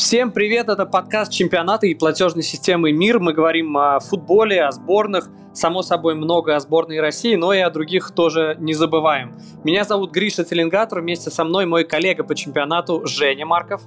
Всем 0.00 0.32
привет, 0.32 0.70
это 0.70 0.86
подкаст 0.86 1.30
чемпионата 1.30 1.86
и 1.86 1.94
платежной 1.94 2.42
системы 2.42 2.90
МИР. 2.90 3.20
Мы 3.20 3.34
говорим 3.34 3.76
о 3.76 4.00
футболе, 4.00 4.64
о 4.64 4.72
сборных, 4.72 5.28
само 5.52 5.82
собой 5.82 6.14
много 6.14 6.56
о 6.56 6.60
сборной 6.60 7.00
России, 7.00 7.34
но 7.34 7.52
и 7.52 7.58
о 7.58 7.68
других 7.68 8.10
тоже 8.12 8.56
не 8.58 8.72
забываем. 8.72 9.38
Меня 9.62 9.84
зовут 9.84 10.10
Гриша 10.12 10.42
Теленгатор, 10.42 11.02
вместе 11.02 11.28
со 11.28 11.44
мной 11.44 11.66
мой 11.66 11.84
коллега 11.84 12.24
по 12.24 12.34
чемпионату 12.34 13.02
Женя 13.04 13.44
Марков. 13.44 13.82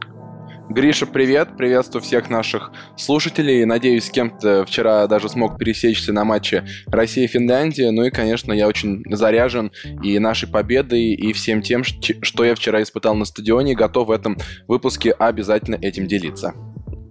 Гриша, 0.70 1.06
привет, 1.06 1.58
приветствую 1.58 2.02
всех 2.02 2.30
наших 2.30 2.72
слушателей. 2.98 3.66
Надеюсь, 3.66 4.06
с 4.06 4.10
кем-то 4.10 4.66
вчера 4.66 5.06
даже 5.08 5.28
смог 5.28 5.58
пересечься 5.58 6.14
на 6.14 6.24
матче 6.24 6.66
Россия-Финляндия. 6.88 7.92
Ну 7.92 8.04
и, 8.06 8.10
конечно, 8.10 8.54
я 8.54 8.68
очень 8.68 9.04
заряжен 9.10 9.72
и 10.02 10.18
нашей 10.20 10.48
победой, 10.48 11.14
и 11.14 11.34
всем 11.34 11.62
тем, 11.62 11.84
что 11.84 12.46
я 12.46 12.56
вчера 12.56 12.82
испытал 12.82 13.14
на 13.16 13.26
стадионе, 13.26 13.76
готов 13.76 14.08
в 14.08 14.12
этом 14.12 14.38
выпуске 14.68 15.12
обязательно 15.12 15.76
этим 15.76 16.08
делиться. 16.08 16.54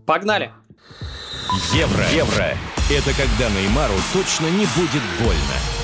Погнали! 0.07 0.51
Евро. 1.75 2.05
Евро. 2.15 2.57
Это 2.91 3.11
когда 3.11 3.51
Неймару 3.51 3.95
точно 4.13 4.47
не 4.47 4.67
будет 4.77 5.03
больно. 5.21 5.82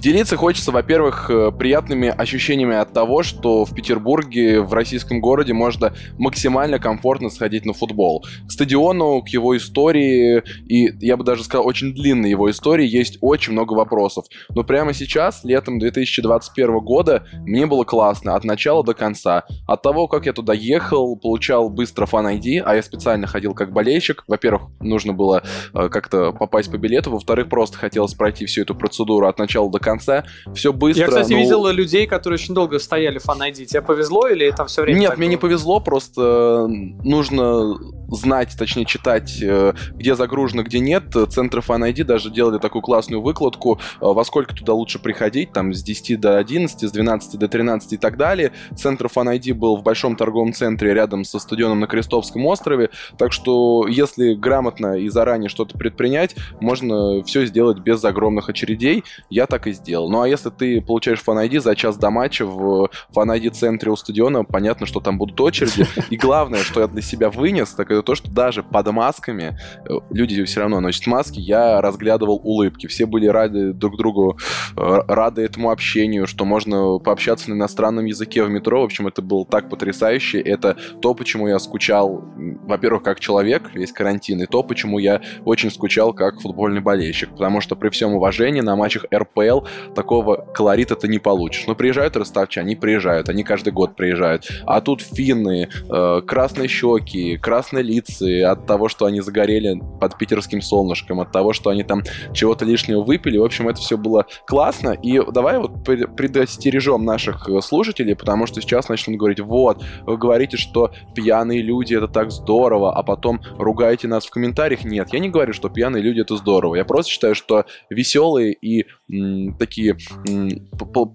Делиться 0.00 0.36
хочется, 0.36 0.70
во-первых, 0.70 1.28
э, 1.28 1.50
приятными 1.50 2.08
ощущениями 2.08 2.76
от 2.76 2.92
того, 2.92 3.24
что 3.24 3.64
в 3.64 3.74
Петербурге, 3.74 4.60
в 4.60 4.72
российском 4.72 5.20
городе 5.20 5.52
можно 5.52 5.92
максимально 6.18 6.78
комфортно 6.78 7.30
сходить 7.30 7.64
на 7.64 7.72
футбол. 7.72 8.24
К 8.46 8.52
стадиону, 8.52 9.20
к 9.22 9.28
его 9.30 9.56
истории, 9.56 10.44
и 10.68 10.94
я 11.04 11.16
бы 11.16 11.24
даже 11.24 11.42
сказал, 11.42 11.66
очень 11.66 11.94
длинной 11.94 12.30
его 12.30 12.48
истории, 12.48 12.86
есть 12.86 13.18
очень 13.20 13.54
много 13.54 13.72
вопросов. 13.72 14.26
Но 14.50 14.62
прямо 14.62 14.94
сейчас, 14.94 15.42
летом 15.42 15.80
2021 15.80 16.78
года, 16.78 17.26
мне 17.40 17.66
было 17.66 17.82
классно 17.82 18.36
от 18.36 18.44
начала 18.44 18.84
до 18.84 18.94
конца. 18.94 19.46
От 19.66 19.82
того, 19.82 20.06
как 20.06 20.26
я 20.26 20.32
туда 20.32 20.52
ехал, 20.52 21.16
получал 21.16 21.70
быстро 21.70 22.06
фан-ID, 22.06 22.62
а 22.64 22.76
я 22.76 22.84
специально 22.84 23.26
ходил 23.26 23.52
как 23.52 23.72
болельщик. 23.72 24.22
Во-первых, 24.28 24.70
нужно 24.78 25.12
было 25.12 25.42
э, 25.74 25.88
как-то 25.88 26.30
попасть 26.30 26.70
по 26.70 26.78
билету, 26.78 27.10
во-вторых, 27.10 27.48
просто 27.48 27.78
хотелось 27.78 28.14
пройти 28.14 28.46
всю 28.46 28.62
эту 28.62 28.76
процедуру 28.76 29.26
от 29.26 29.40
начала 29.40 29.68
до 29.68 29.80
конца 29.80 29.87
конца. 29.88 30.24
Все 30.54 30.72
быстро. 30.72 31.02
Я, 31.02 31.08
кстати, 31.08 31.32
ну... 31.32 31.38
видел 31.38 31.66
людей, 31.68 32.06
которые 32.06 32.36
очень 32.36 32.54
долго 32.54 32.78
стояли 32.78 33.18
фан 33.18 33.42
-айди. 33.42 33.64
Тебе 33.64 33.82
повезло 33.82 34.28
или 34.28 34.46
это 34.46 34.64
все 34.66 34.82
время 34.82 35.00
Нет, 35.00 35.16
мне 35.16 35.26
было? 35.26 35.30
не 35.30 35.36
повезло, 35.36 35.80
просто 35.80 36.66
нужно 37.04 37.78
знать, 38.08 38.54
точнее 38.58 38.84
читать, 38.84 39.38
э, 39.42 39.74
где 39.92 40.14
загружено, 40.14 40.62
где 40.62 40.80
нет. 40.80 41.14
Центры 41.30 41.60
Fan 41.60 41.90
ID 41.90 42.04
даже 42.04 42.30
делали 42.30 42.58
такую 42.58 42.82
классную 42.82 43.22
выкладку, 43.22 43.78
э, 43.78 43.78
во 44.00 44.24
сколько 44.24 44.54
туда 44.54 44.72
лучше 44.72 44.98
приходить, 44.98 45.52
там 45.52 45.72
с 45.72 45.82
10 45.82 46.20
до 46.20 46.38
11, 46.38 46.88
с 46.88 46.92
12 46.92 47.38
до 47.38 47.48
13 47.48 47.92
и 47.92 47.96
так 47.96 48.16
далее. 48.16 48.52
Центр 48.76 49.06
Fan 49.06 49.38
ID 49.38 49.54
был 49.54 49.76
в 49.76 49.82
большом 49.82 50.16
торговом 50.16 50.52
центре 50.52 50.94
рядом 50.94 51.24
со 51.24 51.38
стадионом 51.38 51.80
на 51.80 51.86
Крестовском 51.86 52.44
острове, 52.46 52.90
так 53.16 53.32
что 53.32 53.86
если 53.88 54.34
грамотно 54.34 54.98
и 54.98 55.08
заранее 55.08 55.48
что-то 55.48 55.76
предпринять, 55.76 56.34
можно 56.60 57.22
все 57.24 57.46
сделать 57.46 57.78
без 57.78 58.02
огромных 58.04 58.48
очередей. 58.48 59.04
Я 59.30 59.46
так 59.46 59.66
и 59.66 59.72
сделал. 59.72 60.10
Ну 60.10 60.22
а 60.22 60.28
если 60.28 60.50
ты 60.50 60.80
получаешь 60.80 61.22
Fan 61.24 61.48
ID 61.48 61.60
за 61.60 61.74
час 61.76 61.96
до 61.96 62.10
матча 62.10 62.46
в 62.46 62.90
Fan 63.14 63.38
ID 63.38 63.50
центре 63.50 63.90
у 63.90 63.96
стадиона, 63.96 64.44
понятно, 64.44 64.86
что 64.86 65.00
там 65.00 65.18
будут 65.18 65.40
очереди. 65.40 65.86
И 66.10 66.16
главное, 66.16 66.62
что 66.62 66.80
я 66.80 66.86
для 66.86 67.02
себя 67.02 67.30
вынес, 67.30 67.70
так 67.70 67.90
это 67.98 68.06
то, 68.06 68.14
что 68.14 68.30
даже 68.30 68.62
под 68.62 68.90
масками, 68.92 69.58
э, 69.88 69.92
люди 70.10 70.42
все 70.44 70.60
равно 70.60 70.80
носят 70.80 71.06
маски, 71.06 71.40
я 71.40 71.80
разглядывал 71.80 72.40
улыбки. 72.42 72.86
Все 72.86 73.06
были 73.06 73.26
рады 73.26 73.72
друг 73.72 73.96
другу, 73.96 74.38
э, 74.76 75.00
рады 75.08 75.42
этому 75.42 75.70
общению, 75.70 76.26
что 76.26 76.44
можно 76.44 76.98
пообщаться 76.98 77.50
на 77.50 77.54
иностранном 77.54 78.04
языке 78.04 78.42
в 78.42 78.50
метро. 78.50 78.80
В 78.80 78.84
общем, 78.84 79.06
это 79.08 79.22
было 79.22 79.44
так 79.44 79.68
потрясающе. 79.68 80.40
Это 80.40 80.76
то, 81.00 81.14
почему 81.14 81.48
я 81.48 81.58
скучал, 81.58 82.24
во-первых, 82.36 83.02
как 83.02 83.20
человек, 83.20 83.70
весь 83.74 83.92
карантин, 83.92 84.42
и 84.42 84.46
то, 84.46 84.62
почему 84.62 84.98
я 84.98 85.20
очень 85.44 85.70
скучал 85.70 86.12
как 86.12 86.40
футбольный 86.40 86.80
болельщик. 86.80 87.30
Потому 87.30 87.60
что 87.60 87.76
при 87.76 87.88
всем 87.90 88.14
уважении 88.14 88.60
на 88.60 88.76
матчах 88.76 89.06
РПЛ 89.12 89.60
такого 89.94 90.36
колорита 90.54 90.94
ты 90.96 91.08
не 91.08 91.18
получишь. 91.18 91.66
Но 91.66 91.74
приезжают 91.74 92.16
ростовчане, 92.16 92.66
они 92.66 92.76
приезжают, 92.76 93.28
они 93.28 93.44
каждый 93.44 93.72
год 93.72 93.96
приезжают. 93.96 94.48
А 94.66 94.80
тут 94.80 95.00
финны, 95.00 95.68
э, 95.88 96.22
красные 96.26 96.68
щеки, 96.68 97.36
красные 97.36 97.82
лица, 97.88 98.50
от 98.50 98.66
того, 98.66 98.88
что 98.88 99.06
они 99.06 99.20
загорели 99.20 99.80
под 100.00 100.16
питерским 100.18 100.60
солнышком, 100.60 101.20
от 101.20 101.32
того, 101.32 101.52
что 101.52 101.70
они 101.70 101.82
там 101.82 102.02
чего-то 102.32 102.64
лишнего 102.64 103.02
выпили. 103.02 103.38
В 103.38 103.44
общем, 103.44 103.68
это 103.68 103.80
все 103.80 103.96
было 103.96 104.26
классно. 104.46 104.90
И 104.90 105.20
давай 105.32 105.58
вот 105.58 105.84
предостережем 105.84 107.04
наших 107.04 107.48
э, 107.48 107.60
слушателей, 107.60 108.14
потому 108.14 108.46
что 108.46 108.60
сейчас 108.60 108.88
начнут 108.88 109.18
говорить, 109.18 109.40
вот, 109.40 109.84
вы 110.02 110.16
говорите, 110.16 110.56
что 110.56 110.92
пьяные 111.14 111.62
люди 111.62 111.94
это 111.94 112.08
так 112.08 112.30
здорово, 112.30 112.94
а 112.94 113.02
потом 113.02 113.40
ругаете 113.58 114.08
нас 114.08 114.26
в 114.26 114.30
комментариях. 114.30 114.84
Нет, 114.84 115.08
я 115.12 115.18
не 115.18 115.28
говорю, 115.28 115.52
что 115.52 115.68
пьяные 115.68 116.02
люди 116.02 116.20
это 116.20 116.36
здорово. 116.36 116.76
Я 116.76 116.84
просто 116.84 117.10
считаю, 117.10 117.34
что 117.34 117.64
веселые 117.90 118.52
и 118.52 118.86
м, 119.10 119.56
такие 119.58 119.96
м, 120.28 120.50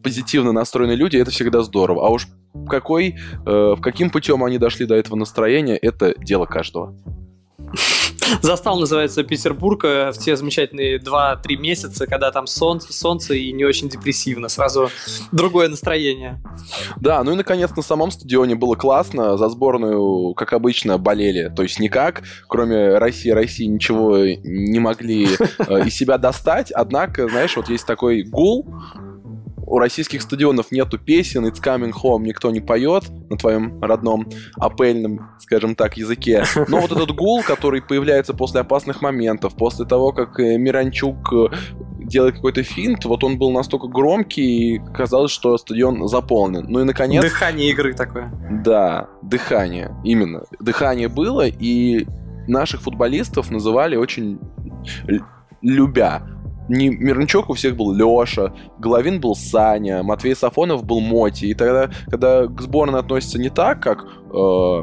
позитивно 0.02 0.52
настроенные 0.52 0.98
люди 0.98 1.18
это 1.18 1.32
всегда 1.32 1.62
здорово. 1.62 2.08
А 2.08 2.10
уж 2.10 2.28
какой, 2.68 3.18
э, 3.46 3.76
каким 3.82 4.10
путем 4.10 4.44
они 4.44 4.58
дошли 4.58 4.86
до 4.86 4.96
этого 4.96 5.16
настроения, 5.16 5.78
это 5.78 6.14
дело 6.18 6.46
каждого. 6.46 6.96
Застал, 8.42 8.80
называется, 8.80 9.24
Петербург 9.24 9.84
в 9.84 10.14
те 10.14 10.36
замечательные 10.36 10.98
2-3 10.98 11.56
месяца, 11.58 12.08
когда 12.08 12.32
там 12.32 12.48
солнце, 12.48 12.94
солнце 12.94 13.36
и 13.36 13.52
не 13.52 13.66
очень 13.66 13.90
депрессивно. 13.90 14.50
Сразу 14.50 14.90
другое 15.32 15.70
настроение. 15.70 16.42
Да, 16.98 17.24
ну 17.24 17.32
и, 17.32 17.36
наконец, 17.36 17.76
на 17.76 17.82
самом 17.82 18.12
стадионе 18.12 18.56
было 18.56 18.76
классно. 18.76 19.38
За 19.38 19.50
сборную, 19.50 20.34
как 20.34 20.54
обычно, 20.54 20.98
болели. 20.98 21.52
То 21.56 21.64
есть 21.64 21.80
никак, 21.80 22.24
кроме 22.48 22.98
России, 22.98 23.30
России 23.30 23.66
ничего 23.66 24.18
не 24.18 24.80
могли 24.80 25.28
э, 25.68 25.86
из 25.86 25.96
себя 25.96 26.18
достать. 26.18 26.72
Однако, 26.72 27.28
знаешь, 27.28 27.56
вот 27.56 27.70
есть 27.70 27.86
такой 27.86 28.24
гул, 28.24 28.68
у 29.66 29.80
российских 29.80 30.22
стадионов 30.22 30.72
нету 30.72 30.98
песен, 30.98 31.46
It's 31.46 31.62
Coming 31.64 31.94
Home 32.04 32.24
никто 32.24 32.52
не 32.52 32.60
поет 32.60 33.06
на 33.30 33.38
твоем 33.38 33.82
родном 33.82 34.28
апельном, 34.56 35.32
скажем 35.40 35.76
так, 35.76 35.98
языке. 35.98 36.44
Но 36.68 36.80
вот 36.80 36.92
этот 36.92 37.12
гул, 37.12 37.44
который 37.44 37.82
появляется 37.82 38.34
после 38.34 38.62
опасных 38.62 39.02
моментов, 39.02 39.56
после 39.56 39.86
того, 39.86 40.12
как 40.12 40.40
э, 40.40 40.58
Миранчук 40.58 41.34
э, 41.34 41.48
делает 42.00 42.36
какой-то 42.36 42.64
финт, 42.64 43.06
вот 43.06 43.24
он 43.24 43.38
был 43.38 43.52
настолько 43.52 43.88
громкий, 43.88 44.76
и 44.76 44.82
казалось, 44.94 45.32
что 45.32 45.58
стадион 45.58 46.08
заполнен. 46.08 46.66
Ну 46.68 46.82
и 46.82 46.84
наконец... 46.84 47.24
Дыхание 47.24 47.70
игры 47.72 47.94
такое. 47.94 48.32
Да, 48.64 49.10
дыхание, 49.22 49.96
именно. 50.04 50.44
Дыхание 50.60 51.08
было, 51.08 51.48
и 51.48 52.06
наших 52.48 52.82
футболистов 52.82 53.50
называли 53.52 53.96
очень 53.96 54.40
любя 55.62 56.24
не 56.70 56.90
Мирнчук 56.90 57.50
у 57.50 57.54
всех 57.54 57.76
был 57.76 57.94
Леша, 57.94 58.54
Головин 58.80 59.20
был 59.20 59.36
Саня, 59.36 60.04
Матвей 60.04 60.36
Сафонов 60.36 60.84
был 60.84 61.00
Моти. 61.00 61.46
И 61.46 61.54
тогда, 61.54 61.90
когда 62.08 62.48
к 62.48 62.62
сборной 62.62 63.00
относятся 63.00 63.40
не 63.40 63.50
так, 63.50 63.82
как 63.82 64.04
э, 64.04 64.04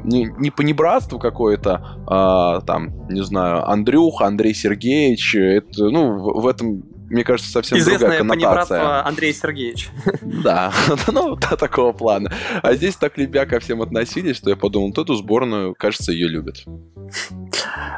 не, 0.05 0.33
не 0.39 0.51
по 0.51 0.63
небратству 0.63 1.19
какое-то, 1.19 1.99
а 2.07 2.61
там, 2.63 3.09
не 3.09 3.23
знаю, 3.23 3.69
Андрюха, 3.69 4.27
Андрей 4.27 4.55
Сергеевич, 4.55 5.35
это, 5.35 5.89
ну, 5.91 6.19
в, 6.19 6.43
в 6.43 6.47
этом 6.47 6.83
мне 7.11 7.25
кажется, 7.25 7.51
совсем 7.51 7.77
Известное 7.79 8.19
другая 8.19 8.19
коннотация. 8.19 9.05
Андрей 9.05 9.35
Сергеевич. 9.35 9.91
Да, 10.23 10.73
ну, 11.13 11.35
да, 11.35 11.57
такого 11.57 11.93
плана. 11.93 12.33
А 12.63 12.75
здесь 12.75 12.95
так 12.95 13.19
любя 13.19 13.47
ко 13.47 13.59
всем 13.59 13.83
относились, 13.83 14.37
что 14.37 14.49
я 14.49 14.57
подумал, 14.57 14.89
вот 14.89 14.99
эту 14.99 15.17
сборную, 15.17 15.75
кажется, 15.77 16.13
ее 16.13 16.29
любят. 16.29 16.65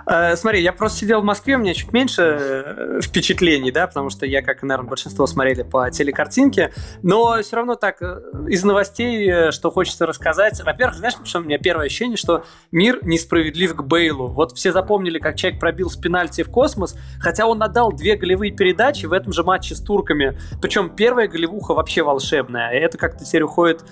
Э, 0.06 0.36
смотри, 0.36 0.62
я 0.62 0.72
просто 0.72 0.98
сидел 0.98 1.20
в 1.20 1.24
Москве, 1.24 1.56
у 1.56 1.58
меня 1.58 1.74
чуть 1.74 1.92
меньше 1.92 2.22
э, 2.22 3.00
впечатлений, 3.02 3.70
да, 3.70 3.86
потому 3.86 4.10
что 4.10 4.26
я, 4.26 4.42
как, 4.42 4.62
наверное, 4.62 4.88
большинство 4.88 5.26
смотрели 5.26 5.62
по 5.62 5.90
телекартинке, 5.90 6.72
но 7.02 7.40
все 7.42 7.56
равно 7.56 7.74
так, 7.74 8.00
э, 8.02 8.20
из 8.48 8.64
новостей, 8.64 9.50
что 9.52 9.70
хочется 9.70 10.06
рассказать. 10.06 10.62
Во-первых, 10.64 10.96
знаешь, 10.96 11.14
что 11.24 11.38
у 11.38 11.42
меня 11.42 11.58
первое 11.58 11.86
ощущение, 11.86 12.16
что 12.16 12.44
мир 12.70 12.98
несправедлив 13.02 13.74
к 13.74 13.82
Бейлу. 13.82 14.28
Вот 14.28 14.52
все 14.52 14.72
запомнили, 14.72 15.18
как 15.18 15.36
человек 15.36 15.60
пробил 15.60 15.90
с 15.90 15.96
пенальти 15.96 16.42
в 16.42 16.50
космос, 16.50 16.96
хотя 17.20 17.46
он 17.46 17.62
отдал 17.62 17.92
две 17.92 18.16
голевые 18.16 18.52
передачи 18.52 19.06
в 19.06 19.12
этом 19.12 19.32
же 19.32 19.42
матче 19.42 19.74
с 19.74 19.80
турками. 19.80 20.38
Причем 20.60 20.90
первая 20.90 21.28
голевуха 21.28 21.74
вообще 21.74 22.02
волшебная. 22.02 22.70
Это 22.70 22.98
как-то 22.98 23.24
теперь 23.24 23.42
уходит 23.42 23.84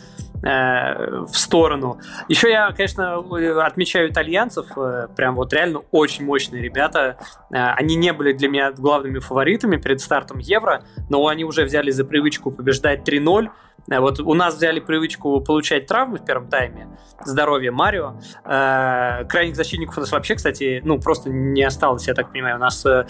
в 0.43 1.33
сторону. 1.35 2.01
Еще 2.29 2.51
я, 2.51 2.71
конечно, 2.73 3.19
отмечаю 3.63 4.11
итальянцев, 4.11 4.67
прям 5.15 5.35
вот 5.35 5.53
реально 5.53 5.80
очень 5.91 6.25
мощные 6.25 6.63
ребята. 6.63 7.19
Э, 7.51 7.73
они 7.77 7.97
не 7.97 8.13
были 8.13 8.33
для 8.33 8.49
меня 8.49 8.73
главными 8.73 9.19
фаворитами 9.19 9.77
перед 9.77 10.01
стартом 10.01 10.39
Евро, 10.39 10.85
но 11.09 11.27
они 11.27 11.45
уже 11.45 11.65
взяли 11.65 11.91
за 11.91 12.05
привычку 12.05 12.51
побеждать 12.51 13.09
3-0. 13.09 13.49
Вот 13.87 14.21
у 14.21 14.35
нас 14.35 14.57
взяли 14.57 14.81
привычку 14.81 15.41
получать 15.41 15.87
травмы 15.87 16.19
в 16.19 16.25
первом 16.25 16.49
тайме, 16.49 16.89
здоровье 17.25 17.71
Марио. 17.71 18.15
Э, 18.45 19.25
крайних 19.29 19.57
защитников 19.57 19.99
у 19.99 20.01
нас 20.01 20.13
вообще, 20.13 20.35
кстати, 20.35 20.81
ну, 20.85 21.01
просто 21.01 21.31
не 21.31 21.63
осталось, 21.63 22.07
я 22.07 22.15
так 22.15 22.31
понимаю. 22.31 22.57
У 22.57 22.61
нас 22.61 22.85
э, 22.87 23.07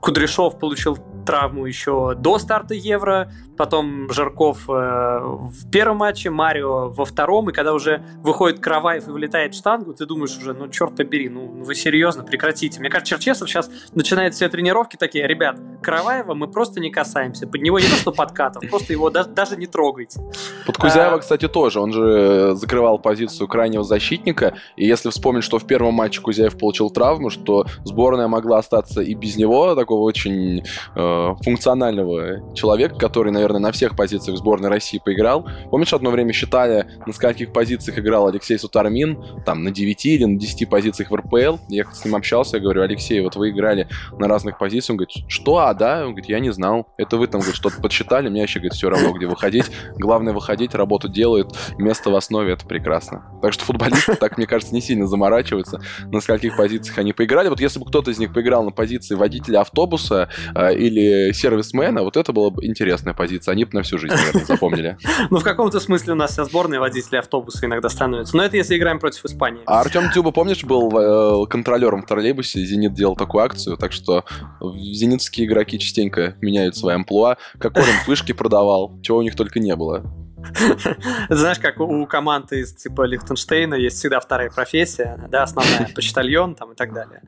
Кудряшов 0.00 0.58
получил 0.58 0.98
травму 1.24 1.66
еще 1.66 2.14
до 2.16 2.38
старта 2.38 2.74
Евро, 2.74 3.30
потом 3.56 4.10
Жарков 4.12 4.68
э, 4.68 4.72
в 4.72 5.70
первом 5.70 5.98
матче, 5.98 6.30
Марио 6.30 6.90
во 6.90 7.04
втором, 7.04 7.50
и 7.50 7.52
когда 7.52 7.72
уже 7.72 8.02
выходит 8.18 8.60
Караваев 8.60 9.08
и 9.08 9.10
вылетает 9.10 9.54
в 9.54 9.58
штангу, 9.58 9.92
ты 9.94 10.06
думаешь 10.06 10.36
уже, 10.36 10.54
ну, 10.54 10.68
черт 10.68 10.96
побери, 10.96 11.28
ну, 11.28 11.46
вы 11.62 11.74
серьезно, 11.74 12.22
прекратите. 12.22 12.80
Мне 12.80 12.90
кажется, 12.90 13.14
Черчесов 13.14 13.48
сейчас 13.48 13.70
начинает 13.94 14.34
все 14.34 14.48
тренировки 14.48 14.96
такие, 14.96 15.26
ребят, 15.26 15.58
Караваева 15.82 16.34
мы 16.34 16.48
просто 16.48 16.80
не 16.80 16.90
касаемся, 16.90 17.46
под 17.46 17.62
него 17.62 17.78
не 17.78 17.86
то 17.86 17.96
что 17.96 18.12
подкатов, 18.12 18.68
просто 18.68 18.92
его 18.92 19.10
даже 19.10 19.56
не 19.56 19.66
трогайте. 19.76 20.20
Под 20.66 20.78
Кузяева, 20.78 21.16
а... 21.16 21.18
кстати, 21.18 21.48
тоже, 21.48 21.80
он 21.80 21.92
же 21.92 22.54
закрывал 22.54 22.98
позицию 22.98 23.46
крайнего 23.46 23.84
защитника, 23.84 24.54
и 24.76 24.86
если 24.86 25.10
вспомнить, 25.10 25.44
что 25.44 25.58
в 25.58 25.66
первом 25.66 25.94
матче 25.94 26.22
Кузяев 26.22 26.56
получил 26.56 26.88
травму, 26.88 27.28
что 27.28 27.66
сборная 27.84 28.26
могла 28.26 28.58
остаться 28.58 29.02
и 29.02 29.14
без 29.14 29.36
него, 29.36 29.74
такого 29.74 30.02
очень 30.04 30.62
э, 30.94 31.34
функционального 31.44 32.54
человека, 32.54 32.96
который, 32.96 33.32
наверное, 33.32 33.60
на 33.60 33.70
всех 33.70 33.96
позициях 33.96 34.38
сборной 34.38 34.70
России 34.70 34.98
поиграл. 35.04 35.46
Помнишь, 35.70 35.92
одно 35.92 36.10
время 36.10 36.32
считали, 36.32 36.86
на 37.04 37.12
скольких 37.12 37.52
позициях 37.52 37.98
играл 37.98 38.28
Алексей 38.28 38.58
Сутармин, 38.58 39.22
там, 39.44 39.62
на 39.62 39.70
9 39.70 40.06
или 40.06 40.24
на 40.24 40.38
10 40.38 40.70
позициях 40.70 41.10
в 41.10 41.14
РПЛ. 41.16 41.58
Я 41.68 41.84
с 41.92 42.02
ним 42.02 42.14
общался, 42.14 42.56
я 42.56 42.62
говорю, 42.62 42.80
Алексей, 42.80 43.20
вот 43.20 43.36
вы 43.36 43.50
играли 43.50 43.88
на 44.18 44.26
разных 44.26 44.56
позициях. 44.56 44.90
Он 44.90 44.96
говорит, 44.96 45.16
что, 45.28 45.58
а, 45.58 45.74
да? 45.74 45.98
Он 45.98 46.12
говорит, 46.12 46.30
я 46.30 46.40
не 46.40 46.50
знал. 46.50 46.86
Это 46.96 47.18
вы 47.18 47.26
там, 47.26 47.42
говорит, 47.42 47.56
что-то 47.56 47.82
подсчитали, 47.82 48.30
мне 48.30 48.42
еще, 48.42 48.58
говорит, 48.58 48.72
все 48.72 48.88
равно, 48.88 49.12
где 49.12 49.26
выходить. 49.26 49.65
Главное 49.96 50.32
выходить, 50.32 50.74
работу 50.74 51.08
делают, 51.08 51.56
место 51.78 52.10
в 52.10 52.16
основе, 52.16 52.52
это 52.52 52.66
прекрасно. 52.66 53.24
Так 53.42 53.52
что 53.52 53.64
футболисты, 53.64 54.14
так, 54.14 54.36
мне 54.38 54.46
кажется, 54.46 54.74
не 54.74 54.80
сильно 54.80 55.06
заморачиваются, 55.06 55.80
на 56.06 56.20
скольких 56.20 56.56
позициях 56.56 56.98
они 56.98 57.12
поиграли. 57.12 57.48
Вот 57.48 57.60
если 57.60 57.78
бы 57.78 57.86
кто-то 57.86 58.10
из 58.10 58.18
них 58.18 58.32
поиграл 58.32 58.64
на 58.64 58.70
позиции 58.70 59.14
водителя 59.14 59.60
автобуса 59.60 60.28
э, 60.54 60.74
или 60.74 61.32
сервисмена, 61.32 62.02
вот 62.02 62.16
это 62.16 62.32
была 62.32 62.50
бы 62.50 62.64
интересная 62.64 63.14
позиция. 63.14 63.52
Они 63.52 63.64
бы 63.64 63.70
на 63.72 63.82
всю 63.82 63.98
жизнь, 63.98 64.14
наверное, 64.14 64.44
запомнили. 64.44 64.96
Ну, 65.30 65.38
в 65.38 65.44
каком-то 65.44 65.80
смысле 65.80 66.12
у 66.12 66.16
нас 66.16 66.32
вся 66.32 66.44
сборная 66.44 66.78
водителей 66.78 67.18
автобуса 67.18 67.66
иногда 67.66 67.88
становится. 67.88 68.36
Но 68.36 68.44
это 68.44 68.56
если 68.56 68.76
играем 68.76 68.98
против 68.98 69.24
Испании. 69.24 69.62
А 69.66 69.80
Артем 69.80 70.10
Тюба, 70.12 70.30
помнишь, 70.30 70.62
был 70.64 71.44
э, 71.44 71.46
контролером 71.48 72.02
в 72.02 72.06
троллейбусе, 72.06 72.64
Зенит 72.64 72.94
делал 72.94 73.16
такую 73.16 73.44
акцию, 73.44 73.76
так 73.76 73.92
что 73.92 74.24
зенитские 74.60 75.46
игроки 75.46 75.78
частенько 75.78 76.36
меняют 76.40 76.76
свои 76.76 76.94
амплуа. 76.94 77.36
Как 77.58 77.76
он 77.76 77.84
пышки 78.06 78.32
продавал, 78.32 78.98
чего 79.02 79.18
у 79.18 79.22
них 79.22 79.34
только 79.36 79.55
не 79.60 79.74
было. 79.76 80.04
Знаешь, 81.28 81.58
как 81.58 81.80
у 81.80 82.06
команд 82.06 82.52
из 82.52 82.74
типа 82.74 83.02
Лихтенштейна 83.02 83.74
есть 83.74 83.98
всегда 83.98 84.20
вторая 84.20 84.50
профессия, 84.50 85.18
да, 85.28 85.42
основная, 85.42 85.88
почтальон 85.94 86.54
там 86.54 86.72
и 86.72 86.74
так 86.74 86.92
далее. 86.92 87.22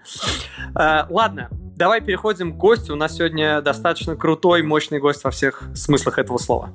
Э, 0.75 1.05
ладно, 1.09 1.49
давай 1.51 2.01
переходим 2.01 2.53
к 2.53 2.57
гостю. 2.57 2.95
У 2.95 2.97
нас 2.97 3.17
сегодня 3.17 3.61
достаточно 3.61 4.17
крутой, 4.17 4.63
мощный 4.63 5.01
гость 5.01 5.25
во 5.25 5.31
всех 5.31 5.63
смыслах 5.75 6.19
этого 6.19 6.39
слова. 6.39 6.71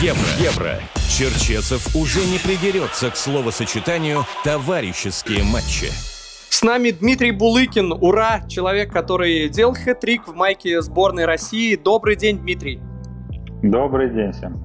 Евро. 0.00 0.20
Евро. 0.40 0.80
Черчесов 1.08 1.94
уже 1.94 2.20
не 2.26 2.38
придерется 2.38 3.10
к 3.10 3.16
словосочетанию 3.16 4.24
«товарищеские 4.44 5.44
матчи». 5.44 5.90
С 6.48 6.62
нами 6.62 6.90
Дмитрий 6.90 7.32
Булыкин. 7.32 7.92
Ура! 7.92 8.46
Человек, 8.48 8.90
который 8.90 9.48
делал 9.48 9.74
хэт-трик 9.74 10.26
в 10.26 10.34
майке 10.34 10.80
сборной 10.80 11.26
России. 11.26 11.76
Добрый 11.76 12.16
день, 12.16 12.38
Дмитрий. 12.38 12.80
Добрый 13.62 14.10
день 14.10 14.32
всем. 14.32 14.60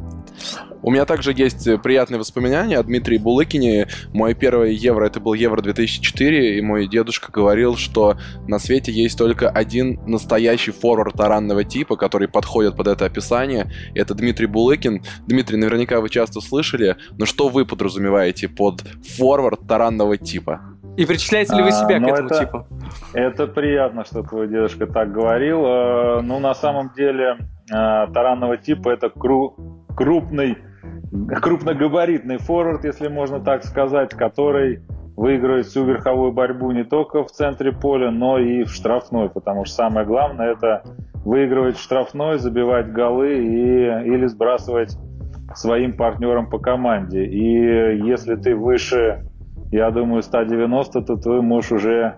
У 0.84 0.90
меня 0.90 1.06
также 1.06 1.32
есть 1.32 1.68
э, 1.68 1.78
приятные 1.78 2.18
воспоминания 2.18 2.78
о 2.78 2.84
Дмитрии 2.84 3.18
Булыкине. 3.18 3.88
Мой 4.14 4.34
первый 4.34 4.74
евро, 4.74 5.06
это 5.06 5.20
был 5.20 5.34
евро 5.34 5.62
2004, 5.62 6.58
и 6.58 6.62
мой 6.62 6.88
дедушка 6.88 7.32
говорил, 7.32 7.76
что 7.78 8.18
на 8.48 8.58
свете 8.58 8.92
есть 8.92 9.18
только 9.18 9.50
один 9.50 10.00
настоящий 10.08 10.72
форвард 10.72 11.16
таранного 11.16 11.64
типа, 11.64 11.96
который 11.96 12.28
подходит 12.28 12.76
под 12.76 12.88
это 12.88 13.06
описание. 13.06 13.72
Это 13.94 14.16
Дмитрий 14.16 14.48
Булыкин. 14.48 15.04
Дмитрий, 15.28 15.58
наверняка 15.58 16.02
вы 16.02 16.10
часто 16.10 16.42
слышали, 16.42 16.98
но 17.18 17.26
что 17.26 17.50
вы 17.50 17.66
подразумеваете 17.66 18.50
под 18.50 18.82
форвард 19.18 19.68
таранного 19.68 20.18
типа? 20.18 20.71
И 21.02 21.06
причисляете 21.08 21.56
ли 21.56 21.64
вы 21.64 21.72
себя 21.72 21.96
а, 21.96 21.98
к 21.98 22.02
ну, 22.02 22.08
этому 22.10 22.28
это, 22.28 22.40
типу? 22.40 22.68
Это 23.14 23.48
приятно, 23.48 24.06
что 24.06 24.22
твой 24.22 24.48
дедушка 24.48 24.86
так 24.86 25.12
говорил. 25.12 25.66
Э, 25.66 26.22
ну, 26.22 26.38
на 26.38 26.54
самом 26.54 26.92
деле, 26.96 27.38
э, 27.40 28.08
таранного 28.14 28.58
типа 28.58 28.90
это 28.90 29.10
кру 29.10 29.88
крупный, 29.96 30.60
крупногабаритный 31.42 32.38
форвард, 32.38 32.86
если 32.86 33.08
можно 33.08 33.40
так 33.40 33.64
сказать, 33.64 34.12
который 34.12 34.84
выигрывает 35.18 35.66
всю 35.66 35.86
верховую 35.86 36.34
борьбу 36.34 36.72
не 36.72 36.84
только 36.84 37.24
в 37.24 37.32
центре 37.32 37.72
поля, 37.72 38.12
но 38.12 38.38
и 38.38 38.64
в 38.64 38.70
штрафной, 38.70 39.30
потому 39.30 39.66
что 39.66 39.78
самое 39.78 40.06
главное 40.06 40.52
это 40.52 40.84
выигрывать 41.26 41.78
в 41.78 41.82
штрафной, 41.82 42.38
забивать 42.38 42.92
голы 42.92 43.40
и, 43.40 43.86
или 44.06 44.28
сбрасывать 44.28 44.96
своим 45.56 45.98
партнерам 45.98 46.48
по 46.48 46.60
команде. 46.60 47.26
И 47.26 48.06
если 48.06 48.36
ты 48.36 48.56
выше, 48.56 49.31
я 49.72 49.92
думаю, 49.92 50.22
190, 50.22 51.02
то 51.02 51.16
ты 51.16 51.30
можешь 51.42 51.72
уже 51.72 52.18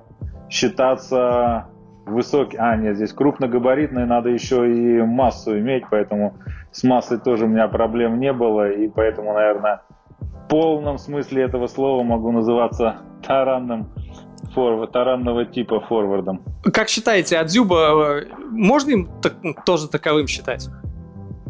считаться 0.50 1.68
высокий. 2.06 2.58
А, 2.58 2.76
нет, 2.76 2.96
здесь 2.96 3.14
крупногабаритный, 3.14 4.06
надо 4.06 4.30
еще 4.30 4.70
и 4.72 5.02
массу 5.02 5.58
иметь, 5.60 5.84
поэтому 5.90 6.36
с 6.72 6.84
массой 6.84 7.20
тоже 7.20 7.46
у 7.46 7.48
меня 7.48 7.68
проблем 7.68 8.20
не 8.20 8.34
было, 8.34 8.70
и 8.70 8.88
поэтому, 8.88 9.34
наверное, 9.34 9.82
в 10.20 10.50
полном 10.50 10.98
смысле 10.98 11.44
этого 11.44 11.68
слова 11.68 12.04
могу 12.04 12.32
называться 12.32 12.98
таранным 13.26 13.88
форвард, 14.54 14.92
таранного 14.92 15.46
типа 15.46 15.80
форвардом. 15.80 16.42
Как 16.74 16.90
считаете, 16.90 17.38
Адзюба 17.38 18.22
э, 18.22 18.26
можно 18.52 18.92
им 18.92 19.10
так, 19.22 19.34
тоже 19.66 19.88
таковым 19.88 20.28
считать? 20.28 20.70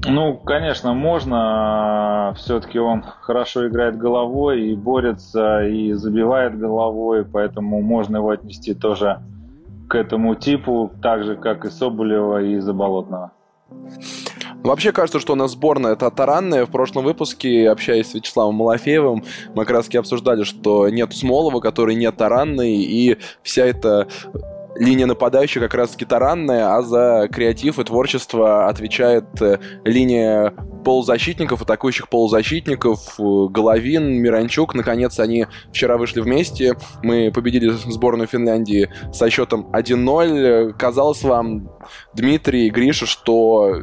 Ну, 0.06 0.36
конечно, 0.36 0.94
можно. 0.94 2.34
Все-таки 2.38 2.80
он 2.80 3.04
хорошо 3.22 3.68
играет 3.68 3.98
головой 3.98 4.70
и 4.70 4.76
борется, 4.76 5.66
и 5.66 5.94
забивает 5.94 6.58
головой, 6.58 7.26
поэтому 7.26 7.82
можно 7.82 8.18
его 8.18 8.30
отнести 8.32 8.74
тоже 8.74 9.22
к 9.88 9.96
этому 9.96 10.36
типу, 10.36 10.92
так 11.02 11.24
же, 11.24 11.36
как 11.36 11.66
и 11.66 11.70
Соболева 11.70 12.42
и 12.42 12.60
Заболотного. 12.60 13.32
Вообще 14.64 14.94
кажется, 14.94 15.20
что 15.20 15.34
у 15.34 15.36
нас 15.36 15.52
сборная 15.52 15.94
это 15.94 16.10
таранная. 16.10 16.66
В 16.66 16.70
прошлом 16.70 17.04
выпуске, 17.04 17.70
общаясь 17.70 18.12
с 18.12 18.14
Вячеславом 18.14 18.56
Малафеевым, 18.56 19.24
мы 19.54 19.66
как 19.66 19.76
раз 19.76 19.86
таки 19.86 19.98
обсуждали, 19.98 20.44
что 20.44 20.88
нет 20.88 21.14
Смолова, 21.14 21.60
который 21.60 21.96
не 21.96 22.10
таранный, 22.12 22.76
и 22.76 23.18
вся 23.42 23.66
эта 23.66 24.08
линия 24.76 25.06
нападающих 25.06 25.62
как 25.62 25.74
раз-таки 25.74 26.06
а 26.10 26.82
за 26.82 27.28
креатив 27.32 27.80
и 27.80 27.84
творчество 27.84 28.68
отвечает 28.68 29.42
э, 29.42 29.60
линия 29.84 30.54
полузащитников, 30.84 31.62
атакующих 31.62 32.10
полузащитников, 32.10 33.20
э, 33.20 33.24
Головин, 33.50 34.22
Миранчук. 34.22 34.76
Наконец, 34.76 35.20
они 35.20 35.48
вчера 35.72 35.98
вышли 35.98 36.22
вместе. 36.22 36.76
Мы 37.02 37.32
победили 37.32 37.70
сборную 37.70 38.28
Финляндии 38.28 38.90
со 39.12 39.30
счетом 39.30 39.70
1-0. 39.74 40.74
Казалось 40.74 41.24
вам, 41.24 41.70
Дмитрий 42.14 42.68
и 42.68 42.70
Гриша, 42.70 43.06
что 43.06 43.82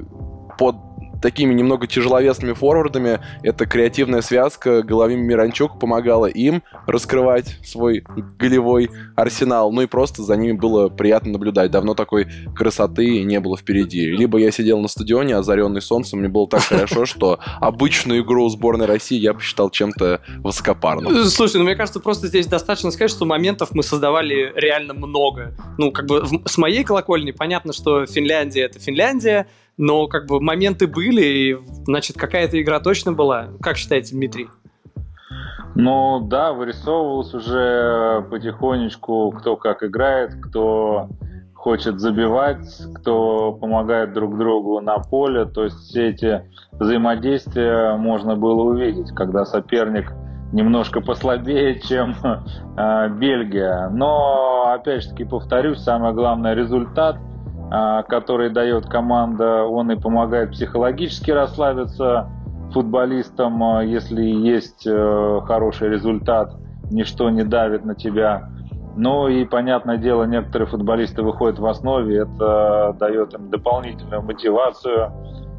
под 0.58 0.76
такими 1.20 1.52
немного 1.54 1.86
тяжеловесными 1.86 2.52
форвардами. 2.52 3.20
Это 3.42 3.66
креативная 3.66 4.22
связка. 4.22 4.82
Головин 4.82 5.20
Миранчук 5.20 5.78
помогала 5.78 6.26
им 6.26 6.62
раскрывать 6.86 7.58
свой 7.64 8.04
голевой 8.38 8.90
арсенал. 9.16 9.72
Ну 9.72 9.82
и 9.82 9.86
просто 9.86 10.22
за 10.22 10.36
ними 10.36 10.52
было 10.52 10.88
приятно 10.88 11.32
наблюдать. 11.32 11.70
Давно 11.70 11.94
такой 11.94 12.26
красоты 12.54 13.22
не 13.22 13.40
было 13.40 13.56
впереди. 13.56 14.06
Либо 14.06 14.38
я 14.38 14.50
сидел 14.50 14.80
на 14.80 14.88
стадионе, 14.88 15.36
озаренный 15.36 15.82
солнцем, 15.82 16.20
мне 16.20 16.28
было 16.28 16.48
так 16.48 16.62
хорошо, 16.62 17.06
что 17.06 17.38
обычную 17.60 18.22
игру 18.22 18.48
сборной 18.48 18.86
России 18.86 19.18
я 19.18 19.34
посчитал 19.34 19.70
чем-то 19.70 20.20
высокопарным. 20.38 21.24
Слушай, 21.24 21.58
ну 21.58 21.64
мне 21.64 21.76
кажется, 21.76 22.00
просто 22.00 22.26
здесь 22.26 22.46
достаточно 22.46 22.90
сказать, 22.90 23.10
что 23.10 23.24
моментов 23.24 23.70
мы 23.72 23.82
создавали 23.82 24.52
реально 24.54 24.94
много. 24.94 25.54
Ну, 25.78 25.92
как 25.92 26.06
бы 26.06 26.24
с 26.44 26.58
моей 26.58 26.84
колокольни 26.84 27.30
понятно, 27.30 27.72
что 27.72 28.06
Финляндия— 28.06 28.62
это 28.64 28.78
Финляндия, 28.78 29.46
но 29.80 30.08
как 30.08 30.26
бы 30.26 30.40
моменты 30.42 30.86
были, 30.86 31.22
и, 31.22 31.58
значит, 31.86 32.18
какая-то 32.18 32.60
игра 32.60 32.80
точно 32.80 33.12
была. 33.12 33.48
Как 33.62 33.78
считаете, 33.78 34.14
Дмитрий? 34.14 34.48
Ну 35.74 36.20
да, 36.28 36.52
вырисовывалось 36.52 37.32
уже 37.32 38.26
потихонечку, 38.30 39.30
кто 39.30 39.56
как 39.56 39.82
играет, 39.82 40.34
кто 40.34 41.08
хочет 41.54 41.98
забивать, 41.98 42.66
кто 42.96 43.52
помогает 43.52 44.12
друг 44.12 44.36
другу 44.36 44.82
на 44.82 44.98
поле. 44.98 45.46
То 45.46 45.64
есть 45.64 45.78
все 45.78 46.10
эти 46.10 46.42
взаимодействия 46.72 47.96
можно 47.96 48.36
было 48.36 48.62
увидеть, 48.64 49.12
когда 49.14 49.46
соперник 49.46 50.12
немножко 50.52 51.00
послабее, 51.00 51.80
чем 51.88 52.14
э, 52.76 53.08
Бельгия. 53.08 53.88
Но, 53.88 54.72
опять 54.74 55.04
же 55.04 55.10
таки, 55.10 55.24
повторюсь, 55.24 55.78
самое 55.78 56.12
главное 56.12 56.52
результат– 56.52 57.16
который 57.70 58.50
дает 58.50 58.86
команда, 58.86 59.62
он 59.62 59.92
и 59.92 59.96
помогает 59.96 60.50
психологически 60.50 61.30
расслабиться 61.30 62.28
футболистам, 62.72 63.62
а, 63.62 63.84
если 63.84 64.22
есть 64.22 64.86
э, 64.86 65.40
хороший 65.46 65.88
результат, 65.88 66.54
ничто 66.90 67.30
не 67.30 67.44
давит 67.44 67.84
на 67.84 67.94
тебя. 67.94 68.48
Ну 68.96 69.28
и, 69.28 69.44
понятное 69.44 69.96
дело, 69.96 70.24
некоторые 70.24 70.68
футболисты 70.68 71.22
выходят 71.22 71.58
в 71.58 71.66
основе, 71.66 72.18
это 72.18 72.96
дает 72.98 73.34
им 73.34 73.50
дополнительную 73.50 74.22
мотивацию 74.22 75.12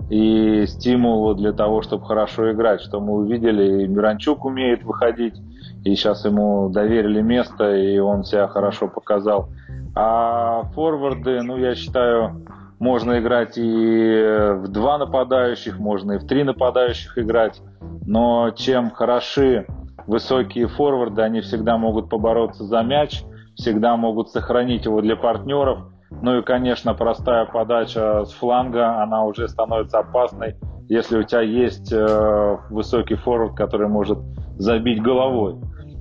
и 0.10 0.66
стимул 0.68 1.34
для 1.36 1.54
того, 1.54 1.82
чтобы 1.82 2.06
хорошо 2.06 2.52
играть, 2.52 2.82
что 2.82 3.00
мы 3.00 3.14
увидели, 3.14 3.84
и 3.84 3.88
Миранчук 3.88 4.44
умеет 4.44 4.84
выходить, 4.84 5.36
и 5.84 5.96
сейчас 5.96 6.26
ему 6.26 6.70
доверили 6.70 7.22
место, 7.22 7.76
и 7.76 7.98
он 7.98 8.24
себя 8.24 8.48
хорошо 8.48 8.88
показал. 8.88 9.50
А 9.96 10.64
форварды, 10.74 11.42
ну, 11.42 11.58
я 11.58 11.76
считаю, 11.76 12.46
можно 12.80 13.20
играть 13.20 13.58
и 13.58 14.54
в 14.56 14.68
два 14.70 14.98
нападающих, 14.98 15.80
можно 15.80 16.14
и 16.14 16.18
в 16.18 16.28
три 16.28 16.44
нападающих 16.44 17.18
играть. 17.18 17.62
Но 18.06 18.52
чем 18.52 18.92
хороши 18.92 19.66
высокие 20.08 20.68
форварды, 20.68 21.22
они 21.22 21.42
всегда 21.42 21.78
могут 21.78 22.10
побороться 22.10 22.64
за 22.64 22.82
мяч, 22.82 23.24
всегда 23.56 23.98
могут 23.98 24.30
сохранить 24.30 24.86
его 24.86 25.02
для 25.02 25.16
партнеров. 25.16 25.80
Ну 26.10 26.40
и, 26.40 26.42
конечно, 26.42 26.94
простая 26.94 27.46
подача 27.46 28.26
с 28.26 28.34
фланга, 28.34 29.02
она 29.02 29.24
уже 29.24 29.48
становится 29.48 30.00
опасной, 30.00 30.56
если 30.90 31.20
у 31.20 31.24
тебя 31.24 31.42
есть 31.42 31.92
э, 31.94 32.58
высокий 32.70 33.16
форвард, 33.16 33.56
который 33.56 33.88
может 33.88 34.20
забить 34.58 35.02
головой. 35.02 35.56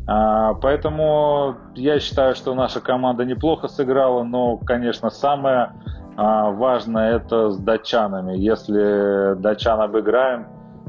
А, 0.07 0.55
поэтому 0.55 1.57
я 1.75 2.01
считаю, 2.01 2.35
что 2.35 2.55
наша 2.55 2.81
команда 2.81 3.25
неплохо 3.25 3.69
сыграла, 3.69 4.23
но, 4.23 4.57
конечно, 4.57 5.11
самое 5.11 5.73
а, 6.17 6.51
важное 6.51 7.17
это 7.17 7.51
с 7.51 7.59
датчанами. 7.59 8.37
Если 8.37 9.41
датчан 9.41 9.81
обыграем, 9.81 10.47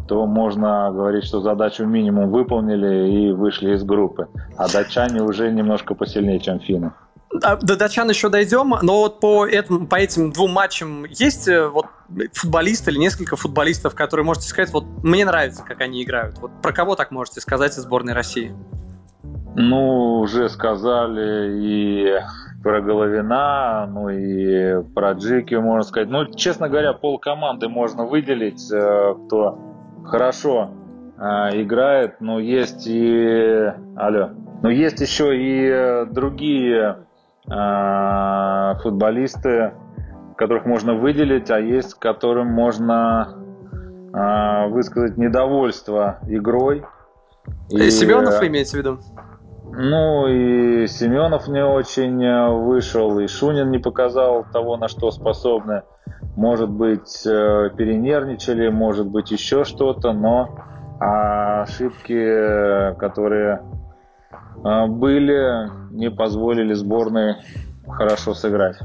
то 0.08 0.26
можно 0.26 0.92
говорить, 0.92 1.24
что 1.26 1.42
задачу 1.42 1.86
минимум 1.86 2.30
выполнили 2.32 3.10
и 3.10 3.32
вышли 3.32 3.76
из 3.76 3.84
группы. 3.84 4.28
А 4.58 4.68
датчане 4.68 5.22
уже 5.22 5.52
немножко 5.52 5.96
посильнее, 5.96 6.40
чем 6.40 6.60
финны. 6.60 6.92
А, 7.44 7.56
до 7.56 7.78
датчан 7.78 8.10
еще 8.10 8.28
дойдем, 8.28 8.76
но 8.82 9.02
вот 9.02 9.20
по, 9.22 9.46
этим, 9.46 9.88
по 9.88 9.96
этим 9.96 10.32
двум 10.34 10.52
матчам 10.52 11.06
есть 11.06 11.48
э, 11.48 11.66
вот 11.68 11.86
футболисты 12.34 12.92
или 12.92 12.98
несколько 12.98 13.38
футболистов, 13.38 13.96
которые 13.96 14.26
можете 14.26 14.48
сказать, 14.48 14.74
вот 14.74 14.84
мне 15.02 15.24
нравится, 15.24 15.64
как 15.64 15.80
они 15.80 16.04
играют. 16.04 16.38
Вот 16.40 16.52
про 16.62 16.74
кого 16.74 16.96
так 16.96 17.12
можете 17.12 17.40
сказать 17.40 17.78
из 17.78 17.84
сборной 17.84 18.14
России? 18.14 18.54
Ну, 19.56 20.20
уже 20.20 20.50
сказали 20.50 21.60
и 21.62 22.20
про 22.64 22.82
Головина, 22.82 23.88
ну 23.88 24.10
и 24.10 24.84
про 24.94 25.14
Джики, 25.14 25.56
можно 25.56 25.84
сказать. 25.84 26.10
Ну, 26.10 26.26
честно 26.26 26.70
говоря, 26.70 26.94
пол 26.94 27.20
команды 27.20 27.68
можно 27.68 28.06
выделить, 28.06 28.72
э, 28.72 29.16
кто 29.26 29.58
хорошо 30.06 30.72
э, 31.18 31.62
играет, 31.62 32.22
но 32.22 32.40
есть 32.40 32.88
и... 32.88 33.74
Алло. 33.96 34.30
Но 34.62 34.70
есть 34.70 35.02
еще 35.02 35.36
и 35.36 36.06
другие 36.12 37.00
э, 37.50 38.74
футболисты, 38.84 39.74
которых 40.38 40.66
можно 40.66 40.94
выделить, 40.94 41.50
а 41.52 41.60
есть, 41.60 41.96
которым 41.96 42.48
можно 42.48 43.38
высказать 44.14 45.16
недовольство 45.16 46.20
игрой. 46.28 46.84
И... 47.70 47.90
Семенов 47.90 48.40
вы 48.40 48.48
имеете 48.48 48.72
в 48.72 48.80
виду? 48.80 49.00
Ну 49.74 50.28
и 50.28 50.88
Семенов 50.88 51.48
не 51.48 51.64
очень 51.64 52.22
э, 52.24 52.50
вышел, 52.50 53.20
и 53.20 53.28
Шунин 53.28 53.72
не 53.72 53.78
показал 53.78 54.46
того, 54.52 54.76
на 54.76 54.90
что 54.90 55.12
способны. 55.12 55.84
Может 56.36 56.70
быть, 56.70 57.26
э, 57.26 57.70
перенервничали, 57.78 58.68
может 58.68 59.08
быть, 59.08 59.32
еще 59.32 59.64
что-то, 59.64 60.12
но 60.12 60.58
ошибки, 61.00 62.94
которые 63.00 63.62
э, 64.64 64.88
были, 64.88 65.70
не 65.94 66.12
позволили 66.12 66.74
сборной 66.74 67.38
хорошо 67.88 68.34
сыграть. 68.34 68.78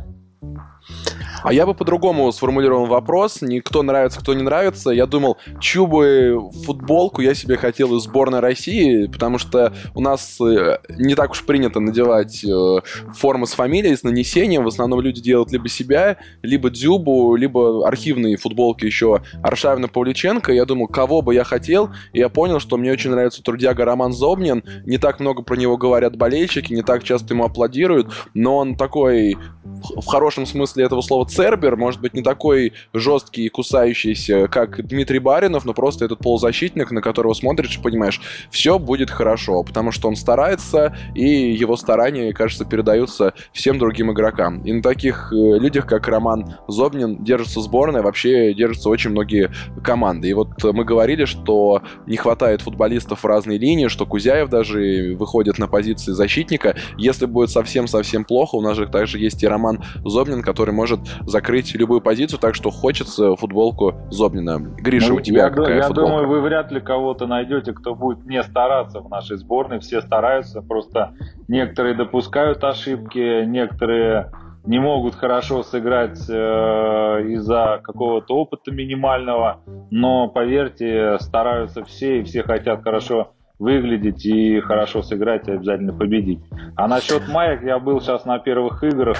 А 1.42 1.52
я 1.52 1.66
бы 1.66 1.74
по-другому 1.74 2.30
сформулировал 2.32 2.86
вопрос. 2.86 3.40
Не 3.40 3.60
кто 3.60 3.82
нравится, 3.82 4.20
кто 4.20 4.34
не 4.34 4.42
нравится. 4.42 4.90
Я 4.90 5.06
думал, 5.06 5.36
чью 5.60 5.86
бы 5.86 6.50
футболку 6.64 7.22
я 7.22 7.34
себе 7.34 7.56
хотел 7.56 7.96
из 7.96 8.04
сборной 8.04 8.40
России, 8.40 9.06
потому 9.06 9.38
что 9.38 9.72
у 9.94 10.00
нас 10.00 10.40
э, 10.40 10.78
не 10.98 11.14
так 11.14 11.32
уж 11.32 11.44
принято 11.44 11.80
надевать 11.80 12.44
э, 12.44 12.80
формы 13.14 13.46
с 13.46 13.52
фамилией, 13.52 13.96
с 13.96 14.02
нанесением. 14.02 14.64
В 14.64 14.68
основном 14.68 15.00
люди 15.00 15.20
делают 15.20 15.52
либо 15.52 15.68
себя, 15.68 16.16
либо 16.42 16.70
Дзюбу, 16.70 17.36
либо 17.36 17.86
архивные 17.86 18.36
футболки 18.36 18.84
еще 18.84 19.22
Аршавина 19.42 19.88
Павличенко. 19.88 20.52
Я 20.52 20.64
думал, 20.64 20.88
кого 20.88 21.22
бы 21.22 21.34
я 21.34 21.44
хотел, 21.44 21.90
и 22.12 22.18
я 22.18 22.28
понял, 22.28 22.60
что 22.60 22.76
мне 22.76 22.92
очень 22.92 23.10
нравится 23.10 23.42
трудяга 23.42 23.84
Роман 23.84 24.12
Зобнин. 24.12 24.64
Не 24.84 24.98
так 24.98 25.20
много 25.20 25.42
про 25.42 25.56
него 25.56 25.76
говорят 25.76 26.16
болельщики, 26.16 26.72
не 26.72 26.82
так 26.82 27.04
часто 27.04 27.34
ему 27.34 27.44
аплодируют, 27.44 28.08
но 28.34 28.56
он 28.56 28.76
такой 28.76 29.36
в 29.64 30.06
хорошем 30.06 30.46
смысле 30.46 30.75
этого 30.82 31.00
слова 31.00 31.26
Цербер, 31.26 31.76
может 31.76 32.00
быть, 32.00 32.14
не 32.14 32.22
такой 32.22 32.72
жесткий 32.92 33.46
и 33.46 33.48
кусающийся, 33.48 34.48
как 34.48 34.86
Дмитрий 34.86 35.18
Баринов, 35.18 35.64
но 35.64 35.74
просто 35.74 36.04
этот 36.04 36.20
полузащитник, 36.20 36.90
на 36.90 37.00
которого 37.00 37.34
смотришь 37.34 37.76
и 37.76 37.82
понимаешь, 37.82 38.20
все 38.50 38.78
будет 38.78 39.10
хорошо, 39.10 39.62
потому 39.62 39.92
что 39.92 40.08
он 40.08 40.16
старается, 40.16 40.96
и 41.14 41.52
его 41.52 41.76
старания, 41.76 42.32
кажется, 42.32 42.64
передаются 42.64 43.34
всем 43.52 43.78
другим 43.78 44.12
игрокам. 44.12 44.62
И 44.62 44.72
на 44.72 44.82
таких 44.82 45.32
э, 45.32 45.36
людях, 45.36 45.86
как 45.86 46.08
Роман 46.08 46.56
Зобнин, 46.68 47.22
держится 47.24 47.60
сборная, 47.60 48.02
вообще 48.02 48.54
держатся 48.54 48.88
очень 48.88 49.10
многие 49.10 49.50
команды. 49.82 50.28
И 50.28 50.34
вот 50.34 50.62
мы 50.62 50.84
говорили, 50.84 51.24
что 51.24 51.82
не 52.06 52.16
хватает 52.16 52.62
футболистов 52.62 53.22
в 53.22 53.26
разной 53.26 53.58
линии, 53.58 53.88
что 53.88 54.06
Кузяев 54.06 54.48
даже 54.48 55.14
выходит 55.18 55.58
на 55.58 55.68
позиции 55.68 56.12
защитника. 56.12 56.76
Если 56.96 57.26
будет 57.26 57.50
совсем-совсем 57.50 58.24
плохо, 58.24 58.56
у 58.56 58.60
нас 58.60 58.76
же 58.76 58.86
также 58.86 59.18
есть 59.18 59.42
и 59.42 59.46
Роман 59.46 59.82
Зобнин, 60.04 60.42
который 60.42 60.65
может 60.72 61.00
закрыть 61.26 61.74
любую 61.74 62.00
позицию, 62.00 62.38
так 62.38 62.54
что 62.54 62.70
хочется 62.70 63.36
футболку 63.36 63.94
Зобнина. 64.10 64.58
Гриша, 64.58 65.10
ну, 65.10 65.16
у 65.16 65.20
тебя 65.20 65.44
я, 65.44 65.50
какая 65.50 65.76
я 65.76 65.82
футболка? 65.82 66.10
думаю, 66.10 66.28
вы 66.28 66.40
вряд 66.40 66.70
ли 66.72 66.80
кого-то 66.80 67.26
найдете, 67.26 67.72
кто 67.72 67.94
будет 67.94 68.24
не 68.26 68.42
стараться 68.42 69.00
в 69.00 69.08
нашей 69.08 69.36
сборной. 69.36 69.80
Все 69.80 70.00
стараются, 70.00 70.62
просто 70.62 71.14
некоторые 71.48 71.94
допускают 71.94 72.62
ошибки, 72.64 73.44
некоторые 73.44 74.32
не 74.66 74.78
могут 74.80 75.14
хорошо 75.14 75.62
сыграть 75.62 76.18
э, 76.28 76.32
из-за 76.32 77.80
какого-то 77.82 78.34
опыта 78.34 78.72
минимального, 78.72 79.60
но 79.90 80.28
поверьте, 80.28 81.18
стараются 81.20 81.84
все 81.84 82.20
и 82.20 82.24
все 82.24 82.42
хотят 82.42 82.82
хорошо 82.82 83.32
выглядеть 83.58 84.26
и 84.26 84.60
хорошо 84.60 85.02
сыграть 85.02 85.48
и 85.48 85.52
обязательно 85.52 85.92
победить. 85.92 86.40
А 86.76 86.88
насчет 86.88 87.28
маек, 87.32 87.62
я 87.62 87.78
был 87.78 88.00
сейчас 88.00 88.24
на 88.24 88.38
первых 88.38 88.82
играх, 88.82 89.16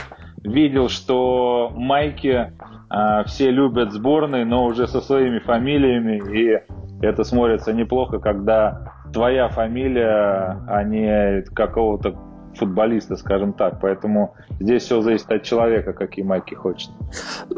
видел, 0.46 0.88
что 0.88 1.70
майки 1.74 2.52
э, 2.90 3.24
все 3.26 3.50
любят 3.50 3.92
сборные, 3.92 4.44
но 4.44 4.64
уже 4.64 4.86
со 4.86 5.00
своими 5.00 5.38
фамилиями, 5.38 6.20
и 6.36 6.60
это 7.04 7.24
смотрится 7.24 7.72
неплохо, 7.72 8.18
когда 8.18 8.92
твоя 9.12 9.48
фамилия, 9.48 10.62
а 10.68 10.82
не 10.82 11.42
какого-то 11.54 12.16
футболиста, 12.56 13.16
скажем 13.16 13.52
так. 13.52 13.80
Поэтому 13.80 14.34
здесь 14.60 14.84
все 14.84 15.00
зависит 15.00 15.30
от 15.30 15.42
человека, 15.42 15.92
какие 15.92 16.24
майки 16.24 16.54
хочет. 16.54 16.90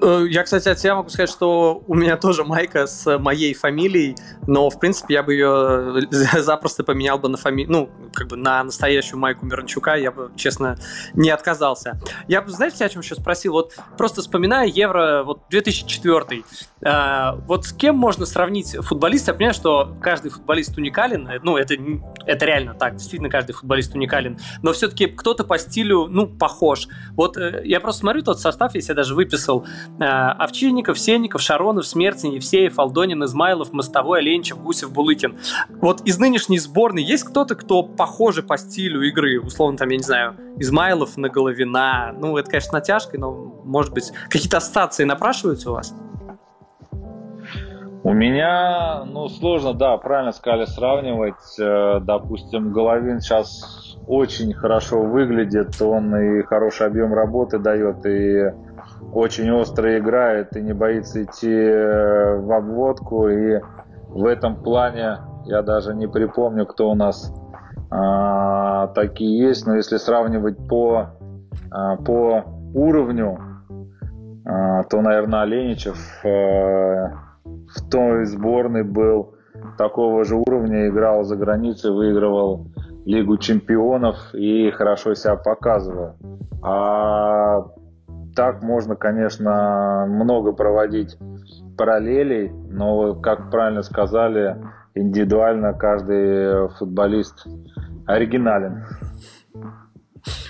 Э, 0.03 0.25
я, 0.29 0.43
кстати, 0.43 0.69
от 0.69 0.79
себя 0.79 0.97
могу 0.97 1.09
сказать, 1.09 1.31
что 1.31 1.83
у 1.87 1.95
меня 1.95 2.17
тоже 2.17 2.45
майка 2.45 2.87
с 2.87 3.19
моей 3.19 3.55
фамилией, 3.55 4.17
но, 4.47 4.71
в 4.71 4.79
принципе, 4.79 5.15
я 5.15 5.23
бы 5.23 5.35
ее 5.35 6.03
запросто 6.11 6.85
поменял 6.85 7.19
бы 7.19 7.29
на 7.29 7.37
фамилию, 7.37 7.73
ну, 7.73 7.91
как 8.13 8.29
бы 8.29 8.37
на 8.37 8.63
настоящую 8.65 9.19
майку 9.19 9.47
Миранчука, 9.47 9.95
я 9.95 10.11
бы, 10.11 10.31
честно, 10.37 10.77
не 11.15 11.31
отказался. 11.31 12.01
Я 12.27 12.43
бы, 12.43 12.51
знаете, 12.51 12.85
о 12.85 12.89
чем 12.89 13.03
еще 13.03 13.15
спросил? 13.15 13.53
Вот 13.53 13.75
просто 13.97 14.21
вспоминая 14.21 14.67
Евро 14.67 15.23
вот 15.25 15.43
2004 15.51 16.45
э, 16.81 17.33
вот 17.47 17.67
с 17.67 17.73
кем 17.73 17.97
можно 17.97 18.27
сравнить 18.27 18.77
футболиста? 18.77 19.33
Я 19.33 19.35
понимаю, 19.35 19.55
что 19.55 19.97
каждый 20.01 20.31
футболист 20.31 20.77
уникален, 20.77 21.29
ну, 21.43 21.57
это, 21.57 21.75
это 22.27 22.45
реально 22.45 22.75
так, 22.75 22.97
действительно, 22.97 23.31
каждый 23.31 23.53
футболист 23.53 23.95
уникален, 23.95 24.39
но 24.63 24.73
все 24.73 24.89
все-таки 24.89 25.07
кто-то 25.07 25.45
по 25.45 25.59
стилю, 25.59 26.07
ну, 26.09 26.27
похож. 26.27 26.89
Вот 27.15 27.37
э, 27.37 27.63
я 27.65 27.81
просто 27.81 28.01
смотрю 28.01 28.23
тот 28.23 28.41
состав, 28.41 28.75
я 28.75 28.95
даже 28.95 29.15
выписал. 29.15 29.67
Э, 30.01 30.05
Овчинников, 30.05 30.99
Сенников, 30.99 31.43
Шаронов, 31.43 31.87
Смертин, 31.87 32.33
Евсеев, 32.33 32.79
Алдонин, 32.79 33.25
Измайлов, 33.25 33.73
Мостовой, 33.73 34.21
Оленчев, 34.21 34.59
Гусев, 34.63 34.93
Булыкин. 34.93 35.39
Вот 35.81 36.01
из 36.03 36.19
нынешней 36.19 36.59
сборной 36.59 37.03
есть 37.03 37.25
кто-то, 37.25 37.55
кто 37.55 37.83
похожий 37.83 38.43
по 38.43 38.57
стилю 38.57 39.03
игры? 39.03 39.41
Условно, 39.41 39.77
там, 39.77 39.89
я 39.91 39.97
не 39.97 40.03
знаю, 40.03 40.37
Измайлов 40.59 41.17
на 41.17 41.29
Головина. 41.29 42.15
Ну, 42.19 42.37
это, 42.37 42.51
конечно, 42.51 42.73
натяжкой, 42.73 43.21
но, 43.21 43.33
может 43.65 43.93
быть, 43.93 44.13
какие-то 44.31 44.59
ассоциации 44.59 45.05
напрашиваются 45.05 45.71
у 45.71 45.75
вас? 45.75 45.95
У 48.05 48.13
меня, 48.13 49.05
ну, 49.05 49.29
сложно, 49.29 49.75
да, 49.75 49.97
правильно 49.97 50.33
сказали, 50.33 50.67
сравнивать. 50.67 51.59
Э, 51.61 52.01
допустим, 52.01 52.73
Головин 52.73 53.21
сейчас 53.21 53.97
очень 54.07 54.53
хорошо 54.55 55.03
выглядит, 55.03 55.81
он 55.83 56.15
и 56.17 56.43
хороший 56.43 56.87
объем 56.87 57.13
работы 57.13 57.59
дает, 57.59 58.07
и 58.07 58.53
очень 59.13 59.51
остро 59.51 59.99
играет 59.99 60.57
и 60.57 60.63
не 60.63 60.73
боится 60.73 61.25
идти 61.25 61.53
э, 61.53 62.37
в 62.37 62.53
обводку. 62.53 63.29
И 63.29 63.61
в 64.09 64.27
этом 64.27 64.63
плане 64.63 65.19
я 65.47 65.63
даже 65.63 65.95
не 65.95 66.07
припомню, 66.07 66.67
кто 66.67 66.91
у 66.91 66.95
нас 66.95 67.35
а, 67.91 68.89
такие 68.89 69.49
есть. 69.49 69.67
Но 69.67 69.77
если 69.77 69.97
сравнивать 69.97 70.57
по, 70.69 71.11
а, 71.71 71.97
по 71.97 72.45
уровню, 72.75 73.39
а, 74.45 74.85
то, 74.85 75.01
наверное, 75.01 75.43
Оленичев 75.43 75.99
а, 76.25 77.28
в 77.75 77.91
той 77.91 78.25
сборной 78.27 78.85
был 78.85 79.35
такого 79.77 80.25
же 80.25 80.37
уровня, 80.37 80.89
играл 80.89 81.25
за 81.25 81.37
границей, 81.37 81.91
выигрывал 81.91 82.69
Лигу 83.05 83.39
чемпионов 83.39 84.17
и 84.35 84.71
хорошо 84.71 85.15
себя 85.15 85.37
показывал. 85.37 86.17
А 86.63 87.65
так 88.35 88.63
можно, 88.63 88.97
конечно, 88.97 90.07
много 90.09 90.53
проводить 90.53 91.17
параллелей, 91.77 92.51
но, 92.71 93.15
как 93.15 93.51
правильно 93.51 93.83
сказали, 93.83 94.57
индивидуально 94.95 95.73
каждый 95.75 96.69
футболист 96.79 97.47
оригинален. 98.07 98.85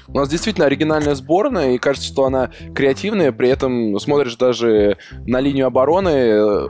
У 0.07 0.17
нас 0.17 0.29
действительно 0.29 0.67
оригинальная 0.67 1.15
сборная, 1.15 1.73
и 1.73 1.79
кажется, 1.79 2.09
что 2.09 2.25
она 2.25 2.51
креативная, 2.75 3.33
при 3.33 3.49
этом 3.49 3.99
смотришь 3.99 4.37
даже 4.37 4.99
на 5.27 5.41
линию 5.41 5.67
обороны, 5.67 6.69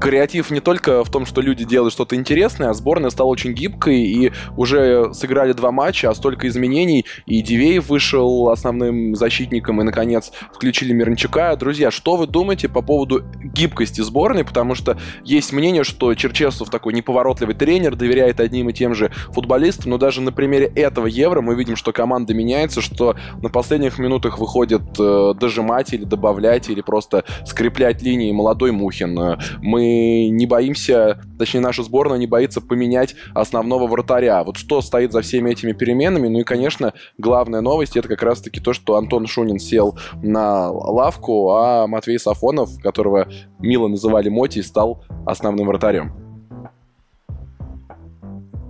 креатив 0.00 0.50
не 0.50 0.60
только 0.60 1.04
в 1.04 1.10
том, 1.10 1.26
что 1.26 1.40
люди 1.40 1.64
делают 1.64 1.92
что-то 1.92 2.16
интересное, 2.16 2.70
а 2.70 2.74
сборная 2.74 3.10
стала 3.10 3.28
очень 3.28 3.52
гибкой, 3.52 4.00
и 4.00 4.32
уже 4.56 5.12
сыграли 5.12 5.52
два 5.52 5.70
матча, 5.70 6.08
а 6.10 6.14
столько 6.14 6.48
изменений, 6.48 7.04
и 7.26 7.42
Дивеев 7.42 7.88
вышел 7.88 8.48
основным 8.48 9.14
защитником, 9.14 9.80
и, 9.80 9.84
наконец, 9.84 10.32
включили 10.54 10.92
Мирончука. 10.92 11.54
Друзья, 11.56 11.90
что 11.90 12.16
вы 12.16 12.26
думаете 12.26 12.68
по 12.68 12.82
поводу 12.82 13.22
гибкости 13.42 14.00
сборной? 14.00 14.44
Потому 14.44 14.74
что 14.74 14.98
есть 15.24 15.52
мнение, 15.52 15.84
что 15.84 16.14
Черчесов 16.14 16.70
такой 16.70 16.94
неповоротливый 16.94 17.54
тренер, 17.54 17.94
доверяет 17.94 18.40
одним 18.40 18.70
и 18.70 18.72
тем 18.72 18.94
же 18.94 19.10
футболистам, 19.32 19.90
но 19.90 19.98
даже 19.98 20.20
на 20.22 20.32
примере 20.32 20.66
этого 20.74 21.06
Евро 21.06 21.42
мы 21.42 21.54
видим, 21.54 21.76
что 21.76 21.92
команда 21.92 22.32
меняется, 22.32 22.80
что 22.80 23.16
на 23.42 23.50
последних 23.50 23.98
минутах 23.98 24.38
выходит 24.38 24.82
э, 24.98 25.34
дожимать 25.38 25.92
или 25.92 26.04
добавлять, 26.04 26.68
или 26.70 26.80
просто 26.80 27.24
скреплять 27.44 28.02
линии 28.02 28.32
молодой 28.32 28.70
Мухин. 28.72 29.36
Мы 29.60 29.89
не 30.28 30.46
боимся, 30.46 31.20
точнее, 31.38 31.60
наша 31.60 31.82
сборная 31.82 32.18
не 32.18 32.26
боится 32.26 32.60
поменять 32.60 33.14
основного 33.34 33.86
вратаря. 33.86 34.44
Вот 34.44 34.56
что 34.56 34.80
стоит 34.80 35.12
за 35.12 35.22
всеми 35.22 35.50
этими 35.50 35.72
переменами? 35.72 36.28
Ну 36.28 36.40
и, 36.40 36.44
конечно, 36.44 36.92
главная 37.18 37.60
новость 37.60 37.96
это 37.96 38.08
как 38.08 38.22
раз-таки 38.22 38.60
то, 38.60 38.72
что 38.72 38.96
Антон 38.96 39.26
Шунин 39.26 39.58
сел 39.58 39.98
на 40.22 40.70
лавку, 40.70 41.50
а 41.52 41.86
Матвей 41.86 42.18
Сафонов, 42.18 42.78
которого 42.82 43.28
мило 43.58 43.88
называли 43.88 44.28
Моти, 44.28 44.60
стал 44.60 45.04
основным 45.26 45.66
вратарем. 45.66 46.29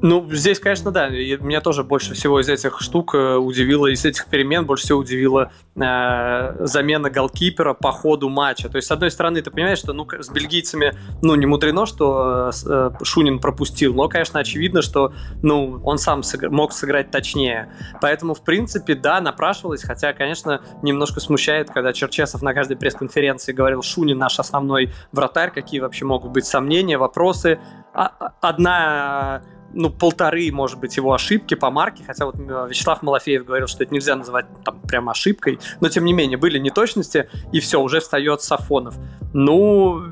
Ну, 0.02 0.26
здесь, 0.33 0.59
конечно, 0.59 0.90
да. 0.90 1.09
Меня 1.09 1.61
тоже 1.61 1.85
больше 1.85 2.14
всего 2.14 2.40
из 2.40 2.49
этих 2.49 2.80
штук 2.80 3.14
э, 3.14 3.37
удивило, 3.37 3.87
из 3.87 4.04
этих 4.04 4.26
перемен 4.26 4.64
больше 4.64 4.85
всего 4.85 5.00
удивила 5.00 5.52
э, 5.76 6.66
замена 6.66 7.11
голкипера 7.11 7.75
по 7.75 7.92
ходу 7.92 8.30
матча. 8.30 8.71
То 8.71 8.76
есть, 8.76 8.88
с 8.88 8.90
одной 8.90 9.11
стороны, 9.11 9.42
ты 9.42 9.50
понимаешь, 9.50 9.78
что 9.78 9.92
ну, 9.92 10.07
с 10.11 10.30
бельгийцами 10.30 10.95
ну, 11.21 11.35
не 11.35 11.45
мудрено, 11.45 11.85
что 11.85 12.50
э, 12.66 12.90
Шунин 13.02 13.40
пропустил, 13.40 13.95
но, 13.95 14.09
конечно, 14.09 14.40
очевидно, 14.40 14.80
что 14.80 15.12
ну, 15.42 15.80
он 15.85 15.99
сам 15.99 16.21
сыг- 16.21 16.49
мог 16.49 16.73
сыграть 16.73 17.11
точнее. 17.11 17.71
Поэтому, 18.00 18.33
в 18.33 18.42
принципе, 18.42 18.95
да, 18.95 19.21
напрашивалось, 19.21 19.83
хотя, 19.83 20.14
конечно, 20.14 20.62
немножко 20.83 21.21
смущает, 21.21 21.71
когда 21.71 21.92
Черчесов 21.92 22.40
на 22.40 22.54
каждой 22.54 22.78
пресс-конференции 22.78 23.52
говорил, 23.52 23.83
Шунин 23.83 24.16
наш 24.16 24.38
основной 24.38 24.95
вратарь, 25.12 25.50
какие 25.50 25.80
вообще 25.80 26.07
могут 26.07 26.33
быть 26.33 26.47
сомнения, 26.47 26.97
вопросы. 26.97 27.59
А, 27.92 28.12
а 28.19 28.33
одна 28.40 29.42
ну, 29.73 29.91
полторы, 29.91 30.50
может 30.53 30.79
быть, 30.79 30.97
его 30.97 31.12
ошибки 31.12 31.55
по 31.55 31.71
марке, 31.71 32.03
хотя 32.07 32.27
вот 32.27 32.37
э, 32.37 32.67
Вячеслав 32.69 33.03
Малафеев 33.03 33.45
говорил, 33.45 33.67
что 33.67 33.85
это 33.85 33.95
нельзя 33.95 34.17
называть 34.17 34.47
там 34.65 34.81
прям 34.81 35.09
ошибкой, 35.09 35.59
но 35.81 35.89
тем 35.89 36.05
не 36.05 36.12
менее 36.12 36.39
были 36.39 36.59
неточности, 36.59 37.29
и 37.53 37.61
все, 37.61 37.81
уже 37.81 38.00
встает 38.00 38.43
Сафонов. 38.43 38.97
Ну, 39.33 40.03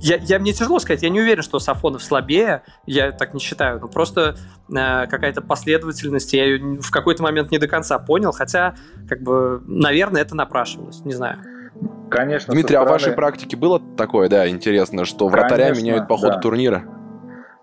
я, 0.00 0.16
я, 0.16 0.38
мне 0.38 0.52
тяжело 0.52 0.78
сказать, 0.78 1.02
я 1.02 1.10
не 1.10 1.20
уверен, 1.20 1.42
что 1.42 1.58
Сафонов 1.58 2.02
слабее, 2.02 2.62
я 2.86 3.12
так 3.12 3.34
не 3.34 3.40
считаю, 3.40 3.80
но 3.80 3.88
просто 3.88 4.36
э, 4.68 5.06
какая-то 5.06 5.42
последовательность, 5.42 6.32
я 6.32 6.44
ее 6.44 6.80
в 6.80 6.90
какой-то 6.90 7.22
момент 7.22 7.50
не 7.50 7.58
до 7.58 7.68
конца 7.68 7.98
понял, 7.98 8.32
хотя, 8.32 8.74
как 9.08 9.22
бы, 9.22 9.62
наверное, 9.66 10.22
это 10.22 10.34
напрашивалось, 10.34 11.04
не 11.04 11.12
знаю. 11.12 11.38
Конечно. 12.10 12.52
Дмитрий, 12.52 12.74
стороны... 12.74 12.88
а 12.88 12.88
в 12.88 12.92
вашей 12.92 13.12
практике 13.12 13.56
было 13.56 13.80
такое, 13.96 14.28
да, 14.28 14.48
интересно, 14.48 15.04
что 15.04 15.28
вратаря 15.28 15.66
Конечно, 15.66 15.82
меняют 15.82 16.08
по 16.08 16.16
ходу 16.16 16.34
да. 16.34 16.40
турнира? 16.40 16.99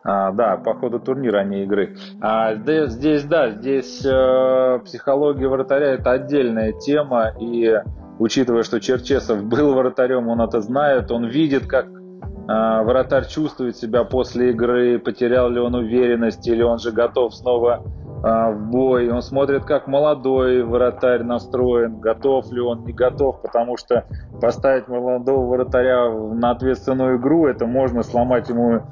А, 0.10 0.32
да, 0.32 0.56
по 0.56 0.74
ходу 0.74 1.00
турнира, 1.00 1.40
а 1.40 1.44
не 1.44 1.64
игры. 1.64 1.98
А 2.22 2.56
здесь, 2.56 3.26
да, 3.26 3.50
здесь 3.50 4.06
э, 4.06 4.80
психология 4.86 5.50
вратаря 5.50 5.96
это 5.96 6.12
отдельная 6.12 6.72
тема, 6.72 7.34
и 7.38 7.82
учитывая, 8.18 8.64
что 8.64 8.80
Черчесов 8.80 9.44
был 9.44 9.74
вратарем, 9.74 10.30
он 10.30 10.40
это 10.40 10.62
знает, 10.62 11.12
он 11.12 11.26
видит, 11.26 11.68
как 11.68 11.88
э, 11.88 12.84
вратарь 12.84 13.28
чувствует 13.28 13.76
себя 13.76 14.06
после 14.06 14.52
игры, 14.52 14.98
потерял 14.98 15.50
ли 15.50 15.60
он 15.60 15.76
уверенность, 15.76 16.48
или 16.48 16.64
он 16.64 16.80
же 16.80 16.94
готов 16.94 17.36
снова 17.36 17.84
э, 17.84 18.54
в 18.54 18.70
бой. 18.72 19.12
Он 19.12 19.22
смотрит, 19.22 19.66
как 19.66 19.88
молодой 19.88 20.64
вратарь 20.64 21.24
настроен, 21.24 22.00
готов 22.00 22.50
ли 22.54 22.62
он, 22.62 22.86
не 22.86 22.94
готов, 22.94 23.42
потому 23.42 23.76
что 23.76 24.06
поставить 24.40 24.88
молодого 24.88 25.48
вратаря 25.48 26.10
на 26.10 26.52
ответственную 26.52 27.18
игру, 27.18 27.46
это 27.48 27.66
можно 27.66 28.04
сломать 28.04 28.48
ему 28.48 28.84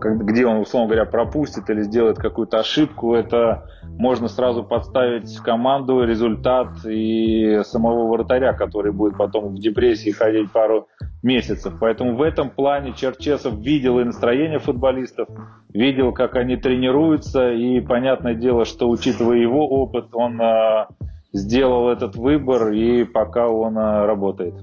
где 0.00 0.46
он, 0.46 0.58
условно 0.58 0.88
говоря, 0.88 1.04
пропустит 1.10 1.68
или 1.70 1.82
сделает 1.82 2.18
какую-то 2.18 2.58
ошибку, 2.60 3.14
это 3.14 3.66
можно 3.82 4.28
сразу 4.28 4.64
подставить 4.64 5.36
команду, 5.38 6.04
результат 6.04 6.68
и 6.84 7.60
самого 7.64 8.12
вратаря, 8.12 8.52
который 8.52 8.92
будет 8.92 9.16
потом 9.16 9.54
в 9.54 9.58
депрессии 9.58 10.10
ходить 10.10 10.50
пару 10.52 10.88
месяцев. 11.22 11.74
Поэтому 11.80 12.16
в 12.16 12.22
этом 12.22 12.50
плане 12.50 12.92
Черчесов 12.92 13.54
видел 13.58 13.98
и 14.00 14.04
настроение 14.04 14.58
футболистов, 14.58 15.28
видел, 15.72 16.12
как 16.12 16.36
они 16.36 16.56
тренируются, 16.56 17.52
и 17.52 17.80
понятное 17.80 18.34
дело, 18.34 18.64
что 18.64 18.88
учитывая 18.88 19.38
его 19.38 19.66
опыт, 19.68 20.08
он 20.12 20.40
э, 20.40 20.86
сделал 21.32 21.88
этот 21.88 22.16
выбор, 22.16 22.72
и 22.72 23.04
пока 23.04 23.48
он 23.48 23.78
э, 23.78 24.06
работает. 24.06 24.54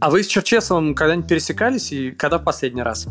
А 0.00 0.10
вы 0.10 0.22
с 0.22 0.26
Черчесовым 0.26 0.94
когда-нибудь 0.94 1.28
пересекались, 1.28 1.92
и 1.92 2.10
когда 2.10 2.38
в 2.38 2.44
последний 2.44 2.82
раз? 2.82 3.08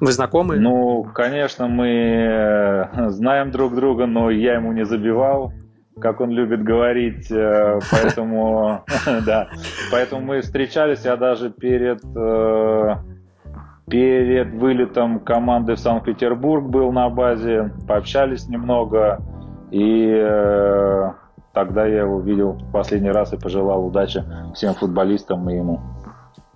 Вы 0.00 0.12
знакомы? 0.12 0.56
Ну, 0.56 1.04
конечно, 1.14 1.68
мы 1.68 1.88
э, 1.88 3.10
знаем 3.10 3.50
друг 3.50 3.74
друга, 3.74 4.06
но 4.06 4.30
я 4.30 4.54
ему 4.54 4.72
не 4.72 4.84
забивал, 4.84 5.52
как 6.00 6.20
он 6.20 6.30
любит 6.30 6.62
говорить, 6.62 7.30
э, 7.30 7.78
поэтому, 7.90 8.84
да, 9.26 9.48
поэтому 9.90 10.22
мы 10.22 10.40
встречались, 10.40 11.04
я 11.04 11.16
даже 11.16 11.50
перед 11.50 12.02
э, 12.16 12.96
перед 13.88 14.52
вылетом 14.54 15.20
команды 15.20 15.74
в 15.74 15.78
Санкт-Петербург 15.78 16.68
был 16.68 16.92
на 16.92 17.08
базе, 17.08 17.72
пообщались 17.86 18.48
немного, 18.48 19.20
и 19.70 21.10
тогда 21.52 21.86
я 21.86 22.02
его 22.02 22.20
видел 22.20 22.52
в 22.52 22.72
последний 22.72 23.10
раз 23.10 23.32
и 23.32 23.36
пожелал 23.36 23.86
удачи 23.86 24.24
всем 24.54 24.74
футболистам 24.74 25.48
и 25.50 25.56
ему. 25.56 25.80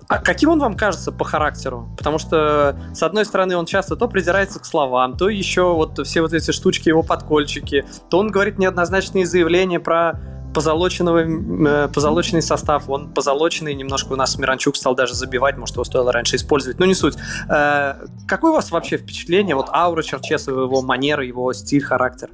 А 0.09 0.19
каким 0.19 0.51
он 0.51 0.61
вам 0.61 0.77
кажется 0.77 1.11
по 1.11 1.25
характеру? 1.25 1.89
Потому 1.97 2.19
что, 2.19 2.79
с 2.95 3.03
одной 3.03 3.25
стороны, 3.25 3.57
он 3.57 3.67
часто 3.67 3.97
то 3.97 4.07
придирается 4.07 4.61
к 4.61 4.65
словам, 4.65 5.17
то 5.17 5.29
еще 5.29 5.75
вот 5.75 5.99
все 6.07 6.21
вот 6.21 6.33
эти 6.33 6.53
штучки, 6.53 6.89
его 6.89 7.03
подкольчики, 7.03 7.85
то 8.09 8.19
он 8.19 8.31
говорит 8.31 8.59
неоднозначные 8.59 9.27
заявления 9.27 9.81
про 9.81 10.21
позолоченного, 10.55 11.19
э, 11.19 11.89
позолоченный 11.89 12.41
состав, 12.41 12.89
он 12.89 13.13
позолоченный, 13.13 13.75
немножко 13.75 14.15
у 14.15 14.17
нас 14.17 14.39
Миранчук 14.39 14.77
стал 14.77 14.95
даже 14.95 15.13
забивать, 15.13 15.59
может, 15.59 15.75
его 15.75 15.85
стоило 15.85 16.13
раньше 16.13 16.37
использовать, 16.37 16.79
но 16.79 16.87
не 16.87 16.95
суть. 16.95 17.15
Э, 17.51 17.95
какое 18.27 18.53
у 18.53 18.55
вас 18.55 18.71
вообще 18.71 18.97
впечатление, 18.97 19.55
вот 19.55 19.69
аура 19.71 20.03
Черчесова, 20.03 20.63
его 20.63 20.81
манеры, 20.81 21.27
его 21.27 21.53
стиль, 21.53 21.83
характер? 21.83 22.31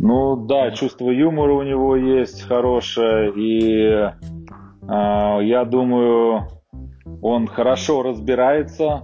Ну 0.00 0.34
да, 0.34 0.72
чувство 0.72 1.10
юмора 1.10 1.52
у 1.52 1.62
него 1.62 1.94
есть 1.94 2.42
хорошее, 2.48 3.32
и 3.36 4.10
я 4.88 5.64
думаю, 5.64 6.48
он 7.20 7.46
хорошо 7.46 8.02
разбирается 8.02 9.02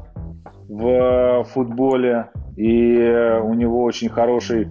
в 0.69 1.45
футболе, 1.45 2.31
и 2.57 2.97
у 3.43 3.55
него 3.55 3.83
очень 3.85 4.09
хороший 4.09 4.69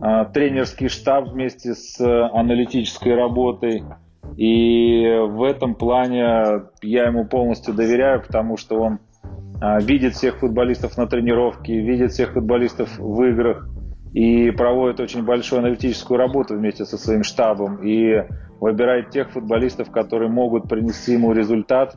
а, 0.00 0.24
тренерский 0.24 0.88
штаб 0.88 1.28
вместе 1.28 1.74
с 1.74 2.00
аналитической 2.00 3.14
работой. 3.14 3.84
И 4.36 5.04
в 5.28 5.42
этом 5.42 5.74
плане 5.74 6.62
я 6.82 7.06
ему 7.06 7.26
полностью 7.26 7.74
доверяю, 7.74 8.22
потому 8.22 8.56
что 8.56 8.80
он 8.80 8.98
а, 9.60 9.80
видит 9.80 10.14
всех 10.14 10.38
футболистов 10.38 10.96
на 10.96 11.06
тренировке, 11.06 11.80
видит 11.80 12.12
всех 12.12 12.32
футболистов 12.32 12.98
в 12.98 13.22
играх 13.24 13.68
и 14.12 14.50
проводит 14.50 15.00
очень 15.00 15.24
большую 15.24 15.60
аналитическую 15.60 16.18
работу 16.18 16.54
вместе 16.54 16.84
со 16.84 16.96
своим 16.98 17.22
штабом 17.22 17.82
и 17.82 18.24
выбирает 18.60 19.10
тех 19.10 19.30
футболистов, 19.30 19.90
которые 19.90 20.30
могут 20.30 20.68
принести 20.68 21.12
ему 21.12 21.32
результат. 21.32 21.96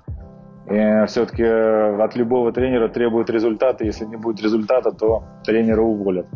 Все-таки 1.08 1.44
от 1.44 2.16
любого 2.16 2.52
тренера 2.52 2.88
требует 2.88 3.30
результата. 3.30 3.84
Если 3.84 4.06
не 4.06 4.16
будет 4.16 4.42
результата, 4.42 4.92
то 4.92 5.24
тренера 5.44 5.82
уволят. 5.82 6.28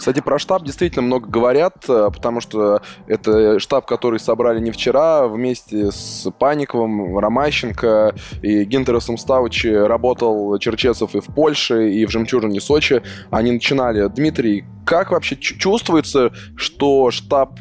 Кстати, 0.00 0.20
про 0.20 0.38
штаб 0.38 0.64
действительно 0.64 1.02
много 1.02 1.28
говорят, 1.28 1.84
э, 1.86 2.08
потому 2.10 2.40
что 2.40 2.80
это 3.06 3.60
штаб, 3.60 3.84
который 3.84 4.18
собрали 4.18 4.58
не 4.58 4.70
вчера, 4.70 5.28
вместе 5.28 5.92
с 5.92 6.26
Паниковым, 6.38 7.18
Ромащенко 7.18 8.14
и 8.40 8.64
Гинтеросом 8.64 9.18
Ставычи 9.18 9.66
работал 9.66 10.56
Черчесов 10.56 11.14
и 11.14 11.20
в 11.20 11.26
Польше, 11.26 11.90
и 11.90 12.06
в 12.06 12.10
«Жемчужине 12.10 12.62
Сочи». 12.62 13.02
Они 13.30 13.52
начинали. 13.52 14.08
Дмитрий, 14.08 14.64
как 14.86 15.10
вообще 15.10 15.36
чувствуется, 15.36 16.32
что 16.56 17.10
штаб, 17.10 17.60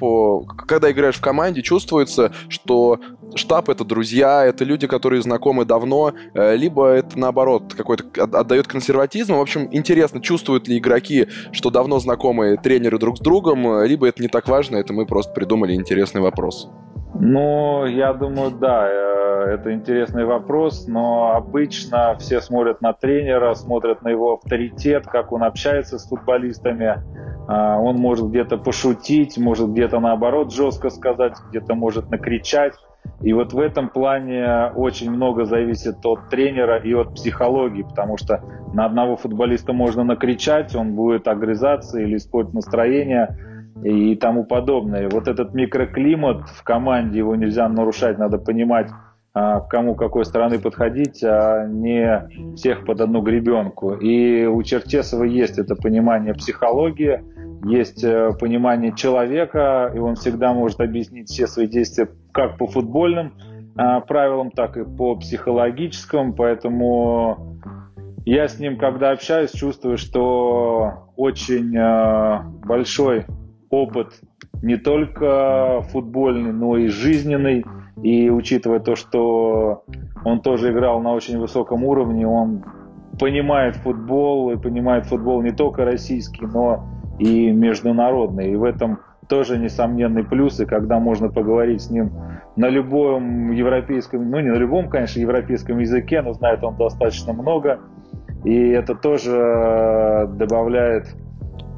когда 0.65 0.89
играешь 0.89 1.15
в 1.15 1.21
команде, 1.21 1.61
чувствуется, 1.61 2.31
что 2.47 3.01
штаб 3.35 3.69
это 3.69 3.83
друзья, 3.83 4.45
это 4.45 4.63
люди, 4.63 4.87
которые 4.87 5.21
знакомы 5.21 5.65
давно, 5.65 6.13
э, 6.33 6.55
либо 6.55 6.87
это 6.87 7.17
наоборот 7.17 7.73
какой-то 7.75 8.05
отдает 8.23 8.67
консерватизм. 8.67 9.35
В 9.35 9.41
общем, 9.41 9.69
интересно, 9.71 10.21
чувствуют 10.21 10.67
ли 10.67 10.77
игроки, 10.77 11.27
что 11.51 11.69
давно 11.69 11.99
знакомые 11.99 12.57
тренеры 12.57 12.97
друг 12.97 13.17
с 13.17 13.21
другом, 13.21 13.83
либо 13.83 14.07
это 14.07 14.21
не 14.21 14.27
так 14.27 14.47
важно, 14.47 14.77
это 14.77 14.93
мы 14.93 15.05
просто 15.05 15.33
придумали 15.33 15.73
интересный 15.73 16.21
вопрос. 16.21 16.69
Ну, 17.13 17.85
я 17.85 18.13
думаю, 18.13 18.51
да, 18.51 18.87
э, 18.87 19.55
это 19.55 19.73
интересный 19.73 20.25
вопрос, 20.25 20.87
но 20.87 21.33
обычно 21.35 22.15
все 22.19 22.39
смотрят 22.39 22.81
на 22.81 22.93
тренера, 22.93 23.53
смотрят 23.55 24.03
на 24.03 24.09
его 24.09 24.33
авторитет, 24.33 25.07
как 25.07 25.31
он 25.31 25.43
общается 25.43 25.97
с 25.97 26.07
футболистами. 26.07 27.01
А, 27.47 27.79
он 27.79 27.95
может 27.95 28.29
где-то 28.29 28.57
пошутить, 28.57 29.37
может 29.37 29.69
где-то 29.71 29.99
наоборот 29.99 30.53
жестко 30.53 30.89
сказать, 30.89 31.33
где-то 31.49 31.73
может 31.73 32.11
накричать. 32.11 32.73
И 33.21 33.33
вот 33.33 33.53
в 33.53 33.59
этом 33.59 33.89
плане 33.89 34.71
очень 34.75 35.09
много 35.09 35.45
зависит 35.45 36.05
от 36.05 36.29
тренера 36.29 36.77
и 36.77 36.93
от 36.93 37.15
психологии, 37.15 37.83
потому 37.83 38.17
что 38.17 38.41
на 38.73 38.85
одного 38.85 39.17
футболиста 39.17 39.73
можно 39.73 40.03
накричать, 40.03 40.75
он 40.75 40.93
будет 40.93 41.27
огрызаться 41.27 41.99
или 41.99 42.17
испортить 42.17 42.53
настроение 42.53 43.35
и 43.83 44.15
тому 44.15 44.43
подобное. 44.43 45.09
Вот 45.09 45.27
этот 45.27 45.53
микроклимат 45.53 46.49
в 46.49 46.63
команде, 46.63 47.19
его 47.19 47.35
нельзя 47.35 47.67
нарушать, 47.69 48.17
надо 48.17 48.37
понимать, 48.37 48.89
а, 49.33 49.61
кому 49.61 49.95
какой 49.95 50.25
стороны 50.25 50.59
подходить, 50.59 51.23
а 51.23 51.65
не 51.67 52.55
всех 52.55 52.85
под 52.85 53.01
одну 53.01 53.21
гребенку. 53.21 53.93
И 53.93 54.45
у 54.45 54.61
Черчесова 54.63 55.23
есть 55.23 55.59
это 55.59 55.75
понимание 55.75 56.33
психологии, 56.33 57.23
есть 57.65 58.03
э, 58.03 58.31
понимание 58.39 58.95
человека, 58.95 59.91
и 59.93 59.99
он 59.99 60.15
всегда 60.15 60.53
может 60.53 60.79
объяснить 60.79 61.29
все 61.29 61.45
свои 61.45 61.67
действия 61.67 62.09
как 62.31 62.57
по 62.57 62.67
футбольным 62.67 63.33
а, 63.75 63.99
правилам, 64.01 64.51
так 64.51 64.77
и 64.77 64.83
по 64.83 65.15
психологическим, 65.15 66.33
поэтому 66.33 67.59
я 68.25 68.47
с 68.47 68.59
ним, 68.59 68.77
когда 68.77 69.11
общаюсь, 69.11 69.51
чувствую, 69.51 69.97
что 69.97 71.09
очень 71.15 71.75
э, 71.75 72.41
большой 72.65 73.25
опыт 73.69 74.19
не 74.61 74.77
только 74.77 75.81
футбольный, 75.91 76.51
но 76.51 76.77
и 76.77 76.87
жизненный. 76.87 77.65
И 78.01 78.29
учитывая 78.29 78.79
то, 78.79 78.95
что 78.95 79.83
он 80.23 80.41
тоже 80.41 80.71
играл 80.71 81.01
на 81.01 81.13
очень 81.13 81.37
высоком 81.37 81.83
уровне, 81.83 82.25
он 82.25 82.63
понимает 83.19 83.75
футбол 83.75 84.51
и 84.51 84.57
понимает 84.57 85.05
футбол 85.05 85.41
не 85.41 85.51
только 85.51 85.83
российский, 85.83 86.45
но 86.45 86.85
и 87.19 87.51
международный. 87.51 88.53
И 88.53 88.55
в 88.55 88.63
этом 88.63 88.99
тоже 89.27 89.57
несомненный 89.57 90.23
плюс, 90.23 90.59
и 90.59 90.65
когда 90.65 90.99
можно 90.99 91.29
поговорить 91.29 91.81
с 91.81 91.89
ним 91.91 92.11
на 92.55 92.67
любом 92.69 93.51
европейском, 93.51 94.29
ну 94.29 94.39
не 94.39 94.49
на 94.49 94.55
любом, 94.55 94.89
конечно, 94.89 95.19
европейском 95.19 95.77
языке, 95.79 96.21
но 96.21 96.33
знает 96.33 96.63
он 96.63 96.75
достаточно 96.77 97.33
много, 97.33 97.79
и 98.43 98.69
это 98.69 98.95
тоже 98.95 100.29
добавляет 100.35 101.15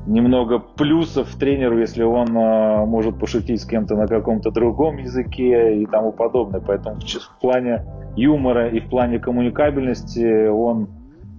немного 0.08 0.60
плюсов 0.60 1.36
тренеру, 1.36 1.80
если 1.80 2.04
он 2.04 2.36
э, 2.36 2.86
может 2.86 3.20
пошутить 3.20 3.62
с 3.62 3.66
кем-то 3.66 3.96
на 3.96 4.08
каком-то 4.08 4.52
другом 4.52 4.98
языке 4.98 5.82
и 5.82 5.86
тому 5.86 6.12
подобное. 6.12 6.62
Поэтому 6.62 7.00
в, 7.00 7.06
в 7.06 7.40
плане 7.40 7.86
юмора 8.16 8.70
и 8.70 8.80
в 8.80 8.90
плане 8.90 9.20
коммуникабельности 9.20 10.48
он 10.48 10.90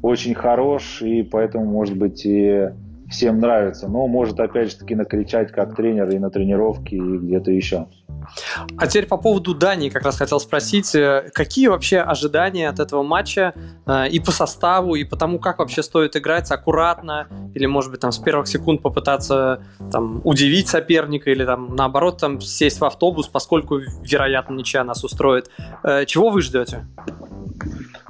очень 0.03 0.35
хорош, 0.35 1.03
и 1.03 1.23
поэтому, 1.23 1.65
может 1.65 1.97
быть, 1.97 2.25
и 2.27 2.69
всем 3.13 3.39
нравится. 3.39 3.89
Но 3.89 4.07
может, 4.09 4.41
опять 4.41 4.73
же 4.73 4.79
таки, 4.79 4.95
накричать 4.95 5.53
как 5.53 5.77
тренер 5.77 6.09
и 6.11 6.19
на 6.19 6.31
тренировке, 6.31 6.97
и 6.97 7.19
где-то 7.19 7.53
еще. 7.53 7.87
А 8.77 8.87
теперь 8.87 9.07
по 9.07 9.17
поводу 9.17 9.55
Дании 9.55 9.89
как 9.89 10.03
раз 10.03 10.17
хотел 10.17 10.41
спросить, 10.41 10.95
э, 10.95 11.31
какие 11.35 11.69
вообще 11.69 11.99
ожидания 11.99 12.69
от 12.69 12.81
этого 12.81 13.03
матча 13.03 13.53
э, 13.87 14.09
и 14.09 14.21
по 14.21 14.31
составу, 14.31 14.95
и 14.95 15.05
по 15.05 15.17
тому, 15.17 15.39
как 15.39 15.59
вообще 15.59 15.83
стоит 15.83 16.17
играть 16.17 16.51
аккуратно, 16.51 17.27
или, 17.55 17.67
может 17.67 17.91
быть, 17.91 18.01
там 18.01 18.13
с 18.13 18.19
первых 18.19 18.49
секунд 18.49 18.83
попытаться 18.83 19.63
там, 19.91 20.21
удивить 20.25 20.69
соперника, 20.69 21.31
или 21.31 21.45
там 21.45 21.75
наоборот 21.77 22.19
там 22.21 22.41
сесть 22.41 22.81
в 22.81 22.85
автобус, 22.85 23.29
поскольку, 23.29 23.79
вероятно, 24.03 24.55
ничья 24.55 24.85
нас 24.85 25.05
устроит. 25.05 25.51
Э, 25.83 26.05
чего 26.07 26.31
вы 26.31 26.43
ждете? 26.43 26.87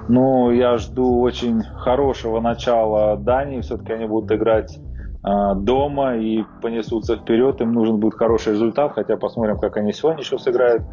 Ну, 0.09 0.51
я 0.51 0.77
жду 0.77 1.21
очень 1.21 1.63
хорошего 1.63 2.41
начала 2.41 3.15
Дании. 3.15 3.61
Все-таки 3.61 3.93
они 3.93 4.05
будут 4.05 4.31
играть 4.31 4.77
дома 5.23 6.17
и 6.17 6.43
понесутся 6.61 7.15
вперед, 7.15 7.61
им 7.61 7.71
нужен 7.71 7.97
будет 7.97 8.15
хороший 8.15 8.53
результат, 8.53 8.93
хотя 8.93 9.15
посмотрим, 9.15 9.57
как 9.57 9.77
они 9.77 9.93
сегодня 9.93 10.21
еще 10.21 10.37
сыграют. 10.37 10.83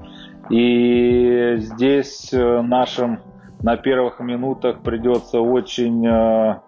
И 0.51 1.57
здесь 1.59 2.33
э, 2.33 2.63
нашим 2.63 3.21
на 3.61 3.77
первых 3.77 4.21
минутах 4.21 4.81
придется 4.81 5.41
очень 5.41 6.07
э, 6.07 6.61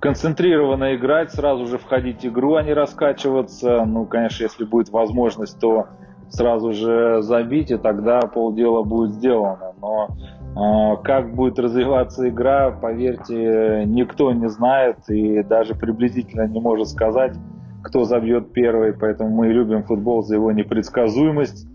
концентрированно 0.00 0.96
играть, 0.96 1.32
сразу 1.32 1.66
же 1.66 1.78
входить 1.78 2.22
в 2.22 2.26
игру, 2.26 2.54
а 2.54 2.62
не 2.62 2.72
раскачиваться. 2.72 3.84
Ну, 3.84 4.06
конечно, 4.06 4.44
если 4.44 4.64
будет 4.64 4.90
возможность, 4.90 5.58
то 5.60 5.88
сразу 6.28 6.72
же 6.72 7.22
забить, 7.22 7.70
и 7.70 7.76
тогда 7.76 8.20
полдела 8.20 8.82
будет 8.82 9.12
сделано. 9.12 9.74
Но 9.80 10.08
как 10.54 11.34
будет 11.34 11.58
развиваться 11.58 12.28
игра, 12.28 12.70
поверьте, 12.70 13.84
никто 13.86 14.32
не 14.32 14.48
знает 14.48 14.98
и 15.08 15.42
даже 15.42 15.74
приблизительно 15.74 16.46
не 16.46 16.60
может 16.60 16.88
сказать, 16.88 17.34
кто 17.82 18.04
забьет 18.04 18.52
первый. 18.52 18.92
Поэтому 18.92 19.30
мы 19.30 19.48
любим 19.48 19.84
футбол 19.84 20.22
за 20.22 20.34
его 20.36 20.52
непредсказуемость. 20.52 21.68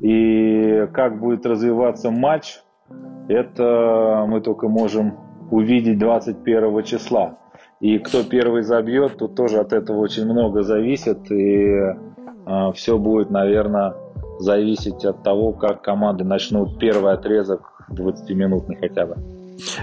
И 0.00 0.86
как 0.92 1.18
будет 1.18 1.46
развиваться 1.46 2.10
матч, 2.10 2.60
это 3.28 4.24
мы 4.28 4.40
только 4.40 4.68
можем 4.68 5.14
увидеть 5.50 5.98
21 5.98 6.82
числа. 6.82 7.38
И 7.80 7.98
кто 7.98 8.22
первый 8.22 8.62
забьет, 8.62 9.18
тут 9.18 9.34
тоже 9.34 9.58
от 9.58 9.72
этого 9.72 9.98
очень 9.98 10.24
много 10.24 10.62
зависит. 10.62 11.30
И 11.30 11.64
э, 11.66 12.72
все 12.74 12.98
будет, 12.98 13.30
наверное, 13.30 13.94
зависеть 14.38 15.04
от 15.04 15.22
того, 15.22 15.52
как 15.52 15.82
команды 15.82 16.24
начнут 16.24 16.78
первый 16.78 17.12
отрезок 17.12 17.75
20-минутный 17.90 18.76
хотя 18.76 19.06
бы. 19.06 19.16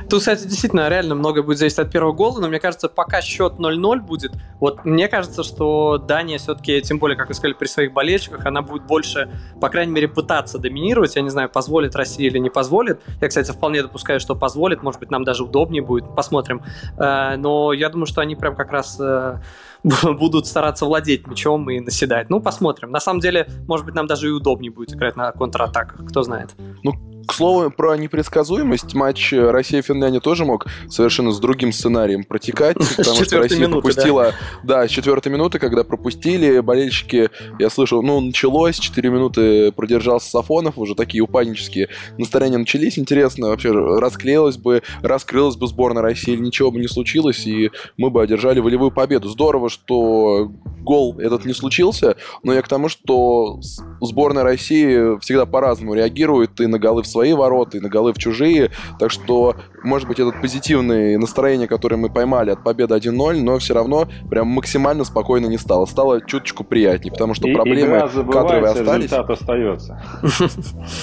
Тут, 0.09 0.19
кстати, 0.19 0.43
действительно 0.43 0.87
реально 0.89 1.15
много 1.15 1.41
будет 1.41 1.57
зависеть 1.57 1.79
от 1.79 1.91
первого 1.91 2.11
гола, 2.11 2.39
но 2.39 2.47
мне 2.47 2.59
кажется, 2.59 2.89
пока 2.89 3.21
счет 3.21 3.53
0-0 3.53 4.01
будет, 4.01 4.31
вот 4.59 4.85
мне 4.85 5.07
кажется, 5.07 5.43
что 5.43 5.97
Дания 5.97 6.37
все-таки, 6.37 6.81
тем 6.81 6.99
более, 6.99 7.17
как 7.17 7.29
вы 7.29 7.33
сказали, 7.33 7.53
при 7.53 7.67
своих 7.67 7.93
болельщиках, 7.93 8.45
она 8.45 8.61
будет 8.61 8.83
больше, 8.83 9.29
по 9.59 9.69
крайней 9.69 9.91
мере, 9.91 10.07
пытаться 10.07 10.59
доминировать. 10.59 11.15
Я 11.15 11.21
не 11.21 11.29
знаю, 11.29 11.49
позволит 11.49 11.95
Россия 11.95 12.27
или 12.27 12.37
не 12.37 12.49
позволит. 12.49 13.01
Я, 13.21 13.27
кстати, 13.27 13.51
вполне 13.51 13.81
допускаю, 13.81 14.19
что 14.19 14.35
позволит. 14.35 14.83
Может 14.83 14.99
быть, 14.99 15.11
нам 15.11 15.23
даже 15.23 15.43
удобнее 15.43 15.81
будет. 15.81 16.15
Посмотрим. 16.15 16.61
Э, 16.97 17.35
но 17.37 17.73
я 17.73 17.89
думаю, 17.89 18.05
что 18.05 18.21
они 18.21 18.35
прям 18.35 18.55
как 18.55 18.71
раз 18.71 18.97
э, 18.99 19.39
будут 20.03 20.47
стараться 20.47 20.85
владеть 20.85 21.27
мячом 21.27 21.69
и 21.69 21.79
наседать. 21.79 22.29
Ну, 22.29 22.39
посмотрим. 22.39 22.91
На 22.91 22.99
самом 22.99 23.19
деле, 23.19 23.47
может 23.67 23.85
быть, 23.85 23.95
нам 23.95 24.07
даже 24.07 24.27
и 24.27 24.31
удобнее 24.31 24.71
будет 24.71 24.93
играть 24.93 25.15
на 25.15 25.31
контратаках. 25.31 26.05
Кто 26.07 26.23
знает. 26.23 26.51
Ну, 26.83 26.93
к 27.27 27.33
слову, 27.33 27.69
про 27.69 27.95
непредсказуемость, 27.95 28.93
матч 28.93 29.33
Россия-Финляндия 29.33 30.19
тоже 30.19 30.45
мог 30.45 30.65
совершенно 30.89 31.31
с 31.31 31.39
другим 31.39 31.71
сценарием 31.71 32.23
протекать, 32.23 32.77
потому 32.97 33.23
что 33.23 33.39
Россия 33.39 33.59
минуты, 33.59 33.81
пропустила... 33.81 34.33
Да. 34.63 34.81
да, 34.81 34.87
с 34.87 34.91
четвертой 34.91 35.31
минуты, 35.31 35.59
когда 35.59 35.83
пропустили, 35.83 36.59
болельщики, 36.59 37.29
я 37.59 37.69
слышал, 37.69 38.01
ну, 38.01 38.19
началось, 38.19 38.77
4 38.79 39.09
минуты 39.09 39.71
продержался 39.71 40.29
Сафонов, 40.29 40.77
уже 40.77 40.95
такие 40.95 41.21
упаднические 41.21 41.89
настроения 42.17 42.57
начались. 42.57 42.97
Интересно, 42.99 43.49
вообще 43.49 43.71
расклеилась 43.71 44.57
бы, 44.57 44.83
раскрылась 45.01 45.55
бы 45.55 45.67
сборная 45.67 46.01
России, 46.01 46.35
ничего 46.35 46.71
бы 46.71 46.79
не 46.79 46.87
случилось, 46.87 47.45
и 47.45 47.71
мы 47.97 48.09
бы 48.09 48.21
одержали 48.21 48.59
волевую 48.59 48.91
победу. 48.91 49.29
Здорово, 49.29 49.69
что 49.69 50.51
гол 50.83 51.19
этот 51.19 51.45
не 51.45 51.53
случился, 51.53 52.15
но 52.43 52.53
я 52.53 52.61
к 52.61 52.67
тому, 52.67 52.89
что 52.89 53.59
сборная 54.01 54.43
России 54.43 55.19
всегда 55.19 55.45
по-разному 55.45 55.93
реагирует 55.93 56.59
и 56.59 56.67
на 56.67 56.79
голы 56.79 57.03
в 57.03 57.07
свои 57.13 57.33
ворота, 57.33 57.77
и 57.77 57.79
на 57.79 57.89
голы 57.89 58.11
в 58.13 58.17
чужие. 58.17 58.71
Так 58.99 59.11
что, 59.11 59.55
может 59.83 60.07
быть, 60.07 60.19
этот 60.19 60.41
позитивное 60.41 61.17
настроение, 61.17 61.67
которое 61.67 61.95
мы 61.97 62.09
поймали 62.09 62.49
от 62.51 62.63
победы 62.63 62.95
1-0, 62.95 63.41
но 63.41 63.57
все 63.59 63.73
равно 63.73 64.07
прям 64.29 64.47
максимально 64.47 65.03
спокойно 65.05 65.45
не 65.47 65.57
стало. 65.57 65.85
Стало 65.85 66.19
чуточку 66.21 66.63
приятнее, 66.63 67.11
потому 67.11 67.33
что 67.35 67.47
И- 67.47 67.53
проблемы 67.53 67.97
игра 67.97 68.07
кадровые 68.09 68.71
остались. 68.71 69.03
результат 69.05 69.29
остается. 69.29 70.01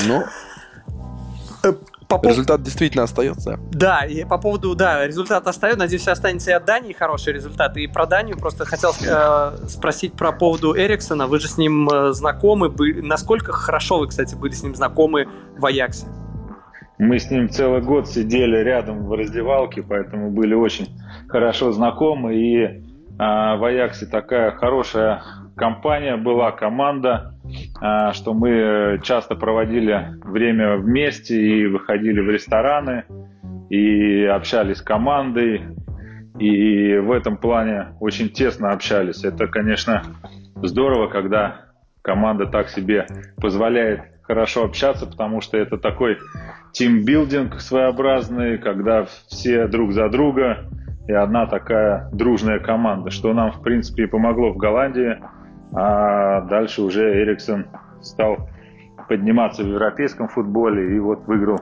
Ну, 0.09 0.23
По 2.11 2.16
поводу- 2.18 2.29
результат 2.31 2.62
действительно 2.62 3.05
остается. 3.05 3.59
Да, 3.70 4.05
и 4.05 4.25
по 4.25 4.37
поводу, 4.37 4.75
да, 4.75 5.07
результат 5.07 5.46
остается. 5.46 5.79
Надеюсь, 5.79 6.07
останется 6.09 6.51
и 6.51 6.55
от 6.55 6.64
Дании 6.64 6.92
хороший 6.92 7.33
результат. 7.33 7.77
И 7.77 7.87
про 7.87 8.05
Данию 8.07 8.37
просто 8.37 8.64
хотел 8.64 8.90
э, 9.01 9.57
спросить 9.68 10.14
про 10.14 10.33
поводу 10.33 10.77
Эриксона. 10.77 11.27
Вы 11.29 11.38
же 11.38 11.49
с 11.49 11.57
ним 11.57 11.88
э, 11.88 12.12
знакомы. 12.12 12.68
Бы- 12.68 13.01
Насколько 13.01 13.53
хорошо 13.53 13.99
вы, 14.01 14.09
кстати, 14.09 14.35
были 14.35 14.53
с 14.53 14.62
ним 14.62 14.75
знакомы 14.75 15.29
в 15.57 15.64
Аяксе? 15.64 16.07
Мы 16.99 17.18
с 17.18 17.31
ним 17.31 17.49
целый 17.49 17.81
год 17.81 18.09
сидели 18.09 18.57
рядом 18.59 19.07
в 19.07 19.12
раздевалке, 19.14 19.83
поэтому 19.83 20.31
были 20.31 20.53
очень 20.55 20.88
хорошо 21.29 21.73
знакомы. 21.73 22.35
И 22.35 22.85
а, 23.18 23.57
в 23.57 23.64
Аяксе 23.64 24.07
такая 24.07 24.51
хорошая 24.51 25.23
компания 25.57 26.16
была, 26.16 26.51
команда, 26.53 27.35
что 28.13 28.35
мы 28.35 29.01
часто 29.03 29.35
проводили 29.35 30.15
время 30.23 30.77
вместе 30.77 31.41
и 31.41 31.67
выходили 31.67 32.21
в 32.21 32.31
рестораны, 32.31 33.05
и 33.69 34.25
общались 34.25 34.79
с 34.79 34.83
командой, 34.83 35.63
и 36.39 36.97
в 36.97 37.13
этом 37.13 37.37
плане 37.37 37.89
очень 38.01 38.29
тесно 38.29 38.73
общались. 38.73 39.25
Это, 39.25 39.47
конечно, 39.47 40.03
здорово, 40.57 41.09
когда 41.09 41.67
команда 42.03 42.47
так 42.47 42.69
себе 42.69 43.07
позволяет 43.37 44.03
хорошо 44.23 44.65
общаться, 44.65 45.07
потому 45.07 45.41
что 45.41 45.59
это 45.59 45.77
такой 45.77 46.19
тимбилдинг 46.73 47.61
своеобразный, 47.61 48.59
когда 48.59 49.05
все 49.29 49.67
друг 49.67 49.93
за 49.93 50.09
друга 50.09 50.69
и 51.09 51.13
одна 51.13 51.47
такая 51.47 52.09
дружная 52.13 52.61
команда, 52.61 53.11
что 53.11 53.33
нам, 53.35 53.51
в 53.51 53.63
принципе, 53.63 54.05
и 54.05 54.07
помогло 54.07 54.53
в 54.53 54.57
Голландии, 54.57 55.19
а 55.73 56.43
дальше 56.43 56.83
уже 56.83 57.23
Эриксон 57.23 57.67
стал 58.01 58.49
подниматься 59.09 59.63
в 59.63 59.67
европейском 59.67 60.29
футболе 60.29 60.97
и 60.97 60.99
вот 60.99 61.27
выиграл 61.27 61.61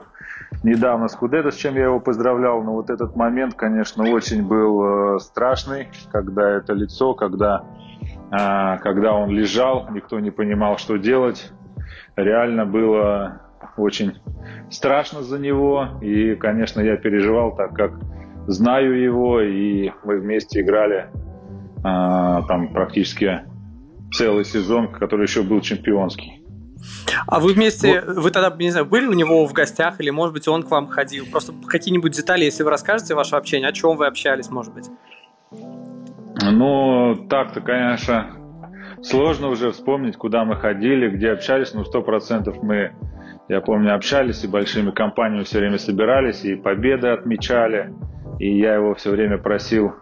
недавно 0.63 1.07
Скудетто, 1.07 1.51
с 1.51 1.55
чем 1.55 1.75
я 1.75 1.85
его 1.85 1.99
поздравлял, 1.99 2.61
но 2.63 2.73
вот 2.73 2.89
этот 2.89 3.15
момент, 3.15 3.55
конечно, 3.55 4.09
очень 4.09 4.47
был 4.47 5.15
э, 5.15 5.19
страшный, 5.19 5.87
когда 6.11 6.49
это 6.49 6.73
лицо, 6.73 7.13
когда, 7.13 7.63
а, 8.31 8.77
когда 8.77 9.13
он 9.13 9.29
лежал, 9.29 9.87
никто 9.91 10.19
не 10.19 10.31
понимал, 10.31 10.77
что 10.77 10.97
делать. 10.97 11.51
Реально 12.15 12.65
было 12.65 13.41
очень 13.77 14.19
страшно 14.69 15.21
за 15.21 15.39
него, 15.39 15.87
и, 16.01 16.35
конечно, 16.35 16.81
я 16.81 16.97
переживал, 16.97 17.55
так 17.55 17.73
как 17.73 17.93
знаю 18.47 18.99
его, 18.99 19.41
и 19.41 19.91
мы 20.03 20.19
вместе 20.19 20.61
играли 20.61 21.09
а, 21.83 22.43
там 22.43 22.73
практически 22.73 23.41
целый 24.11 24.45
сезон, 24.45 24.91
который 24.91 25.23
еще 25.23 25.43
был 25.43 25.61
чемпионский. 25.61 26.43
А 27.27 27.39
вы 27.39 27.53
вместе, 27.53 28.01
вы 28.01 28.31
тогда, 28.31 28.55
не 28.57 28.71
знаю, 28.71 28.85
были 28.85 29.05
у 29.05 29.13
него 29.13 29.45
в 29.45 29.53
гостях, 29.53 29.99
или, 29.99 30.09
может 30.09 30.33
быть, 30.33 30.47
он 30.47 30.63
к 30.63 30.71
вам 30.71 30.87
ходил? 30.87 31.25
Просто 31.31 31.53
какие-нибудь 31.67 32.11
детали, 32.13 32.45
если 32.45 32.63
вы 32.63 32.69
расскажете 32.69 33.15
ваше 33.15 33.35
общение, 33.35 33.69
о 33.69 33.73
чем 33.73 33.97
вы 33.97 34.07
общались, 34.07 34.49
может 34.49 34.73
быть? 34.73 34.89
Ну, 36.41 37.27
так-то, 37.29 37.61
конечно, 37.61 38.31
сложно 39.01 39.49
уже 39.49 39.71
вспомнить, 39.71 40.15
куда 40.15 40.45
мы 40.45 40.55
ходили, 40.55 41.09
где 41.09 41.31
общались, 41.31 41.73
но 41.73 41.83
сто 41.83 42.01
процентов 42.01 42.63
мы, 42.63 42.93
я 43.49 43.61
помню, 43.61 43.93
общались 43.93 44.43
и 44.43 44.47
большими 44.47 44.91
компаниями 44.91 45.43
все 45.43 45.59
время 45.59 45.77
собирались, 45.77 46.45
и 46.45 46.55
победы 46.55 47.09
отмечали, 47.09 47.93
и 48.39 48.57
я 48.57 48.75
его 48.75 48.95
все 48.95 49.11
время 49.11 49.37
просил 49.37 49.93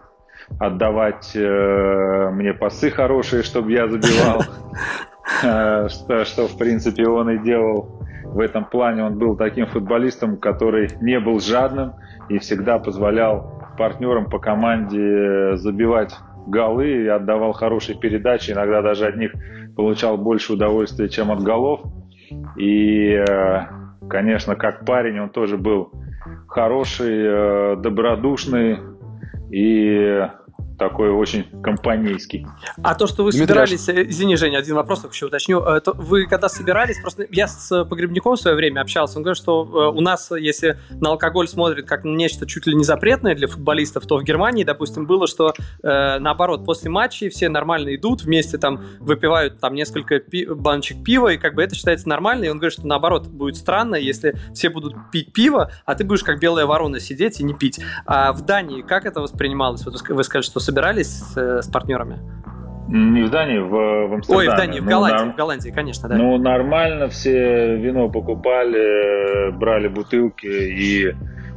отдавать 0.58 1.32
э, 1.34 2.30
мне 2.32 2.54
пасы 2.54 2.90
хорошие, 2.90 3.42
чтобы 3.42 3.72
я 3.72 3.88
забивал, 3.88 4.42
Э, 5.42 5.88
что, 5.88 6.24
что, 6.24 6.48
в 6.48 6.56
принципе, 6.56 7.06
он 7.06 7.30
и 7.30 7.38
делал. 7.38 8.00
В 8.24 8.40
этом 8.40 8.64
плане 8.64 9.04
он 9.04 9.18
был 9.18 9.36
таким 9.36 9.66
футболистом, 9.66 10.36
который 10.36 10.90
не 11.00 11.18
был 11.18 11.40
жадным 11.40 11.94
и 12.28 12.38
всегда 12.38 12.78
позволял 12.78 13.62
партнерам 13.78 14.28
по 14.28 14.38
команде 14.38 15.56
забивать 15.56 16.14
голы 16.46 17.04
и 17.04 17.06
отдавал 17.06 17.52
хорошие 17.52 17.98
передачи. 17.98 18.50
Иногда 18.50 18.82
даже 18.82 19.06
от 19.06 19.16
них 19.16 19.32
получал 19.76 20.18
больше 20.18 20.54
удовольствия, 20.54 21.08
чем 21.08 21.30
от 21.30 21.42
голов. 21.42 21.80
И, 22.56 23.12
э, 23.12 23.66
конечно, 24.08 24.56
как 24.56 24.84
парень 24.84 25.20
он 25.20 25.30
тоже 25.30 25.56
был 25.56 25.92
хороший, 26.48 27.24
э, 27.24 27.76
добродушный 27.76 28.78
и 29.50 30.28
такой 30.78 31.10
очень 31.10 31.44
компанейский. 31.62 32.46
А 32.82 32.94
то, 32.94 33.06
что 33.06 33.24
вы 33.24 33.32
Дмитрий, 33.32 33.46
собирались, 33.46 33.88
э, 33.88 34.08
извини, 34.08 34.36
Женя, 34.36 34.58
один 34.58 34.76
вопрос 34.76 35.04
еще 35.10 35.26
уточню. 35.26 35.60
Э, 35.60 35.80
то 35.80 35.92
Вы 35.92 36.26
когда 36.26 36.48
собирались, 36.48 37.00
просто 37.00 37.26
я 37.30 37.48
с 37.48 37.84
погребником 37.84 38.36
в 38.36 38.40
свое 38.40 38.56
время 38.56 38.80
общался, 38.80 39.18
он 39.18 39.24
говорит, 39.24 39.40
что 39.40 39.64
э, 39.64 39.96
у 39.96 40.00
нас, 40.00 40.30
если 40.30 40.78
на 40.90 41.10
алкоголь 41.10 41.48
смотрят 41.48 41.86
как 41.86 42.04
на 42.04 42.14
нечто 42.14 42.46
чуть 42.46 42.66
ли 42.66 42.74
не 42.74 42.84
запретное 42.84 43.34
для 43.34 43.48
футболистов, 43.48 44.06
то 44.06 44.18
в 44.18 44.22
Германии, 44.22 44.64
допустим, 44.64 45.06
было, 45.06 45.26
что 45.26 45.52
э, 45.82 46.18
наоборот, 46.18 46.64
после 46.64 46.90
матчей 46.90 47.28
все 47.28 47.48
нормально 47.48 47.94
идут, 47.96 48.22
вместе 48.22 48.58
там 48.58 48.80
выпивают 49.00 49.58
там 49.58 49.74
несколько 49.74 50.20
пи- 50.20 50.46
баночек 50.46 51.02
пива, 51.02 51.28
и 51.28 51.38
как 51.38 51.54
бы 51.54 51.62
это 51.62 51.74
считается 51.74 52.08
нормально, 52.08 52.44
и 52.44 52.48
он 52.48 52.58
говорит, 52.58 52.74
что 52.78 52.86
наоборот, 52.86 53.26
будет 53.26 53.56
странно, 53.56 53.96
если 53.96 54.36
все 54.54 54.70
будут 54.70 54.94
пить 55.10 55.32
пиво, 55.32 55.72
а 55.84 55.94
ты 55.94 56.04
будешь 56.04 56.22
как 56.22 56.38
белая 56.38 56.66
ворона 56.66 57.00
сидеть 57.00 57.40
и 57.40 57.44
не 57.44 57.54
пить. 57.54 57.80
А 58.06 58.32
в 58.32 58.42
Дании 58.42 58.82
как 58.82 59.06
это 59.06 59.20
воспринималось? 59.20 59.84
Вот 59.84 60.00
вы 60.08 60.24
сказали, 60.24 60.42
что 60.42 60.60
собирались 60.72 61.08
с, 61.08 61.36
э, 61.36 61.62
с 61.62 61.68
партнерами? 61.68 62.18
Не 62.88 63.22
в 63.22 63.30
Дании, 63.30 63.58
в, 63.58 64.08
в 64.08 64.14
Амстердаме. 64.14 64.48
Ой, 64.48 64.54
в 64.54 64.56
Дании, 64.56 64.80
в 64.80 64.84
Ну, 64.84 64.90
Голландии, 64.90 65.18
норм- 65.18 65.32
в 65.32 65.36
Голландии, 65.36 65.70
конечно, 65.70 66.08
да. 66.08 66.16
Ну, 66.16 66.38
нормально, 66.38 67.08
все 67.08 67.76
вино 67.76 68.08
покупали, 68.08 69.50
брали 69.52 69.88
бутылки 69.88 70.46
и 70.46 71.14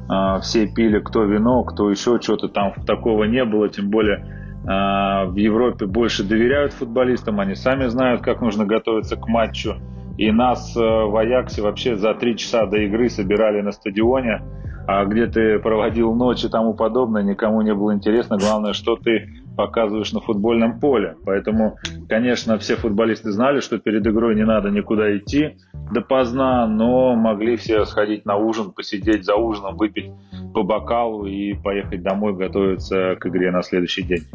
а, 0.10 0.40
все 0.40 0.68
пили 0.68 1.00
кто 1.00 1.24
вино, 1.24 1.64
кто 1.64 1.90
еще 1.90 2.20
что-то 2.22 2.48
там 2.50 2.74
такого 2.86 3.26
не 3.26 3.46
было, 3.46 3.70
тем 3.70 3.90
более 3.90 4.26
а, 4.68 5.26
в 5.26 5.36
Европе 5.36 5.86
больше 5.86 6.24
доверяют 6.24 6.74
футболистам, 6.74 7.40
они 7.40 7.56
сами 7.56 7.88
знают, 7.88 8.22
как 8.22 8.42
нужно 8.42 8.66
готовиться 8.66 9.16
к 9.16 9.28
матчу. 9.28 9.76
И 10.22 10.32
нас 10.32 10.78
э, 10.78 10.80
в 10.80 11.18
Аяксе 11.18 11.64
вообще 11.64 11.96
за 11.96 12.14
три 12.14 12.38
часа 12.38 12.68
до 12.68 12.78
игры 12.78 13.10
собирали 13.10 13.62
на 13.62 13.72
стадионе, 13.72 14.44
а 14.88 15.04
где 15.06 15.26
ты 15.26 15.58
проводил 15.58 16.14
ночь 16.14 16.44
и 16.44 16.48
тому 16.48 16.76
подобное, 16.76 17.24
никому 17.24 17.64
не 17.64 17.74
было 17.74 17.96
интересно. 17.96 18.38
Главное, 18.38 18.74
что 18.74 18.98
ты 18.98 19.30
показываешь 19.58 20.14
на 20.14 20.20
футбольном 20.20 20.80
поле. 20.80 21.16
Поэтому, 21.26 21.80
конечно, 22.08 22.60
все 22.60 22.76
футболисты 22.76 23.32
знали, 23.32 23.62
что 23.62 23.80
перед 23.80 24.06
игрой 24.06 24.36
не 24.36 24.46
надо 24.46 24.70
никуда 24.70 25.18
идти 25.18 25.58
допоздна, 25.92 26.68
но 26.68 27.16
могли 27.16 27.56
все 27.56 27.84
сходить 27.86 28.24
на 28.24 28.36
ужин, 28.36 28.74
посидеть 28.74 29.26
за 29.26 29.34
ужином, 29.34 29.76
выпить 29.76 30.12
по 30.54 30.62
бокалу 30.62 31.26
и 31.26 31.56
поехать 31.56 32.04
домой 32.04 32.36
готовиться 32.36 33.16
к 33.20 33.26
игре 33.26 33.50
на 33.50 33.64
следующий 33.64 34.04
день. 34.04 34.26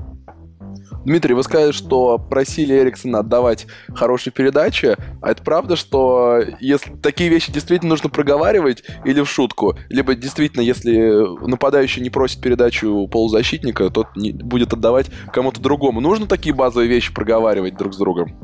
Дмитрий, 1.06 1.34
вы 1.34 1.44
сказали, 1.44 1.70
что 1.70 2.18
просили 2.18 2.74
Эриксона 2.74 3.20
отдавать 3.20 3.68
хорошие 3.94 4.32
передачи. 4.32 4.96
А 5.22 5.30
это 5.30 5.40
правда, 5.40 5.76
что 5.76 6.40
если 6.58 6.96
такие 6.96 7.30
вещи 7.30 7.52
действительно 7.52 7.90
нужно 7.90 8.10
проговаривать 8.10 8.82
или 9.04 9.20
в 9.20 9.30
шутку? 9.30 9.78
Либо 9.88 10.16
действительно, 10.16 10.62
если 10.62 11.46
нападающий 11.46 12.02
не 12.02 12.10
просит 12.10 12.42
передачу 12.42 13.06
полузащитника, 13.06 13.88
тот 13.90 14.16
не, 14.16 14.32
будет 14.32 14.72
отдавать 14.72 15.08
кому-то 15.32 15.60
другому. 15.60 16.00
Нужно 16.00 16.26
такие 16.26 16.52
базовые 16.52 16.88
вещи 16.88 17.14
проговаривать 17.14 17.76
друг 17.76 17.94
с 17.94 17.98
другом? 17.98 18.36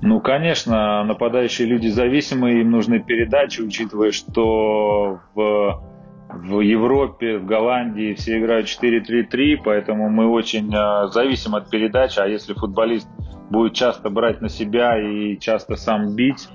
Ну, 0.00 0.22
конечно, 0.22 1.04
нападающие 1.04 1.68
люди 1.68 1.88
зависимые, 1.88 2.62
им 2.62 2.70
нужны 2.70 3.00
передачи, 3.00 3.60
учитывая, 3.60 4.12
что 4.12 5.20
в, 5.34 5.82
в 6.28 6.60
Европе, 6.60 7.38
в 7.38 7.46
Голландии 7.46 8.14
все 8.14 8.38
играют 8.38 8.66
4-3-3, 8.66 9.58
поэтому 9.64 10.08
мы 10.10 10.28
очень 10.28 10.72
э, 10.74 11.08
зависим 11.08 11.54
от 11.54 11.70
передач, 11.70 12.18
а 12.18 12.26
если 12.26 12.52
футболист 12.52 13.08
будет 13.50 13.74
часто 13.74 14.10
брать 14.10 14.40
на 14.40 14.48
себя 14.48 14.98
и 15.00 15.38
часто 15.38 15.76
сам 15.76 16.14
бить, 16.14 16.48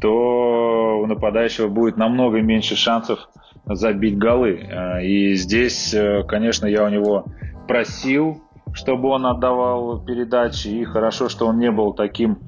то 0.00 1.00
у 1.02 1.06
нападающего 1.06 1.68
будет 1.68 1.96
намного 1.96 2.40
меньше 2.40 2.76
шансов 2.76 3.28
забить 3.64 4.16
голы. 4.16 4.60
Э, 4.60 5.04
И 5.04 5.34
здесь, 5.34 5.92
э, 5.92 6.22
конечно, 6.22 6.66
я 6.66 6.84
у 6.84 6.88
него 6.88 7.24
просил, 7.66 8.42
чтобы 8.72 9.08
он 9.08 9.26
отдавал 9.26 10.04
передачи, 10.04 10.68
и 10.68 10.84
хорошо, 10.84 11.28
что 11.28 11.46
он 11.46 11.58
не 11.58 11.72
был 11.72 11.94
таким 11.94 12.38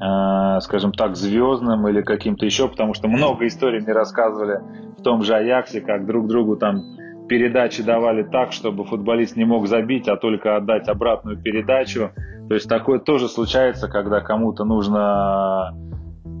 скажем 0.00 0.92
так, 0.92 1.16
звездным 1.16 1.86
или 1.88 2.00
каким-то 2.00 2.46
еще, 2.46 2.68
потому 2.68 2.94
что 2.94 3.06
много 3.06 3.46
историй 3.46 3.80
мне 3.80 3.92
рассказывали 3.92 4.60
в 4.98 5.02
том 5.02 5.22
же 5.22 5.34
Аяксе, 5.34 5.82
как 5.82 6.06
друг 6.06 6.26
другу 6.26 6.56
там 6.56 6.80
передачи 7.28 7.82
давали 7.82 8.22
так, 8.22 8.52
чтобы 8.52 8.84
футболист 8.84 9.36
не 9.36 9.44
мог 9.44 9.68
забить, 9.68 10.08
а 10.08 10.16
только 10.16 10.56
отдать 10.56 10.88
обратную 10.88 11.40
передачу. 11.40 12.10
То 12.48 12.54
есть 12.54 12.68
такое 12.68 12.98
тоже 12.98 13.28
случается, 13.28 13.88
когда 13.88 14.20
кому-то 14.20 14.64
нужно 14.64 15.72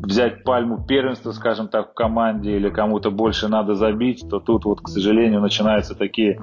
взять 0.02 0.42
пальму 0.42 0.84
первенства, 0.84 1.30
скажем 1.30 1.68
так, 1.68 1.90
в 1.90 1.94
команде, 1.94 2.56
или 2.56 2.70
кому-то 2.70 3.10
больше 3.10 3.48
надо 3.48 3.74
забить, 3.74 4.24
то 4.28 4.40
тут 4.40 4.64
вот, 4.64 4.80
к 4.80 4.88
сожалению, 4.88 5.40
начинаются 5.40 5.94
такие 5.94 6.32
э, 6.32 6.38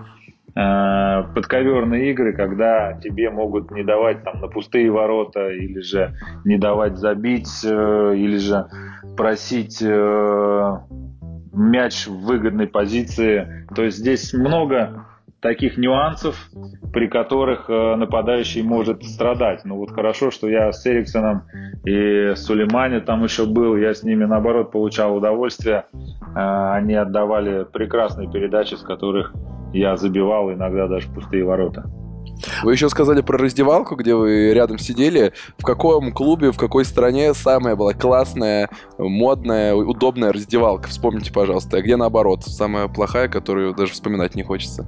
подковерные 0.57 2.11
игры, 2.11 2.33
когда 2.33 2.93
тебе 2.93 3.29
могут 3.29 3.69
не 3.71 3.83
давать 3.83 4.23
там 4.23 4.41
на 4.41 4.47
пустые 4.47 4.89
ворота, 4.89 5.49
или 5.49 5.81
же 5.81 6.15
не 6.45 6.57
давать 6.57 6.97
забить, 6.97 7.63
э, 7.63 8.13
или 8.15 8.37
же 8.37 8.65
просить 9.15 9.81
э, 9.81 10.77
мяч 11.53 12.07
в 12.07 12.25
выгодной 12.25 12.67
позиции. 12.67 13.67
То 13.75 13.83
есть 13.83 13.97
здесь 13.97 14.33
много 14.33 15.05
таких 15.39 15.77
нюансов, 15.77 16.49
при 16.91 17.07
которых 17.07 17.69
э, 17.69 17.95
нападающий 17.95 18.63
может 18.63 19.03
страдать. 19.03 19.61
Ну 19.65 19.77
вот 19.77 19.91
хорошо, 19.91 20.31
что 20.31 20.47
я 20.47 20.71
с 20.71 20.85
Эриксоном 20.87 21.43
и 21.85 22.33
Сулеймане 22.35 23.01
там 23.01 23.23
еще 23.23 23.45
был, 23.45 23.75
я 23.77 23.93
с 23.93 24.03
ними 24.03 24.25
наоборот 24.25 24.71
получал 24.71 25.15
удовольствие. 25.15 25.85
Э, 26.35 26.71
они 26.73 26.95
отдавали 26.95 27.65
прекрасные 27.65 28.29
передачи, 28.31 28.73
с 28.73 28.81
которых 28.81 29.33
я 29.73 29.97
забивал 29.97 30.51
иногда 30.51 30.87
даже 30.87 31.09
пустые 31.09 31.43
ворота. 31.43 31.89
Вы 32.63 32.73
еще 32.73 32.89
сказали 32.89 33.21
про 33.21 33.37
раздевалку, 33.37 33.95
где 33.95 34.15
вы 34.15 34.53
рядом 34.53 34.77
сидели. 34.77 35.33
В 35.57 35.63
каком 35.63 36.11
клубе, 36.11 36.51
в 36.51 36.57
какой 36.57 36.85
стране 36.85 37.33
самая 37.33 37.75
была 37.75 37.93
классная, 37.93 38.69
модная, 38.97 39.73
удобная 39.73 40.31
раздевалка? 40.31 40.87
Вспомните, 40.87 41.33
пожалуйста. 41.33 41.77
А 41.77 41.81
где 41.81 41.95
наоборот? 41.95 42.43
Самая 42.43 42.87
плохая, 42.87 43.27
которую 43.27 43.73
даже 43.73 43.93
вспоминать 43.93 44.35
не 44.35 44.43
хочется? 44.43 44.85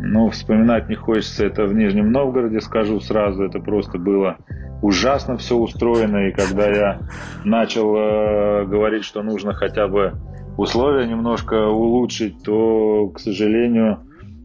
Ну, 0.00 0.30
вспоминать 0.30 0.88
не 0.88 0.94
хочется 0.94 1.44
это 1.44 1.64
в 1.64 1.74
Нижнем 1.74 2.12
Новгороде, 2.12 2.60
скажу 2.60 3.00
сразу. 3.00 3.44
Это 3.44 3.58
просто 3.58 3.98
было 3.98 4.36
ужасно 4.80 5.36
все 5.36 5.56
устроено. 5.56 6.28
И 6.28 6.32
когда 6.32 6.68
я 6.68 7.00
начал 7.44 7.96
э, 7.96 8.64
говорить, 8.66 9.04
что 9.04 9.22
нужно 9.22 9.54
хотя 9.54 9.88
бы 9.88 10.12
условия 10.56 11.06
немножко 11.06 11.66
улучшить, 11.66 12.42
то, 12.44 13.08
к 13.08 13.18
сожалению, 13.18 13.98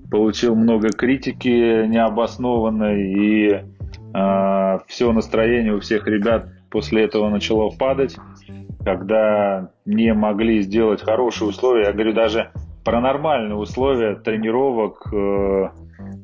получил 0.09 0.55
много 0.55 0.89
критики 0.89 1.85
необоснованной. 1.85 3.13
И 3.13 3.49
э, 3.51 4.79
все 4.87 5.11
настроение 5.11 5.75
у 5.75 5.79
всех 5.79 6.07
ребят 6.07 6.47
после 6.71 7.03
этого 7.03 7.29
начало 7.29 7.69
падать. 7.69 8.15
Когда 8.83 9.69
не 9.85 10.13
могли 10.13 10.61
сделать 10.61 11.01
хорошие 11.01 11.47
условия, 11.47 11.85
я 11.85 11.93
говорю, 11.93 12.13
даже 12.13 12.51
про 12.83 12.99
нормальные 12.99 13.55
условия 13.55 14.15
тренировок. 14.15 15.07
Э, 15.13 15.69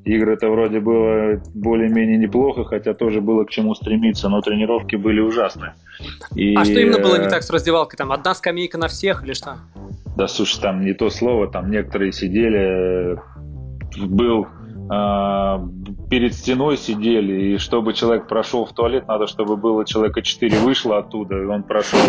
игры-то 0.06 0.50
вроде 0.50 0.80
было 0.80 1.42
более-менее 1.54 2.18
неплохо, 2.18 2.66
хотя 2.66 2.94
тоже 2.94 3.22
было 3.22 3.46
к 3.46 3.50
чему 3.50 3.76
стремиться, 3.76 4.30
но 4.30 4.42
тренировки 4.42 4.96
были 4.96 5.20
ужасные. 5.20 5.74
И... 6.36 6.56
А 6.56 6.66
что 6.66 6.80
именно 6.80 7.00
было 7.00 7.20
не 7.20 7.30
так 7.30 7.44
с 7.44 7.50
раздевалкой? 7.50 7.98
Там 7.98 8.12
одна 8.12 8.34
скамейка 8.36 8.78
на 8.78 8.88
всех 8.88 9.24
или 9.24 9.34
что? 9.34 9.58
Да, 10.18 10.28
слушай, 10.28 10.60
там 10.62 10.84
не 10.84 10.94
то 10.94 11.10
слово, 11.10 11.48
там 11.48 11.72
некоторые 11.72 12.12
сидели, 12.12 13.18
был 14.06 14.48
э, 14.92 15.68
перед 16.10 16.34
стеной 16.34 16.78
сидели, 16.78 17.54
и 17.54 17.58
чтобы 17.58 17.94
человек 17.94 18.28
прошел 18.28 18.66
в 18.66 18.74
туалет, 18.74 19.08
надо, 19.08 19.28
чтобы 19.28 19.56
было 19.56 19.86
человека 19.86 20.22
4 20.22 20.60
вышло 20.60 20.98
оттуда, 20.98 21.42
и 21.42 21.46
он 21.46 21.64
прошел, 21.64 22.00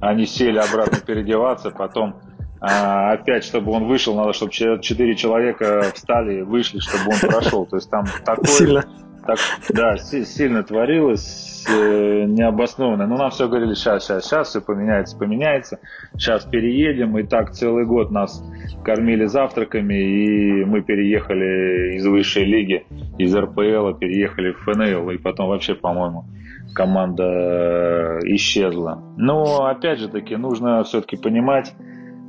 они 0.00 0.24
сели 0.24 0.58
обратно 0.58 0.98
переодеваться, 1.04 1.70
потом 1.70 2.16
а, 2.64 3.14
опять, 3.14 3.42
чтобы 3.42 3.72
он 3.72 3.88
вышел, 3.88 4.14
надо, 4.14 4.32
чтобы 4.32 4.52
четыре 4.52 5.16
человека 5.16 5.90
встали, 5.94 6.42
вышли, 6.42 6.78
чтобы 6.78 7.10
он 7.10 7.18
прошел. 7.18 7.66
То 7.66 7.76
есть 7.76 7.90
там 7.90 8.04
такое... 8.24 8.46
Сильно. 8.46 8.84
Так, 9.26 9.38
да, 9.68 9.96
сильно 9.98 10.62
творилось, 10.64 11.64
э, 11.68 12.24
необоснованно. 12.24 13.06
Но 13.06 13.16
нам 13.16 13.30
все 13.30 13.48
говорили, 13.48 13.74
сейчас, 13.74 14.04
сейчас, 14.04 14.26
сейчас, 14.26 14.48
все 14.48 14.60
поменяется, 14.60 15.16
поменяется. 15.16 15.80
Сейчас 16.14 16.44
переедем. 16.44 17.18
И 17.18 17.24
так 17.24 17.50
целый 17.50 17.84
год 17.84 18.12
нас 18.12 18.44
кормили 18.84 19.26
завтраками, 19.26 19.94
и 19.94 20.64
мы 20.64 20.82
переехали 20.82 21.96
из 21.96 22.06
высшей 22.06 22.44
лиги, 22.44 22.86
из 23.18 23.34
РПЛ, 23.34 23.94
переехали 23.98 24.52
в 24.52 24.58
ФНЛ, 24.58 25.10
и 25.10 25.18
потом 25.18 25.48
вообще, 25.48 25.74
по-моему, 25.74 26.26
команда 26.74 27.24
э, 27.24 28.18
исчезла. 28.34 29.02
Но, 29.16 29.66
опять 29.66 29.98
же 29.98 30.08
таки, 30.08 30.36
нужно 30.36 30.82
все-таки 30.84 31.16
понимать, 31.16 31.74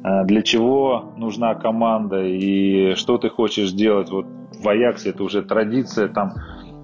для 0.04 0.42
чего 0.42 1.14
нужна 1.16 1.56
команда 1.56 2.24
и 2.24 2.96
что 2.96 3.18
ты 3.18 3.30
хочешь 3.30 3.72
делать. 3.72 4.10
Вот 4.10 4.26
в 4.62 4.68
Аяксе 4.68 5.10
это 5.12 5.24
уже 5.24 5.42
традиция, 5.42 6.10
там 6.10 6.34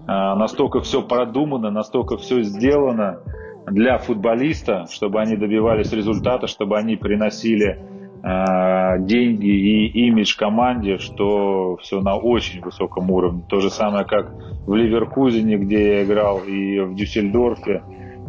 а, 0.08 0.36
настолько 0.36 0.82
все 0.82 1.04
продумано, 1.04 1.70
настолько 1.70 2.18
все 2.18 2.42
сделано 2.42 3.20
для 3.68 4.00
футболиста, 4.00 4.88
чтобы 4.90 5.22
они 5.22 5.36
добивались 5.36 5.92
результата, 5.92 6.48
чтобы 6.48 6.78
они 6.80 6.96
приносили 6.96 7.80
э, 8.24 9.00
деньги 9.02 9.48
и 9.48 10.08
имидж 10.08 10.36
команде, 10.36 10.98
что 10.98 11.78
все 11.78 12.02
на 12.02 12.16
очень 12.16 12.62
высоком 12.62 13.12
уровне. 13.12 13.44
То 13.48 13.60
же 13.60 13.70
самое, 13.70 14.06
как 14.06 14.32
в 14.66 14.74
Ливеркузене, 14.74 15.58
где 15.58 15.98
я 15.98 16.04
играл, 16.04 16.40
и 16.40 16.80
в 16.80 16.96
Дюссельдорфе. 16.96 17.84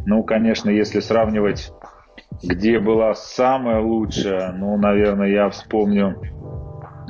Ну, 0.05 0.23
конечно, 0.23 0.69
если 0.69 1.01
сравнивать 1.01 1.73
где 2.43 2.79
была 2.79 3.15
самая 3.15 3.81
лучшая, 3.81 4.53
ну, 4.53 4.77
наверное, 4.77 5.29
я 5.29 5.51
вспомню 5.51 6.17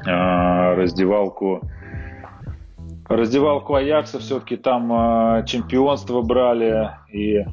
э, 0.07 0.75
раздевалку 0.75 1.63
раздевалку 3.09 3.75
Аякса 3.75 4.21
все-таки 4.21 4.57
там 4.57 4.93
э, 4.93 5.45
чемпионство 5.47 6.23
брали 6.23 6.91
и 7.13 7.45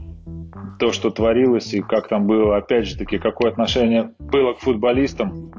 то, 0.79 0.91
что 0.91 1.09
творилось 1.09 1.73
и 1.73 1.81
как 1.81 2.07
там 2.07 2.27
было, 2.27 2.57
опять 2.57 2.85
же 2.85 2.97
таки, 2.97 3.17
какое 3.17 3.51
отношение 3.51 4.11
было 4.19 4.53
к 4.53 4.59
футболистам, 4.59 5.51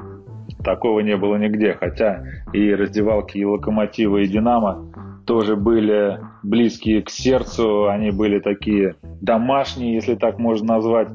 такого 0.64 1.00
не 1.00 1.16
было 1.16 1.36
нигде. 1.36 1.74
Хотя 1.74 2.22
и 2.52 2.72
раздевалки 2.74 3.38
и 3.38 3.44
Локомотива, 3.44 4.18
и 4.18 4.28
Динамо 4.28 5.22
тоже 5.26 5.56
были 5.56 6.20
близкие 6.42 7.02
к 7.02 7.10
сердцу, 7.10 7.88
они 7.88 8.10
были 8.10 8.38
такие 8.38 8.94
домашние, 9.20 9.94
если 9.94 10.14
так 10.14 10.38
можно 10.38 10.74
назвать. 10.74 11.08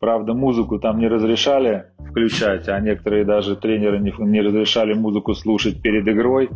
Правда, 0.00 0.32
музыку 0.32 0.78
там 0.78 0.98
не 0.98 1.08
разрешали 1.08 1.84
включать, 2.08 2.68
а 2.70 2.80
некоторые 2.80 3.26
даже 3.26 3.54
тренеры 3.54 3.98
не, 3.98 4.14
не 4.18 4.40
разрешали 4.40 4.94
музыку 4.94 5.34
слушать 5.34 5.82
перед 5.82 6.08
игрой. 6.08 6.48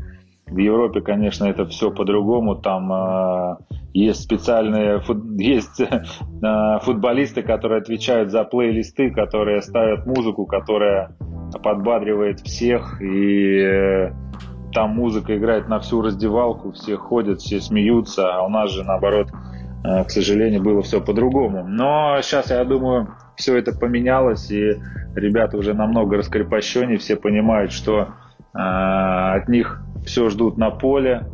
В 0.47 0.57
Европе, 0.57 1.03
конечно, 1.03 1.45
это 1.45 1.67
все 1.67 1.91
по-другому. 1.91 2.55
Там 2.55 2.91
э, 2.91 3.57
есть 3.93 4.23
специальные 4.23 5.01
фут, 5.01 5.39
есть 5.39 5.79
э, 5.79 6.79
футболисты, 6.83 7.43
которые 7.43 7.83
отвечают 7.83 8.31
за 8.31 8.45
плейлисты, 8.45 9.11
которые 9.11 9.61
ставят 9.61 10.07
музыку, 10.07 10.47
которая 10.47 11.15
подбадривает 11.63 12.41
всех. 12.41 13.03
И 13.03 13.59
э, 13.59 14.13
там 14.73 14.91
музыка 14.97 15.37
играет 15.37 15.69
на 15.69 15.81
всю 15.81 16.01
раздевалку, 16.01 16.73
все 16.73 16.97
ходят, 16.97 17.41
все 17.41 17.61
смеются. 17.61 18.35
А 18.35 18.43
у 18.43 18.49
нас 18.49 18.71
же, 18.71 18.85
наоборот, 18.85 19.29
э, 19.85 20.05
к 20.05 20.11
сожалению, 20.11 20.63
было 20.63 20.81
все 20.81 21.03
по-другому. 21.03 21.67
Но 21.69 22.19
сейчас, 22.23 22.51
я 22.51 22.65
думаю, 22.65 23.09
все 23.37 23.57
это 23.57 23.73
поменялось, 23.73 24.51
и 24.51 24.81
ребята 25.15 25.57
уже 25.57 25.75
намного 25.75 26.17
раскрепощеннее, 26.17 26.99
все 26.99 27.17
понимают, 27.17 27.73
что 27.73 28.09
э, 28.55 28.59
от 28.59 29.49
них 29.49 29.81
все 30.05 30.29
ждут 30.29 30.57
на 30.59 30.71
поле, 30.71 31.27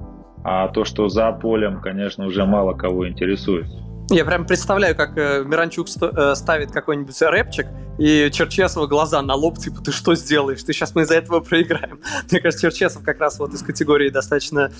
а 0.44 0.68
то, 0.68 0.84
что 0.84 1.08
за 1.08 1.30
полем, 1.32 1.80
конечно, 1.80 2.26
уже 2.26 2.44
мало 2.44 2.74
кого 2.74 3.08
интересует. 3.08 3.66
Я 4.10 4.24
прям 4.24 4.44
представляю, 4.44 4.96
как 4.96 5.16
э, 5.16 5.44
Миранчук 5.44 5.86
э, 6.00 6.34
ставит 6.34 6.72
какой-нибудь 6.72 7.20
рэпчик, 7.22 7.66
и 7.98 8.30
Черчесова 8.32 8.86
глаза 8.86 9.22
на 9.22 9.34
лоб, 9.34 9.58
типа, 9.58 9.80
ты 9.82 9.92
что 9.92 10.14
сделаешь? 10.14 10.62
Ты 10.62 10.72
сейчас 10.72 10.94
мы 10.94 11.02
из-за 11.02 11.16
этого 11.16 11.40
проиграем. 11.40 12.00
Мне 12.30 12.40
кажется, 12.40 12.70
Черчесов 12.70 13.02
как 13.02 13.20
раз 13.20 13.38
вот 13.38 13.52
из 13.52 13.62
категории 13.62 14.10
достаточно 14.10 14.70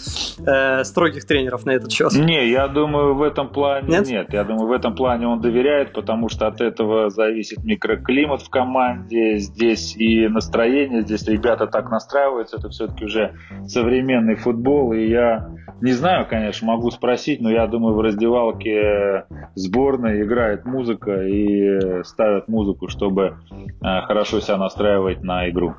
э, 0.46 0.84
строгих 0.84 1.26
тренеров 1.26 1.66
на 1.66 1.72
этот 1.72 1.92
счет. 1.92 2.12
Не, 2.12 2.50
я 2.50 2.68
думаю, 2.68 3.14
в 3.14 3.22
этом 3.22 3.48
плане 3.48 3.88
нет? 3.88 4.08
нет. 4.08 4.32
Я 4.32 4.44
думаю, 4.44 4.68
в 4.68 4.72
этом 4.72 4.94
плане 4.94 5.26
он 5.26 5.40
доверяет, 5.40 5.92
потому 5.92 6.28
что 6.28 6.46
от 6.46 6.60
этого 6.60 7.10
зависит 7.10 7.64
микроклимат 7.64 8.42
в 8.42 8.50
команде, 8.50 9.38
здесь 9.38 9.96
и 9.96 10.28
настроение, 10.28 11.02
здесь 11.02 11.26
ребята 11.26 11.66
так 11.66 11.90
настраиваются, 11.90 12.56
это 12.56 12.68
все-таки 12.68 13.04
уже 13.04 13.34
современный 13.66 14.36
футбол, 14.36 14.92
и 14.92 15.06
я 15.06 15.50
не 15.80 15.92
знаю, 15.92 16.26
конечно, 16.28 16.66
могу 16.66 16.90
спросить, 16.90 17.40
но 17.40 17.50
я 17.50 17.66
думаю, 17.66 17.94
в 17.94 18.00
раздевалке 18.00 19.24
сборной 19.54 20.22
играет 20.22 20.66
музыка 20.66 21.22
и 21.22 22.02
ставят 22.04 22.48
музыку, 22.48 22.88
чтобы 22.88 23.09
э, 23.18 24.00
хорошо 24.02 24.40
себя 24.40 24.56
настраивать 24.56 25.22
на 25.22 25.48
игру. 25.50 25.74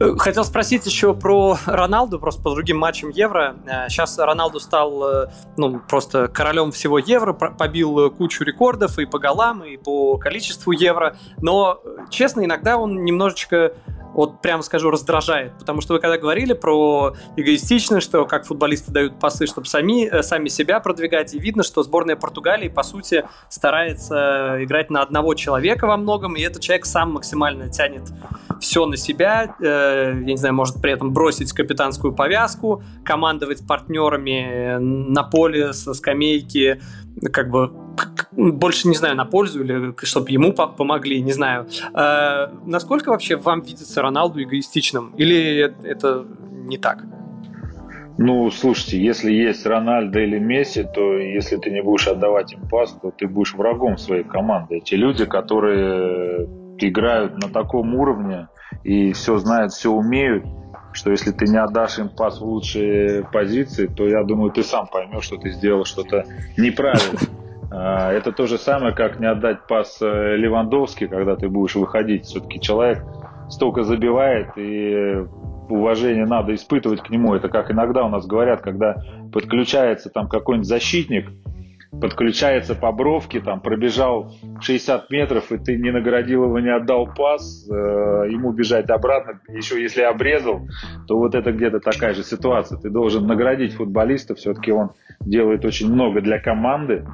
Э, 0.00 0.14
хотел 0.18 0.44
спросить 0.44 0.86
еще 0.86 1.14
про 1.14 1.56
Роналду, 1.66 2.18
просто 2.18 2.42
по 2.42 2.50
другим 2.54 2.78
матчам 2.78 3.10
Евро. 3.10 3.56
Сейчас 3.88 4.18
э, 4.18 4.24
Роналду 4.24 4.60
стал 4.60 5.28
ну, 5.56 5.80
просто 5.80 6.28
королем 6.28 6.70
всего 6.72 6.98
Евро, 6.98 7.32
побил 7.32 8.10
кучу 8.10 8.44
рекордов 8.44 8.98
и 8.98 9.06
по 9.06 9.18
голам, 9.18 9.64
и 9.64 9.76
по 9.76 10.16
количеству 10.18 10.72
Евро. 10.72 11.16
Но, 11.40 11.80
честно, 12.10 12.44
иногда 12.44 12.76
он 12.76 13.04
немножечко 13.04 13.72
вот 14.16 14.40
прямо 14.40 14.62
скажу, 14.62 14.90
раздражает. 14.90 15.52
Потому 15.58 15.80
что 15.80 15.94
вы 15.94 16.00
когда 16.00 16.16
говорили 16.16 16.54
про 16.54 17.14
эгоистичность, 17.36 18.06
что 18.06 18.24
как 18.24 18.46
футболисты 18.46 18.90
дают 18.90 19.20
пасы, 19.20 19.46
чтобы 19.46 19.66
сами, 19.66 20.06
э, 20.06 20.22
сами 20.22 20.48
себя 20.48 20.80
продвигать, 20.80 21.34
и 21.34 21.38
видно, 21.38 21.62
что 21.62 21.82
сборная 21.82 22.16
Португалии, 22.16 22.68
по 22.68 22.82
сути, 22.82 23.24
старается 23.50 24.56
играть 24.60 24.90
на 24.90 25.02
одного 25.02 25.34
человека 25.34 25.86
во 25.86 25.96
многом, 25.96 26.34
и 26.34 26.40
этот 26.40 26.62
человек 26.62 26.86
сам 26.86 27.12
максимально 27.12 27.68
тянет 27.68 28.04
все 28.60 28.86
на 28.86 28.96
себя, 28.96 29.54
э, 29.60 30.12
я 30.14 30.24
не 30.24 30.36
знаю, 30.36 30.54
может 30.54 30.80
при 30.80 30.92
этом 30.92 31.12
бросить 31.12 31.52
капитанскую 31.52 32.14
повязку, 32.14 32.82
командовать 33.04 33.66
партнерами 33.66 34.78
на 34.78 35.22
поле 35.24 35.74
со 35.74 35.92
скамейки, 35.92 36.80
как 37.32 37.50
бы 37.50 37.70
больше 38.32 38.88
не 38.88 38.94
знаю, 38.94 39.16
на 39.16 39.24
пользу 39.24 39.64
или 39.64 39.94
чтобы 40.04 40.30
ему 40.30 40.52
помогли, 40.52 41.20
не 41.22 41.32
знаю. 41.32 41.66
Э, 41.94 42.48
насколько 42.64 43.10
вообще 43.10 43.36
вам 43.36 43.62
видится 43.62 44.02
Роналду 44.02 44.42
эгоистичным? 44.42 45.14
Или 45.16 45.72
это 45.84 46.26
не 46.66 46.78
так? 46.78 47.04
Ну, 48.18 48.50
слушайте, 48.50 49.02
если 49.02 49.30
есть 49.30 49.66
Рональдо 49.66 50.20
или 50.20 50.38
Месси, 50.38 50.84
то 50.84 51.18
если 51.18 51.56
ты 51.56 51.70
не 51.70 51.82
будешь 51.82 52.08
отдавать 52.08 52.52
им 52.54 52.66
пас, 52.68 52.96
то 53.02 53.10
ты 53.10 53.28
будешь 53.28 53.54
врагом 53.54 53.98
своей 53.98 54.24
команды. 54.24 54.76
Эти 54.76 54.94
люди, 54.94 55.26
которые 55.26 56.48
играют 56.78 57.36
на 57.42 57.50
таком 57.50 57.94
уровне 57.94 58.48
и 58.84 59.12
все 59.12 59.36
знают, 59.36 59.72
все 59.72 59.90
умеют, 59.90 60.46
что 60.92 61.10
если 61.10 61.30
ты 61.30 61.46
не 61.46 61.58
отдашь 61.58 61.98
им 61.98 62.08
пас 62.08 62.40
в 62.40 62.44
лучшие 62.44 63.24
позиции, 63.24 63.86
то 63.86 64.08
я 64.08 64.24
думаю, 64.24 64.50
ты 64.50 64.62
сам 64.62 64.86
поймешь, 64.86 65.24
что 65.24 65.36
ты 65.36 65.50
сделал 65.50 65.84
что-то 65.84 66.24
неправильно. 66.56 67.18
А, 67.70 68.12
это 68.12 68.32
то 68.32 68.46
же 68.46 68.58
самое, 68.58 68.94
как 68.94 69.20
не 69.20 69.26
отдать 69.26 69.66
пас 69.66 69.98
э, 70.00 70.36
Левандовски, 70.36 71.06
когда 71.06 71.36
ты 71.36 71.48
будешь 71.48 71.74
выходить. 71.74 72.24
Все-таки 72.24 72.60
человек 72.60 73.02
столько 73.48 73.82
забивает, 73.82 74.56
и 74.56 75.24
уважение 75.68 76.26
надо 76.26 76.54
испытывать 76.54 77.02
к 77.02 77.10
нему. 77.10 77.34
Это 77.34 77.48
как 77.48 77.70
иногда 77.70 78.04
у 78.04 78.08
нас 78.08 78.26
говорят, 78.26 78.60
когда 78.60 78.96
подключается 79.32 80.10
там 80.10 80.28
какой-нибудь 80.28 80.68
защитник, 80.68 81.30
подключается 82.00 82.74
по 82.74 82.92
бровке, 82.92 83.40
там 83.40 83.60
пробежал 83.60 84.32
60 84.60 85.10
метров, 85.10 85.50
и 85.52 85.58
ты 85.58 85.76
не 85.76 85.90
наградил 85.90 86.44
его, 86.44 86.58
не 86.60 86.74
отдал 86.74 87.08
пас, 87.14 87.66
э, 87.68 87.72
ему 87.72 88.52
бежать 88.52 88.90
обратно, 88.90 89.40
еще 89.48 89.80
если 89.80 90.02
обрезал, 90.02 90.68
то 91.06 91.18
вот 91.18 91.34
это 91.34 91.52
где-то 91.52 91.80
такая 91.80 92.14
же 92.14 92.22
ситуация. 92.22 92.78
Ты 92.78 92.90
должен 92.90 93.26
наградить 93.26 93.74
футболиста, 93.74 94.34
все-таки 94.34 94.72
он 94.72 94.90
делает 95.20 95.64
очень 95.64 95.92
много 95.92 96.20
для 96.20 96.38
команды, 96.38 97.06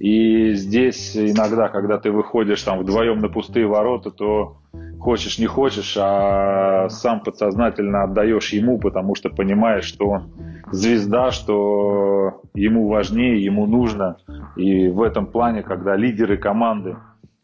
и 0.00 0.54
здесь 0.54 1.14
иногда, 1.14 1.68
когда 1.68 1.98
ты 1.98 2.10
выходишь 2.10 2.62
там 2.62 2.78
вдвоем 2.78 3.18
на 3.18 3.28
пустые 3.28 3.66
ворота, 3.66 4.10
то 4.10 4.56
хочешь 4.98 5.38
не 5.38 5.44
хочешь, 5.44 5.94
а 6.00 6.88
сам 6.88 7.20
подсознательно 7.20 8.04
отдаешь 8.04 8.48
ему, 8.54 8.78
потому 8.78 9.14
что 9.14 9.28
понимаешь, 9.28 9.84
что 9.84 10.08
он 10.08 10.30
звезда, 10.72 11.32
что 11.32 12.40
ему 12.54 12.88
важнее, 12.88 13.44
ему 13.44 13.66
нужно. 13.66 14.16
И 14.56 14.88
в 14.88 15.02
этом 15.02 15.26
плане, 15.26 15.62
когда 15.62 15.96
лидеры 15.96 16.38
команды, 16.38 16.96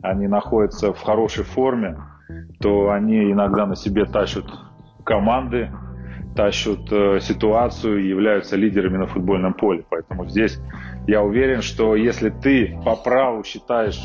они 0.03 0.27
находятся 0.27 0.95
в 0.95 1.03
хорошей 1.03 1.45
форме, 1.45 1.99
то 2.61 2.91
они 2.91 3.33
иногда 3.33 3.67
на 3.67 3.77
себе 3.77 4.07
тащат 4.07 4.47
команды, 5.05 5.71
тащат 6.35 6.91
э, 6.91 7.21
ситуацию 7.21 8.07
являются 8.07 8.57
лидерами 8.57 8.97
на 8.97 9.07
футбольном 9.07 9.53
поле. 9.53 9.85
Поэтому 9.91 10.27
здесь 10.27 10.59
я 11.07 11.23
уверен, 11.23 11.63
что 11.63 11.95
если 11.97 12.31
ты 12.31 12.79
по 12.85 12.97
праву 12.97 13.45
считаешь, 13.45 14.01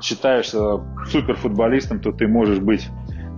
считаешься 0.00 0.80
суперфутболистом, 1.06 2.00
то 2.00 2.12
ты 2.12 2.26
можешь 2.26 2.58
быть 2.58 2.88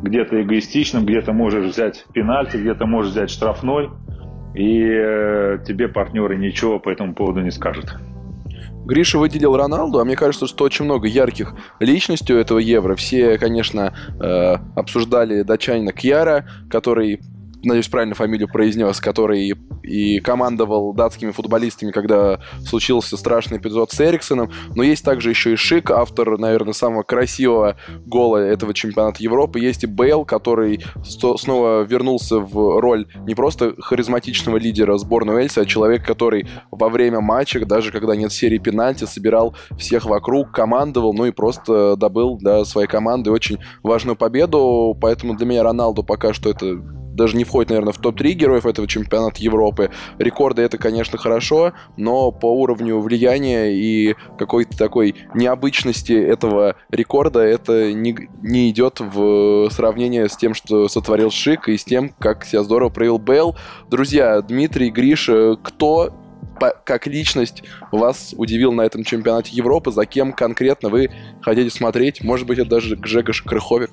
где-то 0.02 0.42
эгоистичным, 0.42 1.04
где-то 1.04 1.32
можешь 1.32 1.72
взять 1.72 2.04
пенальти, 2.12 2.56
где-то 2.56 2.86
можешь 2.86 3.12
взять 3.12 3.30
штрафной, 3.30 3.90
и 4.54 4.82
э, 4.82 5.58
тебе 5.66 5.88
партнеры 5.88 6.36
ничего 6.36 6.78
по 6.78 6.90
этому 6.90 7.14
поводу 7.14 7.40
не 7.40 7.50
скажут. 7.50 7.96
Гриша 8.86 9.18
выделил 9.18 9.56
Роналду, 9.56 9.98
а 9.98 10.04
мне 10.04 10.14
кажется, 10.14 10.46
что 10.46 10.64
очень 10.64 10.84
много 10.84 11.08
ярких 11.08 11.54
личностей 11.80 12.34
у 12.34 12.38
этого 12.38 12.58
Евро. 12.58 12.94
Все, 12.94 13.36
конечно, 13.36 13.92
э, 14.20 14.56
обсуждали 14.76 15.42
датчанина 15.42 15.92
Кьяра, 15.92 16.46
который 16.70 17.20
надеюсь, 17.62 17.88
правильно 17.88 18.14
фамилию 18.14 18.48
произнес, 18.48 19.00
который 19.00 19.54
и 19.82 20.20
командовал 20.20 20.92
датскими 20.92 21.30
футболистами, 21.30 21.90
когда 21.90 22.40
случился 22.66 23.16
страшный 23.16 23.58
эпизод 23.58 23.92
с 23.92 24.00
Эриксоном. 24.00 24.50
Но 24.74 24.82
есть 24.82 25.04
также 25.04 25.30
еще 25.30 25.52
и 25.52 25.56
Шик, 25.56 25.90
автор, 25.90 26.38
наверное, 26.38 26.72
самого 26.72 27.02
красивого 27.02 27.76
гола 28.04 28.38
этого 28.38 28.74
чемпионата 28.74 29.22
Европы. 29.22 29.60
Есть 29.60 29.84
и 29.84 29.86
Бейл, 29.86 30.24
который 30.24 30.84
снова 31.04 31.82
вернулся 31.82 32.38
в 32.38 32.80
роль 32.80 33.06
не 33.26 33.34
просто 33.34 33.74
харизматичного 33.78 34.56
лидера 34.56 34.96
сборной 34.98 35.36
Уэльса, 35.36 35.62
а 35.62 35.66
человек, 35.66 36.04
который 36.04 36.48
во 36.70 36.88
время 36.88 37.20
матча, 37.20 37.64
даже 37.64 37.92
когда 37.92 38.16
нет 38.16 38.32
серии 38.32 38.58
пенальти, 38.58 39.04
собирал 39.04 39.54
всех 39.78 40.04
вокруг, 40.06 40.52
командовал, 40.52 41.14
ну 41.14 41.26
и 41.26 41.30
просто 41.30 41.96
добыл 41.96 42.36
для 42.38 42.64
своей 42.64 42.88
команды 42.88 43.30
очень 43.30 43.58
важную 43.82 44.16
победу. 44.16 44.96
Поэтому 45.00 45.36
для 45.36 45.46
меня 45.46 45.62
Роналду 45.62 46.02
пока 46.02 46.32
что 46.32 46.50
это 46.50 46.82
даже 47.16 47.36
не 47.36 47.44
входит, 47.44 47.70
наверное, 47.70 47.92
в 47.92 47.98
топ-3 47.98 48.32
героев 48.32 48.66
этого 48.66 48.86
чемпионата 48.86 49.42
Европы. 49.42 49.90
Рекорды 50.18 50.62
это, 50.62 50.78
конечно, 50.78 51.18
хорошо, 51.18 51.72
но 51.96 52.30
по 52.30 52.46
уровню 52.46 53.00
влияния 53.00 53.72
и 53.72 54.14
какой-то 54.38 54.76
такой 54.76 55.14
необычности 55.34 56.12
этого 56.12 56.76
рекорда 56.90 57.40
это 57.40 57.92
не, 57.92 58.28
не 58.42 58.70
идет 58.70 59.00
в 59.00 59.68
сравнение 59.70 60.28
с 60.28 60.36
тем, 60.36 60.54
что 60.54 60.88
сотворил 60.88 61.30
Шик 61.30 61.68
и 61.68 61.76
с 61.76 61.84
тем, 61.84 62.10
как 62.18 62.44
себя 62.44 62.62
здорово 62.62 62.90
проявил 62.90 63.18
Бейл. 63.18 63.56
Друзья, 63.90 64.40
Дмитрий, 64.42 64.90
Гриша, 64.90 65.56
кто 65.62 66.12
как 66.84 67.06
личность 67.06 67.62
вас 67.92 68.34
удивил 68.36 68.72
на 68.72 68.82
этом 68.82 69.04
чемпионате 69.04 69.54
Европы, 69.54 69.90
за 69.90 70.06
кем 70.06 70.32
конкретно 70.32 70.88
вы 70.88 71.10
хотите 71.42 71.70
смотреть? 71.70 72.22
Может 72.22 72.46
быть, 72.46 72.58
это 72.58 72.70
даже 72.70 72.96
Гжегош 72.96 73.42
Крыховик? 73.42 73.90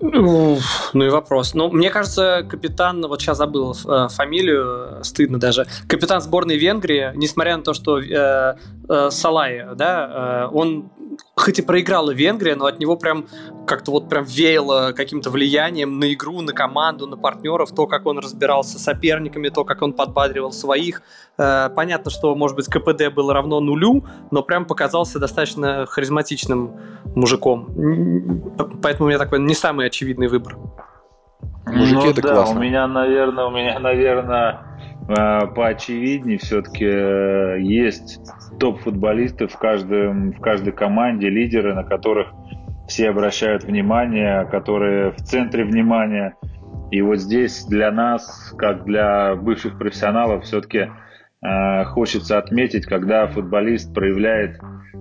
Ну 0.00 0.58
и 0.94 1.08
вопрос. 1.08 1.54
Ну, 1.54 1.70
мне 1.70 1.90
кажется, 1.90 2.46
капитан, 2.48 3.04
вот 3.06 3.20
сейчас 3.20 3.38
забыл 3.38 3.74
э, 3.74 4.08
фамилию, 4.08 5.02
стыдно 5.02 5.40
даже. 5.40 5.66
Капитан 5.88 6.20
сборной 6.20 6.56
Венгрии, 6.56 7.12
несмотря 7.16 7.56
на 7.56 7.62
то, 7.62 7.74
что 7.74 7.98
э, 7.98 8.56
э, 8.88 9.10
Салай, 9.10 9.64
да, 9.74 10.48
э, 10.50 10.54
он 10.54 10.90
хоть 11.34 11.58
и 11.58 11.62
проиграла 11.62 12.10
Венгрия, 12.10 12.54
но 12.54 12.66
от 12.66 12.78
него 12.78 12.96
прям 12.96 13.26
как-то 13.66 13.90
вот 13.90 14.08
прям 14.08 14.24
веяло 14.24 14.92
каким-то 14.92 15.30
влиянием 15.30 15.98
на 15.98 16.12
игру, 16.12 16.40
на 16.40 16.52
команду, 16.52 17.06
на 17.06 17.16
партнеров, 17.16 17.72
то, 17.74 17.86
как 17.86 18.06
он 18.06 18.18
разбирался 18.18 18.78
с 18.78 18.82
соперниками, 18.82 19.48
то, 19.48 19.64
как 19.64 19.82
он 19.82 19.92
подбадривал 19.92 20.52
своих. 20.52 21.02
Э, 21.38 21.70
понятно, 21.74 22.10
что, 22.10 22.34
может 22.34 22.56
быть, 22.56 22.66
КПД 22.66 23.12
было 23.14 23.34
равно 23.34 23.60
нулю, 23.60 24.04
но 24.30 24.42
прям 24.42 24.64
показался 24.64 25.18
достаточно 25.18 25.86
харизматичным 25.86 26.76
мужиком. 27.14 28.54
Поэтому 28.82 29.06
у 29.06 29.08
меня 29.08 29.18
такой 29.18 29.40
не 29.40 29.54
самый 29.54 29.86
очевидный 29.88 30.28
выбор. 30.28 30.56
Мужики, 31.66 31.94
ну, 31.94 32.10
это 32.10 32.22
да, 32.22 32.34
классно. 32.34 32.58
у 32.58 32.62
меня, 32.62 32.86
наверное, 32.86 33.44
у 33.44 33.50
меня, 33.50 33.78
наверное, 33.78 34.60
э, 35.08 35.46
поочевиднее 35.48 36.38
все-таки 36.38 36.86
э, 36.86 37.60
есть 37.60 38.20
топ-футболисты 38.58 39.48
в, 39.48 39.56
каждом, 39.58 40.32
в 40.32 40.40
каждой 40.40 40.72
команде, 40.72 41.28
лидеры, 41.28 41.74
на 41.74 41.84
которых 41.84 42.28
все 42.88 43.10
обращают 43.10 43.64
внимание, 43.64 44.46
которые 44.46 45.12
в 45.12 45.16
центре 45.16 45.64
внимания. 45.64 46.36
И 46.90 47.02
вот 47.02 47.18
здесь 47.18 47.64
для 47.66 47.90
нас, 47.92 48.54
как 48.56 48.84
для 48.84 49.36
бывших 49.36 49.78
профессионалов, 49.78 50.44
все-таки 50.44 50.88
э, 51.42 51.84
хочется 51.84 52.38
отметить, 52.38 52.86
когда 52.86 53.26
футболист 53.26 53.92
проявляет 53.92 54.58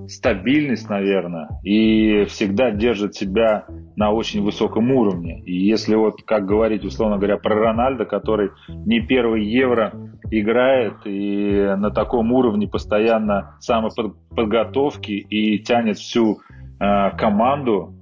стабильность, 0.07 0.89
наверное, 0.89 1.47
и 1.63 2.25
всегда 2.25 2.71
держит 2.71 3.15
себя 3.15 3.65
на 3.97 4.11
очень 4.11 4.43
высоком 4.43 4.91
уровне. 4.91 5.41
И 5.43 5.53
если 5.53 5.95
вот, 5.95 6.21
как 6.21 6.45
говорить, 6.45 6.85
условно 6.85 7.17
говоря, 7.17 7.37
про 7.37 7.55
Рональда, 7.55 8.05
который 8.05 8.51
не 8.69 9.01
первый 9.01 9.43
евро 9.43 9.91
играет 10.29 10.93
и 11.05 11.73
на 11.75 11.89
таком 11.89 12.31
уровне 12.31 12.67
постоянно 12.67 13.57
самоподготовки 13.59 15.11
и 15.13 15.57
тянет 15.59 15.97
всю 15.97 16.41
э, 16.79 17.09
команду, 17.17 17.95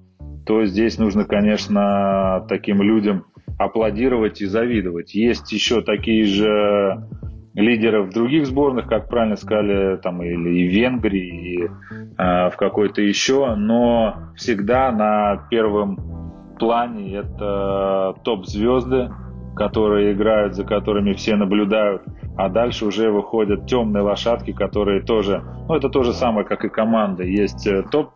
то 0.45 0.65
здесь 0.65 0.97
нужно, 0.97 1.23
конечно, 1.23 2.45
таким 2.49 2.81
людям 2.81 3.27
аплодировать 3.57 4.41
и 4.41 4.47
завидовать. 4.47 5.15
Есть 5.15 5.53
еще 5.53 5.81
такие 5.81 6.25
же 6.25 7.07
лидеров 7.55 8.13
других 8.13 8.45
сборных, 8.45 8.87
как 8.87 9.07
правильно 9.09 9.37
сказали, 9.37 9.97
там 9.97 10.21
или 10.21 10.59
и 10.59 10.67
Венгрии, 10.67 11.55
и 11.55 11.63
э, 11.63 12.49
в 12.49 12.55
какой-то 12.57 13.01
еще, 13.01 13.55
но 13.55 14.31
всегда 14.35 14.91
на 14.91 15.47
первом 15.49 16.55
плане 16.59 17.15
это 17.15 18.15
топ-звезды, 18.23 19.09
которые 19.55 20.13
играют, 20.13 20.55
за 20.55 20.65
которыми 20.65 21.13
все 21.13 21.35
наблюдают, 21.37 22.03
а 22.37 22.49
дальше 22.49 22.85
уже 22.85 23.09
выходят 23.09 23.67
темные 23.67 24.03
лошадки, 24.03 24.51
которые 24.51 25.01
тоже, 25.01 25.41
ну 25.67 25.75
это 25.75 25.89
то 25.89 26.03
же 26.03 26.11
самое, 26.11 26.45
как 26.45 26.65
и 26.65 26.69
команда. 26.69 27.23
Есть 27.23 27.65
э, 27.67 27.83
топ 27.89 28.11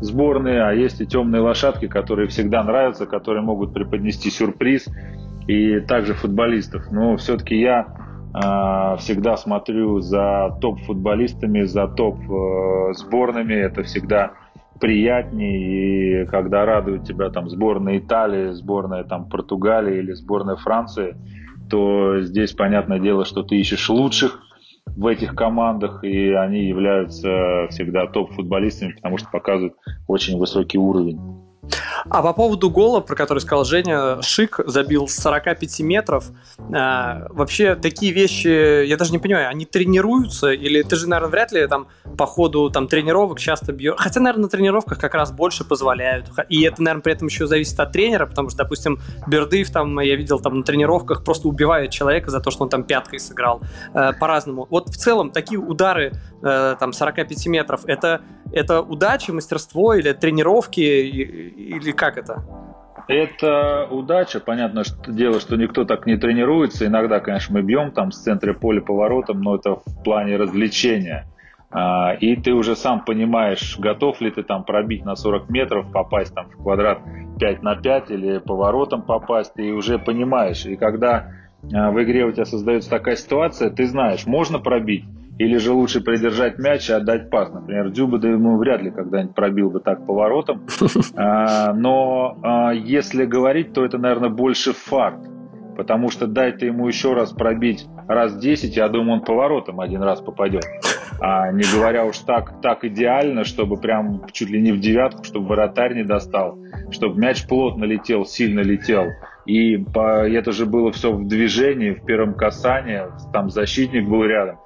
сборные, 0.00 0.62
а 0.62 0.72
есть 0.72 1.00
и 1.00 1.06
темные 1.06 1.42
лошадки, 1.42 1.88
которые 1.88 2.28
всегда 2.28 2.62
нравятся, 2.62 3.06
которые 3.06 3.42
могут 3.42 3.74
преподнести 3.74 4.30
сюрприз, 4.30 4.88
и 5.48 5.80
также 5.80 6.14
футболистов. 6.14 6.90
Но 6.90 7.16
все-таки 7.16 7.58
я 7.58 8.03
всегда 8.34 9.36
смотрю 9.36 10.00
за 10.00 10.58
топ-футболистами, 10.60 11.62
за 11.62 11.86
топ-сборными. 11.86 13.54
Это 13.54 13.84
всегда 13.84 14.32
приятнее, 14.80 16.24
и 16.24 16.26
когда 16.26 16.66
радует 16.66 17.04
тебя 17.04 17.30
там 17.30 17.48
сборная 17.48 17.98
Италии, 17.98 18.50
сборная 18.50 19.04
там 19.04 19.28
Португалии 19.28 19.98
или 19.98 20.12
сборная 20.12 20.56
Франции, 20.56 21.16
то 21.70 22.20
здесь 22.20 22.52
понятное 22.52 22.98
дело, 22.98 23.24
что 23.24 23.44
ты 23.44 23.56
ищешь 23.56 23.88
лучших, 23.88 24.40
в 24.86 25.06
этих 25.06 25.34
командах, 25.34 26.04
и 26.04 26.32
они 26.32 26.64
являются 26.64 27.66
всегда 27.70 28.06
топ-футболистами, 28.06 28.92
потому 28.92 29.18
что 29.18 29.28
показывают 29.30 29.74
очень 30.06 30.38
высокий 30.38 30.78
уровень. 30.78 31.43
А 32.08 32.22
по 32.22 32.32
поводу 32.32 32.70
гола, 32.70 33.00
про 33.00 33.14
который 33.14 33.38
сказал 33.38 33.64
Женя, 33.64 34.20
Шик 34.22 34.60
забил 34.66 35.08
с 35.08 35.16
45 35.16 35.80
метров. 35.80 36.26
А, 36.74 37.26
вообще 37.30 37.74
такие 37.76 38.12
вещи, 38.12 38.84
я 38.84 38.96
даже 38.96 39.12
не 39.12 39.18
понимаю, 39.18 39.48
они 39.48 39.64
тренируются? 39.64 40.52
Или 40.52 40.82
ты 40.82 40.96
же, 40.96 41.08
наверное, 41.08 41.30
вряд 41.30 41.52
ли 41.52 41.66
там 41.66 41.88
по 42.18 42.26
ходу 42.26 42.70
там, 42.70 42.88
тренировок 42.88 43.38
часто 43.38 43.72
бьешь? 43.72 43.94
Хотя, 43.96 44.20
наверное, 44.20 44.44
на 44.44 44.48
тренировках 44.48 44.98
как 44.98 45.14
раз 45.14 45.32
больше 45.32 45.64
позволяют. 45.64 46.26
И 46.48 46.62
это, 46.62 46.82
наверное, 46.82 47.02
при 47.02 47.12
этом 47.14 47.28
еще 47.28 47.46
зависит 47.46 47.78
от 47.80 47.92
тренера, 47.92 48.26
потому 48.26 48.50
что, 48.50 48.58
допустим, 48.58 49.00
Бердыев 49.26 49.70
там, 49.70 49.98
я 50.00 50.16
видел 50.16 50.40
там 50.40 50.58
на 50.58 50.62
тренировках, 50.62 51.24
просто 51.24 51.48
убивает 51.48 51.90
человека 51.90 52.30
за 52.30 52.40
то, 52.40 52.50
что 52.50 52.64
он 52.64 52.68
там 52.68 52.84
пяткой 52.84 53.18
сыграл. 53.18 53.62
А, 53.94 54.12
по-разному. 54.12 54.66
Вот 54.68 54.88
в 54.88 54.96
целом 54.96 55.30
такие 55.30 55.58
удары 55.58 56.12
а, 56.42 56.76
там 56.76 56.92
45 56.92 57.46
метров, 57.46 57.80
это, 57.86 58.20
это 58.52 58.82
удача, 58.82 59.32
мастерство 59.32 59.94
или 59.94 60.12
тренировки 60.12 60.80
или 61.56 61.92
как 61.92 62.18
это? 62.18 62.42
Это 63.08 63.86
удача. 63.90 64.40
Понятно, 64.40 64.84
что 64.84 65.12
дело, 65.12 65.40
что 65.40 65.56
никто 65.56 65.84
так 65.84 66.06
не 66.06 66.16
тренируется. 66.16 66.86
Иногда, 66.86 67.20
конечно, 67.20 67.54
мы 67.54 67.62
бьем 67.62 67.90
там 67.90 68.12
с 68.12 68.22
центра 68.22 68.54
поля 68.54 68.80
поворотом, 68.80 69.42
но 69.42 69.56
это 69.56 69.76
в 69.76 70.02
плане 70.02 70.36
развлечения. 70.36 71.26
А, 71.70 72.14
и 72.14 72.36
ты 72.36 72.52
уже 72.52 72.76
сам 72.76 73.04
понимаешь, 73.04 73.76
готов 73.78 74.20
ли 74.20 74.30
ты 74.30 74.42
там 74.42 74.64
пробить 74.64 75.04
на 75.04 75.16
40 75.16 75.50
метров, 75.50 75.90
попасть 75.90 76.32
там 76.32 76.48
в 76.48 76.62
квадрат 76.62 77.00
5 77.40 77.62
на 77.62 77.74
5 77.74 78.10
или 78.12 78.38
поворотом 78.38 79.02
попасть, 79.02 79.54
ты 79.54 79.72
уже 79.72 79.98
понимаешь. 79.98 80.64
И 80.66 80.76
когда 80.76 81.32
а, 81.74 81.90
в 81.90 82.02
игре 82.02 82.24
у 82.24 82.32
тебя 82.32 82.44
создается 82.44 82.88
такая 82.88 83.16
ситуация, 83.16 83.70
ты 83.70 83.86
знаешь, 83.86 84.24
можно 84.24 84.60
пробить, 84.60 85.04
или 85.38 85.56
же 85.56 85.72
лучше 85.72 86.00
придержать 86.00 86.58
мяч 86.58 86.88
и 86.88 86.92
отдать 86.92 87.30
пас. 87.30 87.52
Например, 87.52 87.90
Дзюба, 87.90 88.18
да 88.18 88.28
ему 88.28 88.56
вряд 88.56 88.82
ли 88.82 88.90
когда-нибудь 88.90 89.34
пробил 89.34 89.70
бы 89.70 89.80
так 89.80 90.06
поворотом. 90.06 90.62
А, 91.16 91.72
но 91.72 92.36
а, 92.42 92.72
если 92.72 93.24
говорить, 93.24 93.72
то 93.72 93.84
это, 93.84 93.98
наверное, 93.98 94.30
больше 94.30 94.72
факт. 94.72 95.26
Потому 95.76 96.10
что 96.10 96.26
дай 96.26 96.52
ты 96.52 96.66
ему 96.66 96.86
еще 96.86 97.14
раз 97.14 97.32
пробить 97.32 97.86
раз 98.08 98.36
10, 98.36 98.76
я 98.76 98.88
думаю, 98.88 99.20
он 99.20 99.24
поворотом 99.24 99.80
один 99.80 100.02
раз 100.02 100.20
попадет. 100.20 100.64
А 101.20 101.50
не 101.52 101.62
говоря 101.62 102.04
уж 102.04 102.18
так, 102.18 102.60
так 102.60 102.84
идеально, 102.84 103.44
чтобы 103.44 103.76
прям 103.76 104.26
чуть 104.32 104.50
ли 104.50 104.60
не 104.60 104.72
в 104.72 104.80
девятку, 104.80 105.24
чтобы 105.24 105.48
вратарь 105.48 105.94
не 105.94 106.04
достал, 106.04 106.58
чтобы 106.90 107.20
мяч 107.20 107.46
плотно 107.46 107.84
летел, 107.84 108.24
сильно 108.24 108.60
летел. 108.60 109.06
И 109.46 109.76
по, 109.76 110.26
это 110.28 110.52
же 110.52 110.66
было 110.66 110.90
все 110.92 111.12
в 111.12 111.26
движении, 111.26 111.90
в 111.90 112.04
первом 112.04 112.34
касании, 112.34 113.02
там 113.32 113.50
защитник 113.50 114.08
был 114.08 114.24
рядом. 114.24 114.58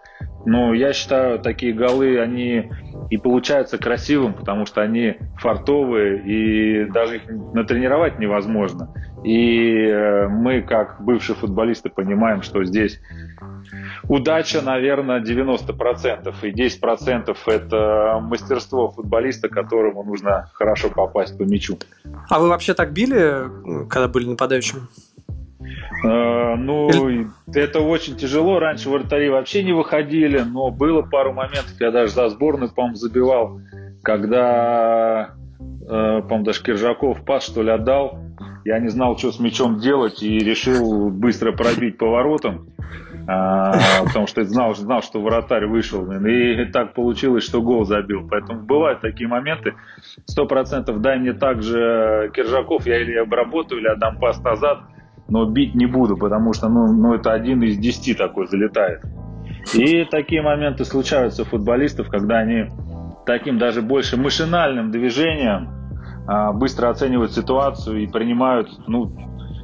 Но 0.48 0.72
я 0.72 0.94
считаю, 0.94 1.38
такие 1.38 1.74
голы, 1.74 2.18
они 2.18 2.70
и 3.10 3.18
получаются 3.18 3.76
красивым, 3.76 4.32
потому 4.32 4.64
что 4.64 4.80
они 4.80 5.18
фартовые, 5.36 6.22
и 6.24 6.90
даже 6.90 7.16
их 7.16 7.22
натренировать 7.52 8.18
невозможно. 8.18 8.94
И 9.24 9.84
э, 9.86 10.26
мы, 10.28 10.62
как 10.62 11.02
бывшие 11.04 11.36
футболисты, 11.36 11.90
понимаем, 11.90 12.40
что 12.40 12.64
здесь 12.64 12.98
удача, 14.04 14.62
наверное, 14.62 15.20
90%, 15.20 16.34
и 16.42 16.50
10% 16.50 17.36
это 17.46 18.18
мастерство 18.22 18.90
футболиста, 18.90 19.50
которому 19.50 20.02
нужно 20.02 20.48
хорошо 20.54 20.88
попасть 20.88 21.36
по 21.36 21.42
мячу. 21.42 21.78
А 22.30 22.40
вы 22.40 22.48
вообще 22.48 22.72
так 22.72 22.94
били, 22.94 23.86
когда 23.90 24.08
были 24.08 24.24
нападающим? 24.24 24.88
Э, 25.60 26.54
ну, 26.56 26.88
это 27.52 27.80
очень 27.80 28.16
тяжело. 28.16 28.58
Раньше 28.58 28.88
вратари 28.88 29.28
вообще 29.28 29.62
не 29.64 29.72
выходили, 29.72 30.40
но 30.40 30.70
было 30.70 31.02
пару 31.02 31.32
моментов, 31.32 31.74
я 31.80 31.90
даже 31.90 32.12
за 32.12 32.28
сборную, 32.28 32.72
по-моему, 32.72 32.96
забивал, 32.96 33.60
когда, 34.02 35.34
э, 35.60 36.22
по-моему, 36.22 36.44
даже 36.44 36.62
Киржаков 36.62 37.24
пас, 37.24 37.46
что 37.46 37.62
ли, 37.62 37.70
отдал. 37.70 38.18
Я 38.64 38.78
не 38.80 38.88
знал, 38.88 39.16
что 39.16 39.32
с 39.32 39.40
мячом 39.40 39.78
делать, 39.78 40.22
и 40.22 40.38
решил 40.38 41.10
быстро 41.10 41.52
пробить 41.52 41.96
поворотом, 41.96 42.68
а, 43.26 43.72
потому 44.04 44.26
что 44.26 44.44
знал, 44.44 44.74
знал, 44.74 45.00
что 45.00 45.22
вратарь 45.22 45.66
вышел. 45.66 46.10
И 46.26 46.64
так 46.66 46.92
получилось, 46.92 47.44
что 47.44 47.62
гол 47.62 47.84
забил. 47.84 48.28
Поэтому 48.28 48.60
бывают 48.60 49.00
такие 49.00 49.26
моменты. 49.26 49.74
Сто 50.26 50.44
процентов 50.44 51.00
дай 51.00 51.18
мне 51.18 51.32
также 51.32 52.30
Киржаков, 52.34 52.86
я 52.86 53.00
или 53.00 53.14
обработаю, 53.14 53.80
или 53.80 53.88
отдам 53.88 54.18
пас 54.18 54.42
назад– 54.42 54.80
но 55.28 55.44
бить 55.44 55.74
не 55.74 55.86
буду, 55.86 56.16
потому 56.16 56.52
что 56.52 56.68
ну, 56.68 56.92
ну 56.92 57.14
это 57.14 57.32
один 57.32 57.62
из 57.62 57.76
десяти 57.78 58.14
такой 58.14 58.46
залетает. 58.46 59.02
И 59.74 60.04
такие 60.04 60.42
моменты 60.42 60.84
случаются 60.84 61.42
у 61.42 61.44
футболистов, 61.44 62.08
когда 62.08 62.38
они 62.38 62.68
таким 63.26 63.58
даже 63.58 63.82
больше 63.82 64.16
машинальным 64.16 64.90
движением 64.90 65.68
а, 66.26 66.52
быстро 66.52 66.88
оценивают 66.88 67.32
ситуацию 67.32 68.02
и 68.02 68.06
принимают, 68.06 68.68
ну, 68.86 69.12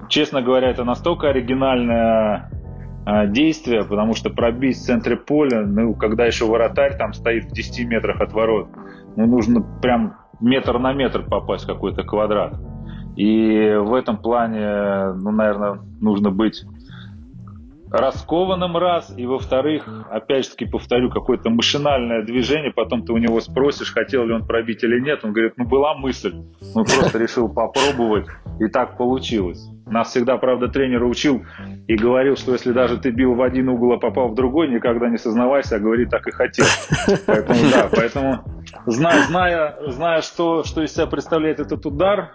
честно 0.08 0.42
говоря, 0.42 0.70
это 0.70 0.84
настолько 0.84 1.28
оригинальное 1.28 2.50
а, 3.06 3.26
действие, 3.26 3.84
потому 3.84 4.14
что 4.14 4.30
пробить 4.30 4.76
в 4.76 4.84
центре 4.84 5.16
поля, 5.16 5.62
ну, 5.62 5.94
когда 5.94 6.26
еще 6.26 6.46
воротарь 6.46 6.96
там 6.96 7.14
стоит 7.14 7.46
в 7.46 7.52
10 7.52 7.86
метрах 7.86 8.20
от 8.20 8.32
ворот, 8.32 8.68
ну, 9.16 9.26
нужно 9.26 9.62
прям 9.80 10.16
метр 10.40 10.78
на 10.78 10.92
метр 10.92 11.22
попасть 11.22 11.64
в 11.64 11.66
какой-то 11.66 12.02
квадрат. 12.02 12.54
И 13.16 13.74
в 13.76 13.94
этом 13.94 14.18
плане, 14.18 15.12
ну, 15.14 15.30
наверное, 15.30 15.80
нужно 16.00 16.30
быть 16.30 16.64
раскованным 17.94 18.76
раз, 18.76 19.14
и 19.16 19.24
во-вторых, 19.24 19.88
опять 20.10 20.46
же 20.46 20.50
таки 20.50 20.64
повторю, 20.64 21.10
какое-то 21.10 21.48
машинальное 21.48 22.24
движение, 22.24 22.72
потом 22.72 23.04
ты 23.04 23.12
у 23.12 23.18
него 23.18 23.40
спросишь, 23.40 23.92
хотел 23.92 24.26
ли 24.26 24.32
он 24.32 24.44
пробить 24.44 24.82
или 24.82 24.98
нет, 24.98 25.20
он 25.22 25.32
говорит, 25.32 25.52
ну 25.56 25.64
была 25.64 25.94
мысль, 25.94 26.34
он 26.74 26.84
просто 26.84 27.18
решил 27.18 27.48
попробовать, 27.48 28.26
и 28.58 28.66
так 28.66 28.96
получилось. 28.96 29.64
Нас 29.86 30.08
всегда, 30.10 30.38
правда, 30.38 30.66
тренер 30.66 31.04
учил 31.04 31.44
и 31.86 31.94
говорил, 31.94 32.36
что 32.36 32.52
если 32.52 32.72
даже 32.72 32.96
ты 32.98 33.10
бил 33.10 33.34
в 33.34 33.42
один 33.42 33.68
угол, 33.68 33.92
а 33.92 33.98
попал 33.98 34.28
в 34.28 34.34
другой, 34.34 34.68
никогда 34.68 35.08
не 35.08 35.18
сознавайся, 35.18 35.76
а 35.76 35.78
говори 35.78 36.06
так 36.06 36.26
и 36.26 36.32
хотел. 36.32 36.66
Поэтому, 37.26 37.60
да, 37.70 37.88
поэтому 37.94 38.40
зная, 38.86 39.22
зная, 39.28 39.76
зная 39.86 40.22
что, 40.22 40.64
что 40.64 40.82
из 40.82 40.92
себя 40.92 41.06
представляет 41.06 41.60
этот 41.60 41.86
удар, 41.86 42.32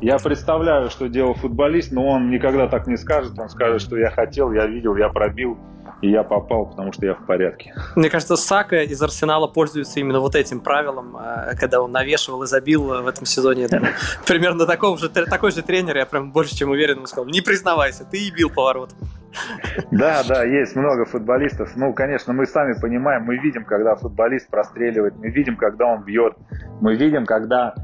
я 0.00 0.18
представляю, 0.18 0.90
что 0.90 1.08
делал 1.08 1.34
футболист, 1.34 1.92
но 1.92 2.06
он 2.06 2.30
никогда 2.30 2.68
так 2.68 2.86
не 2.86 2.96
скажет. 2.96 3.38
Он 3.38 3.48
скажет, 3.48 3.80
что 3.80 3.96
я 3.96 4.10
хотел, 4.10 4.52
я 4.52 4.66
видел, 4.66 4.96
я 4.96 5.08
пробил, 5.08 5.58
и 6.02 6.10
я 6.10 6.22
попал, 6.22 6.66
потому 6.66 6.92
что 6.92 7.06
я 7.06 7.14
в 7.14 7.24
порядке. 7.24 7.74
Мне 7.94 8.10
кажется, 8.10 8.36
Сака 8.36 8.82
из 8.82 9.00
Арсенала 9.02 9.46
пользуется 9.46 9.98
именно 10.00 10.20
вот 10.20 10.34
этим 10.34 10.60
правилом, 10.60 11.16
э, 11.16 11.56
когда 11.58 11.80
он 11.80 11.92
навешивал 11.92 12.42
и 12.42 12.46
забил 12.46 13.02
в 13.02 13.06
этом 13.06 13.24
сезоне. 13.24 13.68
Примерно 14.26 14.66
такого 14.66 14.98
же, 14.98 15.08
такой 15.08 15.50
же 15.50 15.62
тренер, 15.62 15.96
я 15.96 16.06
прям 16.06 16.30
больше 16.30 16.54
чем 16.54 16.70
уверен, 16.70 16.96
ему 16.96 17.06
сказал, 17.06 17.26
не 17.26 17.40
признавайся, 17.40 18.04
ты 18.04 18.18
и 18.18 18.30
бил 18.30 18.50
поворотом. 18.50 18.98
Да, 19.90 20.22
да, 20.26 20.44
есть 20.44 20.76
много 20.76 21.04
футболистов. 21.04 21.72
Ну, 21.76 21.92
конечно, 21.92 22.32
мы 22.32 22.46
сами 22.46 22.74
понимаем, 22.80 23.24
мы 23.24 23.36
видим, 23.36 23.64
когда 23.64 23.94
футболист 23.94 24.48
простреливает, 24.48 25.14
мы 25.16 25.28
видим, 25.28 25.56
когда 25.56 25.86
он 25.86 26.04
бьет, 26.04 26.34
мы 26.80 26.96
видим, 26.96 27.26
когда 27.26 27.74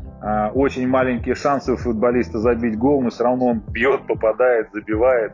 очень 0.54 0.86
маленькие 0.86 1.34
шансы 1.34 1.72
у 1.72 1.76
футболиста 1.76 2.38
забить 2.38 2.78
гол, 2.78 3.02
но 3.02 3.10
все 3.10 3.24
равно 3.24 3.46
он 3.46 3.62
бьет, 3.68 4.06
попадает, 4.06 4.68
забивает. 4.72 5.32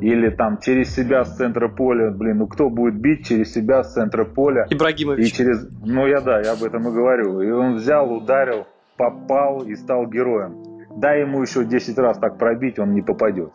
Или 0.00 0.30
там 0.30 0.58
через 0.58 0.94
себя 0.94 1.24
с 1.24 1.36
центра 1.36 1.68
поля, 1.68 2.10
блин, 2.10 2.38
ну 2.38 2.46
кто 2.46 2.70
будет 2.70 2.94
бить 2.94 3.26
через 3.26 3.52
себя 3.52 3.82
с 3.82 3.92
центра 3.92 4.24
поля? 4.24 4.66
Ибрагимович. 4.70 5.28
И 5.28 5.32
через, 5.32 5.68
ну 5.84 6.06
я 6.06 6.20
да, 6.20 6.40
я 6.40 6.52
об 6.52 6.62
этом 6.62 6.88
и 6.88 6.92
говорю. 6.92 7.42
И 7.42 7.50
он 7.50 7.74
взял, 7.74 8.10
ударил, 8.10 8.66
попал 8.96 9.62
и 9.62 9.74
стал 9.74 10.06
героем. 10.06 10.86
Дай 10.96 11.20
ему 11.20 11.42
еще 11.42 11.64
10 11.64 11.98
раз 11.98 12.18
так 12.18 12.38
пробить, 12.38 12.78
он 12.78 12.94
не 12.94 13.02
попадет. 13.02 13.52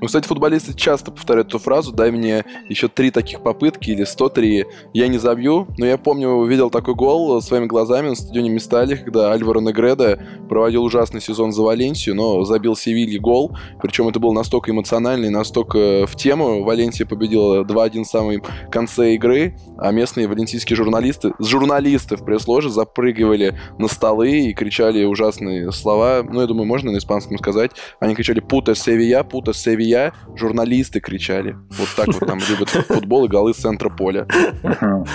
Ну, 0.00 0.06
кстати, 0.06 0.28
футболисты 0.28 0.74
часто 0.74 1.10
повторяют 1.10 1.48
эту 1.48 1.58
фразу 1.58 1.92
«дай 1.92 2.12
мне 2.12 2.44
еще 2.68 2.86
три 2.86 3.10
таких 3.10 3.42
попытки» 3.42 3.90
или 3.90 4.04
103. 4.04 4.64
Я 4.92 5.08
не 5.08 5.18
забью, 5.18 5.66
но 5.76 5.86
я 5.86 5.98
помню, 5.98 6.28
увидел 6.28 6.70
такой 6.70 6.94
гол 6.94 7.42
своими 7.42 7.66
глазами 7.66 8.10
на 8.10 8.14
стадионе 8.14 8.50
Местали, 8.50 8.94
когда 8.94 9.32
Альваро 9.32 9.60
Негреда 9.60 10.20
проводил 10.48 10.84
ужасный 10.84 11.20
сезон 11.20 11.50
за 11.50 11.62
Валенсию, 11.62 12.14
но 12.14 12.44
забил 12.44 12.76
Севилье 12.76 13.18
гол. 13.18 13.56
Причем 13.82 14.06
это 14.06 14.20
был 14.20 14.32
настолько 14.32 14.70
эмоциональный, 14.70 15.30
настолько 15.30 16.06
в 16.06 16.14
тему. 16.14 16.62
Валенсия 16.62 17.04
победила 17.04 17.64
2-1 17.64 18.04
в 18.04 18.06
самом 18.06 18.42
конце 18.70 19.14
игры, 19.14 19.58
а 19.78 19.90
местные 19.90 20.28
валенсийские 20.28 20.76
журналисты, 20.76 21.32
журналисты 21.40 22.16
в 22.16 22.24
пресс-ложе 22.24 22.70
запрыгивали 22.70 23.58
на 23.78 23.88
столы 23.88 24.30
и 24.30 24.54
кричали 24.54 25.04
ужасные 25.04 25.72
слова. 25.72 26.22
Ну, 26.22 26.40
я 26.40 26.46
думаю, 26.46 26.66
можно 26.66 26.92
на 26.92 26.98
испанском 26.98 27.36
сказать. 27.38 27.72
Они 27.98 28.14
кричали 28.14 28.38
«Пута 28.38 28.76
Севия, 28.76 29.24
Пута 29.24 29.52
Севия» 29.52 29.87
я, 29.88 30.12
журналисты 30.36 31.00
кричали. 31.00 31.56
Вот 31.70 31.88
так 31.96 32.08
вот 32.08 32.26
там 32.26 32.38
любят 32.48 32.68
футбол 32.68 33.24
и 33.24 33.28
голы 33.28 33.54
с 33.54 33.58
центра 33.58 33.90
поля. 33.90 34.26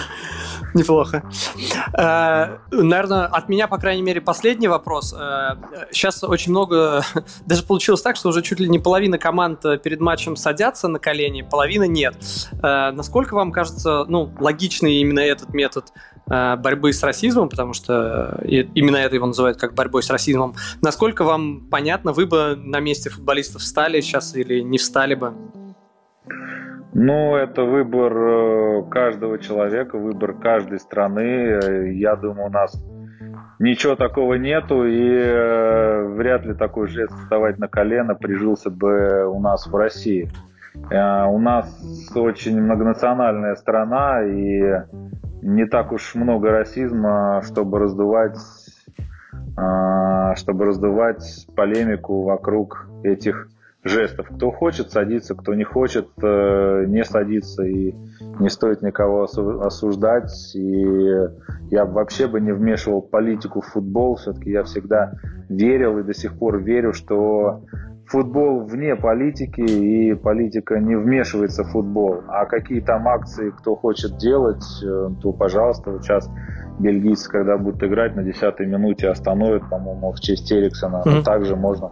Неплохо. 0.79 1.23
Э, 1.93 2.57
наверное, 2.71 3.25
от 3.25 3.47
меня, 3.47 3.67
по 3.67 3.77
крайней 3.77 4.01
мере, 4.01 4.21
последний 4.21 4.67
вопрос. 4.67 5.15
Сейчас 5.91 6.23
э, 6.23 6.27
очень 6.27 6.51
много... 6.51 7.03
Даже 7.45 7.63
получилось 7.63 8.01
так, 8.01 8.15
что 8.15 8.29
уже 8.29 8.41
чуть 8.41 8.59
ли 8.59 8.67
не 8.67 8.79
половина 8.79 9.17
команд 9.17 9.61
перед 9.83 9.99
матчем 9.99 10.35
садятся 10.35 10.87
на 10.87 10.97
колени, 10.97 11.43
половина 11.43 11.83
нет. 11.83 12.15
Э, 12.63 12.91
насколько 12.91 13.35
вам 13.35 13.51
кажется 13.51 14.05
ну, 14.07 14.31
логичный 14.39 14.95
именно 14.95 15.19
этот 15.19 15.53
метод 15.53 15.85
борьбы 16.25 16.93
с 16.93 17.03
расизмом, 17.03 17.49
потому 17.49 17.73
что 17.73 18.39
именно 18.45 18.95
это 18.95 19.15
его 19.15 19.27
называют 19.27 19.57
как 19.57 19.73
борьбой 19.73 20.03
с 20.03 20.09
расизмом. 20.09 20.55
Насколько 20.81 21.25
вам 21.25 21.67
понятно, 21.69 22.13
вы 22.13 22.25
бы 22.25 22.55
на 22.55 22.79
месте 22.79 23.09
футболистов 23.09 23.61
встали 23.61 23.99
сейчас 23.99 24.33
или 24.33 24.61
не 24.61 24.77
встали 24.77 25.15
бы? 25.15 25.33
Ну, 26.95 27.35
это 27.35 27.63
выбор 27.63 28.13
э, 28.15 28.83
каждого 28.91 29.39
человека, 29.39 29.97
выбор 29.97 30.33
каждой 30.33 30.79
страны. 30.79 31.91
Я 31.95 32.15
думаю, 32.15 32.47
у 32.47 32.51
нас 32.51 32.79
ничего 33.57 33.95
такого 33.95 34.35
нету, 34.35 34.85
и 34.85 35.01
э, 35.01 36.07
вряд 36.09 36.45
ли 36.45 36.53
такой 36.53 36.87
жест 36.87 37.11
вставать 37.13 37.57
на 37.57 37.67
колено 37.67 38.13
прижился 38.13 38.69
бы 38.69 39.25
у 39.27 39.39
нас 39.39 39.65
в 39.65 39.75
России. 39.75 40.29
Э, 40.91 41.25
у 41.25 41.39
нас 41.39 41.67
очень 42.15 42.61
многонациональная 42.61 43.55
страна, 43.55 44.23
и 44.23 44.83
не 45.41 45.65
так 45.65 45.93
уж 45.93 46.13
много 46.13 46.51
расизма, 46.51 47.41
чтобы 47.43 47.79
раздувать, 47.79 48.37
чтобы 50.35 50.65
раздувать 50.65 51.47
полемику 51.55 52.21
вокруг 52.21 52.87
этих 53.03 53.49
жестов. 53.83 54.27
Кто 54.35 54.51
хочет 54.51 54.91
садиться, 54.91 55.35
кто 55.35 55.53
не 55.53 55.63
хочет 55.63 56.07
э, 56.21 56.85
не 56.87 57.03
садиться 57.03 57.63
и 57.63 57.93
не 58.39 58.49
стоит 58.49 58.81
никого 58.81 59.23
осуждать. 59.23 60.55
И 60.55 60.85
я 61.69 61.85
вообще 61.85 62.27
бы 62.27 62.39
не 62.39 62.53
вмешивал 62.53 63.01
политику 63.01 63.61
в 63.61 63.65
футбол. 63.65 64.15
Все-таки 64.15 64.51
я 64.51 64.63
всегда 64.63 65.13
верил 65.49 65.99
и 65.99 66.03
до 66.03 66.13
сих 66.13 66.37
пор 66.37 66.59
верю, 66.59 66.93
что 66.93 67.61
футбол 68.07 68.61
вне 68.61 68.95
политики 68.95 69.61
и 69.61 70.13
политика 70.13 70.79
не 70.79 70.95
вмешивается 70.95 71.63
в 71.63 71.71
футбол. 71.71 72.21
А 72.27 72.45
какие 72.45 72.79
там 72.79 73.07
акции 73.07 73.49
кто 73.49 73.75
хочет 73.75 74.17
делать, 74.17 74.63
э, 74.83 75.09
то 75.21 75.33
пожалуйста. 75.33 75.91
Вот 75.91 76.03
сейчас 76.03 76.29
бельгийцы, 76.79 77.29
когда 77.29 77.57
будут 77.57 77.83
играть 77.83 78.15
на 78.15 78.23
10 78.23 78.59
минуте, 78.61 79.09
остановят, 79.09 79.69
по-моему, 79.69 80.13
в 80.13 80.19
честь 80.21 80.51
Эриксона. 80.51 81.03
Mm-hmm. 81.05 81.11
Но 81.11 81.21
также 81.23 81.55
можно 81.55 81.91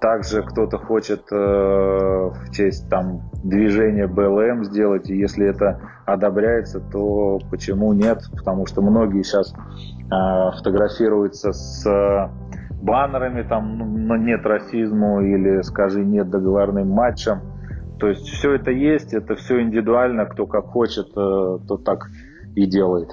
также 0.00 0.42
кто-то 0.42 0.78
хочет 0.78 1.30
э, 1.30 1.36
в 1.36 2.50
честь 2.52 2.88
там 2.88 3.30
движения 3.44 4.06
БЛМ 4.06 4.64
сделать, 4.64 5.10
и 5.10 5.16
если 5.16 5.46
это 5.46 5.80
одобряется, 6.06 6.80
то 6.80 7.38
почему 7.50 7.92
нет? 7.92 8.22
Потому 8.36 8.66
что 8.66 8.82
многие 8.82 9.22
сейчас 9.22 9.52
э, 9.52 10.56
фотографируются 10.56 11.52
с 11.52 11.86
э, 11.86 12.28
баннерами, 12.82 13.42
там, 13.42 14.06
но 14.06 14.16
нет 14.16 14.44
расизму 14.44 15.20
или, 15.20 15.60
скажи, 15.62 16.04
нет 16.04 16.30
договорным 16.30 16.88
матчам. 16.88 17.40
То 17.98 18.08
есть 18.08 18.26
все 18.26 18.54
это 18.54 18.70
есть, 18.70 19.12
это 19.12 19.34
все 19.34 19.60
индивидуально, 19.60 20.24
кто 20.24 20.46
как 20.46 20.66
хочет, 20.66 21.08
э, 21.08 21.12
то 21.14 21.76
так 21.84 22.08
и 22.56 22.66
делает. 22.66 23.10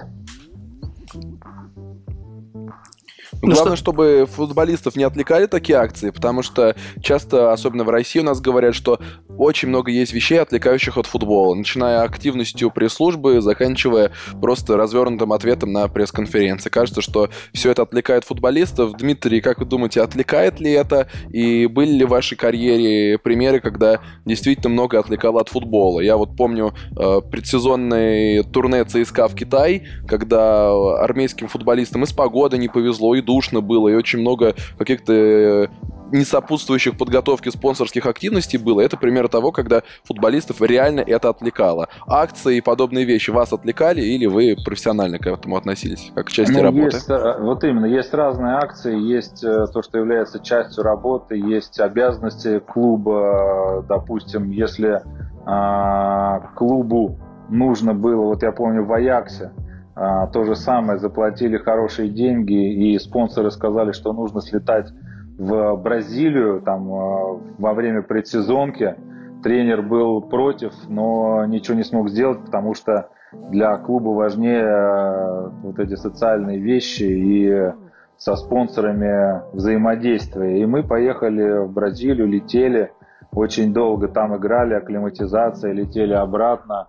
Ну, 3.41 3.53
Главное, 3.53 3.75
что... 3.75 3.91
чтобы 3.91 4.27
футболистов 4.29 4.95
не 4.95 5.03
отвлекали 5.03 5.45
такие 5.45 5.77
акции, 5.77 6.09
потому 6.09 6.41
что 6.41 6.75
часто, 7.01 7.51
особенно 7.53 7.83
в 7.83 7.89
России, 7.89 8.19
у 8.19 8.23
нас 8.23 8.41
говорят, 8.41 8.75
что 8.75 8.99
очень 9.37 9.69
много 9.69 9.91
есть 9.91 10.13
вещей, 10.13 10.39
отвлекающих 10.39 10.97
от 10.97 11.05
футбола, 11.05 11.55
начиная 11.55 12.01
активностью 12.01 12.71
пресс-службы, 12.71 13.41
заканчивая 13.41 14.11
просто 14.41 14.77
развернутым 14.77 15.33
ответом 15.33 15.71
на 15.71 15.87
пресс-конференции. 15.87 16.69
Кажется, 16.69 17.01
что 17.01 17.29
все 17.53 17.71
это 17.71 17.83
отвлекает 17.83 18.23
футболистов. 18.23 18.97
Дмитрий, 18.97 19.41
как 19.41 19.59
вы 19.59 19.65
думаете, 19.65 20.01
отвлекает 20.01 20.59
ли 20.59 20.71
это? 20.71 21.07
И 21.29 21.67
были 21.67 21.91
ли 21.91 22.05
в 22.05 22.09
вашей 22.09 22.35
карьере 22.35 23.17
примеры, 23.17 23.59
когда 23.59 23.99
действительно 24.25 24.69
много 24.69 24.99
отвлекало 24.99 25.41
от 25.41 25.49
футбола? 25.49 26.01
Я 26.01 26.17
вот 26.17 26.35
помню 26.35 26.73
э, 26.97 27.21
предсезонный 27.29 28.43
турне 28.43 28.83
ЦСКА 28.83 29.27
в 29.27 29.35
Китай, 29.35 29.87
когда 30.07 30.69
армейским 31.03 31.47
футболистам 31.47 32.03
и 32.03 32.07
с 32.07 32.13
погодой 32.13 32.59
не 32.59 32.67
повезло, 32.67 33.15
и 33.15 33.21
душно 33.21 33.61
было, 33.61 33.89
и 33.89 33.95
очень 33.95 34.19
много 34.19 34.55
каких-то 34.77 35.69
э, 36.11 36.15
несопутствующих 36.15 36.97
подготовке 36.97 37.51
спонсорских 37.51 38.05
активностей 38.05 38.57
было. 38.57 38.81
Это 38.81 38.97
пример 38.97 39.27
того, 39.27 39.51
когда 39.51 39.83
футболистов 40.03 40.61
реально 40.61 41.01
это 41.01 41.29
отвлекало. 41.29 41.89
Акции 42.07 42.57
и 42.57 42.61
подобные 42.61 43.05
вещи 43.05 43.29
вас 43.31 43.53
отвлекали 43.53 44.01
или 44.01 44.25
вы 44.25 44.55
профессионально 44.63 45.19
к 45.19 45.27
этому 45.27 45.57
относились, 45.57 46.11
как 46.15 46.27
к 46.27 46.29
части 46.29 46.53
ну, 46.53 46.63
работы? 46.63 46.95
Есть, 46.97 47.09
э, 47.09 47.37
вот 47.39 47.63
именно, 47.63 47.85
есть 47.85 48.13
разные 48.13 48.55
акции, 48.55 48.97
есть 48.97 49.43
э, 49.43 49.65
то, 49.73 49.81
что 49.81 49.97
является 49.97 50.39
частью 50.39 50.83
работы, 50.83 51.35
есть 51.35 51.79
обязанности 51.79 52.59
клуба, 52.59 53.85
допустим, 53.87 54.51
если 54.51 55.01
а, 55.45 56.39
клубу 56.55 57.17
нужно 57.49 57.93
было, 57.93 58.23
вот 58.23 58.43
я 58.43 58.51
помню 58.51 58.83
в 58.83 58.91
Аяксе, 58.91 59.51
а, 59.95 60.27
то 60.27 60.43
же 60.43 60.55
самое, 60.55 60.99
заплатили 60.99 61.57
хорошие 61.57 62.09
деньги, 62.09 62.93
и 62.93 62.99
спонсоры 62.99 63.49
сказали, 63.51 63.93
что 63.93 64.11
нужно 64.11 64.41
слетать 64.41 64.89
в 65.37 65.75
Бразилию 65.75 66.61
там, 66.61 66.91
а, 66.91 67.39
во 67.57 67.73
время 67.73 68.01
предсезонки. 68.01 68.95
Тренер 69.43 69.83
был 69.83 70.21
против, 70.21 70.73
но 70.89 71.45
ничего 71.45 71.77
не 71.77 71.83
смог 71.83 72.09
сделать, 72.09 72.43
потому 72.45 72.73
что 72.73 73.09
для 73.49 73.77
клуба 73.77 74.09
важнее 74.09 74.65
а, 74.65 75.51
вот 75.61 75.79
эти 75.79 75.95
социальные 75.95 76.59
вещи 76.59 77.03
и 77.03 77.73
со 78.17 78.35
спонсорами 78.35 79.43
взаимодействие. 79.55 80.61
И 80.61 80.65
мы 80.65 80.81
поехали 80.81 81.65
в 81.65 81.71
Бразилию, 81.71 82.27
летели, 82.27 82.91
очень 83.31 83.73
долго 83.73 84.07
там 84.07 84.35
играли, 84.35 84.73
акклиматизация, 84.73 85.71
летели 85.71 86.13
обратно. 86.13 86.87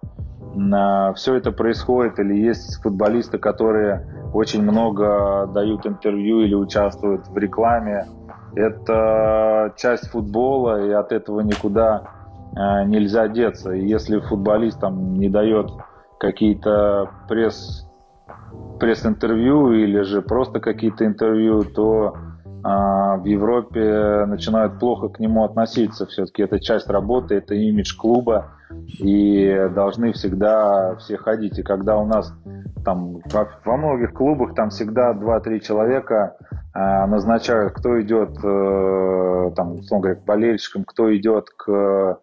Все 1.14 1.34
это 1.34 1.52
происходит, 1.52 2.18
или 2.18 2.34
есть 2.34 2.82
футболисты, 2.82 3.36
которые 3.36 4.06
очень 4.32 4.62
много 4.62 5.46
дают 5.52 5.86
интервью 5.86 6.40
или 6.40 6.54
участвуют 6.54 7.28
в 7.28 7.36
рекламе. 7.36 8.06
Это 8.54 9.74
часть 9.76 10.08
футбола, 10.08 10.84
и 10.84 10.90
от 10.90 11.12
этого 11.12 11.40
никуда 11.40 12.02
э, 12.56 12.84
нельзя 12.84 13.28
деться. 13.28 13.72
И 13.72 13.86
если 13.86 14.18
футболист 14.20 14.80
там 14.80 15.14
не 15.14 15.28
дает 15.28 15.70
какие-то 16.18 17.10
пресс 17.28 17.84
пресс-интервью 18.80 19.72
или 19.72 20.02
же 20.02 20.22
просто 20.22 20.60
какие-то 20.60 21.04
интервью, 21.04 21.64
то 21.64 22.16
в 22.62 23.24
Европе 23.24 24.24
начинают 24.26 24.78
плохо 24.78 25.08
к 25.08 25.20
нему 25.20 25.44
относиться. 25.44 26.06
Все-таки 26.06 26.42
это 26.42 26.60
часть 26.60 26.88
работы, 26.88 27.36
это 27.36 27.54
имидж 27.54 27.96
клуба, 27.96 28.52
и 28.98 29.68
должны 29.74 30.12
всегда 30.12 30.96
все 30.96 31.16
ходить. 31.16 31.58
И 31.58 31.62
когда 31.62 31.96
у 31.96 32.06
нас 32.06 32.32
там 32.84 33.20
во, 33.64 33.76
многих 33.76 34.12
клубах 34.12 34.54
там 34.54 34.70
всегда 34.70 35.12
2-3 35.12 35.60
человека 35.60 36.36
э, 36.74 37.06
назначают, 37.06 37.74
кто 37.74 38.00
идет 38.00 38.30
э, 38.42 39.50
там, 39.56 39.74
условно 39.74 40.02
говоря, 40.02 40.20
к 40.20 40.24
болельщикам, 40.24 40.84
кто 40.84 41.14
идет 41.16 41.50
к 41.50 42.20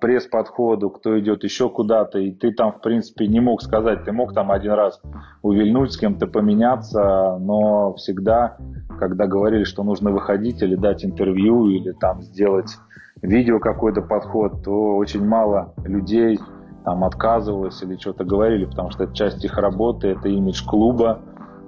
пресс-подходу, 0.00 0.90
кто 0.90 1.18
идет 1.18 1.44
еще 1.44 1.68
куда-то, 1.68 2.18
и 2.18 2.30
ты 2.32 2.52
там, 2.52 2.72
в 2.72 2.80
принципе, 2.80 3.26
не 3.26 3.40
мог 3.40 3.62
сказать, 3.62 4.04
ты 4.04 4.12
мог 4.12 4.32
там 4.32 4.50
один 4.50 4.72
раз 4.72 5.00
увильнуть, 5.42 5.92
с 5.92 5.98
кем-то 5.98 6.26
поменяться, 6.26 7.36
но 7.38 7.92
всегда, 7.94 8.56
когда 8.98 9.26
говорили, 9.26 9.64
что 9.64 9.82
нужно 9.82 10.10
выходить 10.10 10.62
или 10.62 10.76
дать 10.76 11.04
интервью, 11.04 11.66
или 11.68 11.92
там 11.92 12.22
сделать 12.22 12.78
видео 13.20 13.58
какой-то 13.58 14.02
подход, 14.02 14.62
то 14.64 14.96
очень 14.96 15.26
мало 15.26 15.74
людей 15.84 16.38
там 16.84 17.04
отказывалось 17.04 17.82
или 17.82 17.96
что-то 17.96 18.24
говорили, 18.24 18.66
потому 18.66 18.90
что 18.90 19.04
это 19.04 19.14
часть 19.14 19.44
их 19.44 19.56
работы, 19.58 20.08
это 20.08 20.28
имидж 20.28 20.64
клуба 20.66 21.20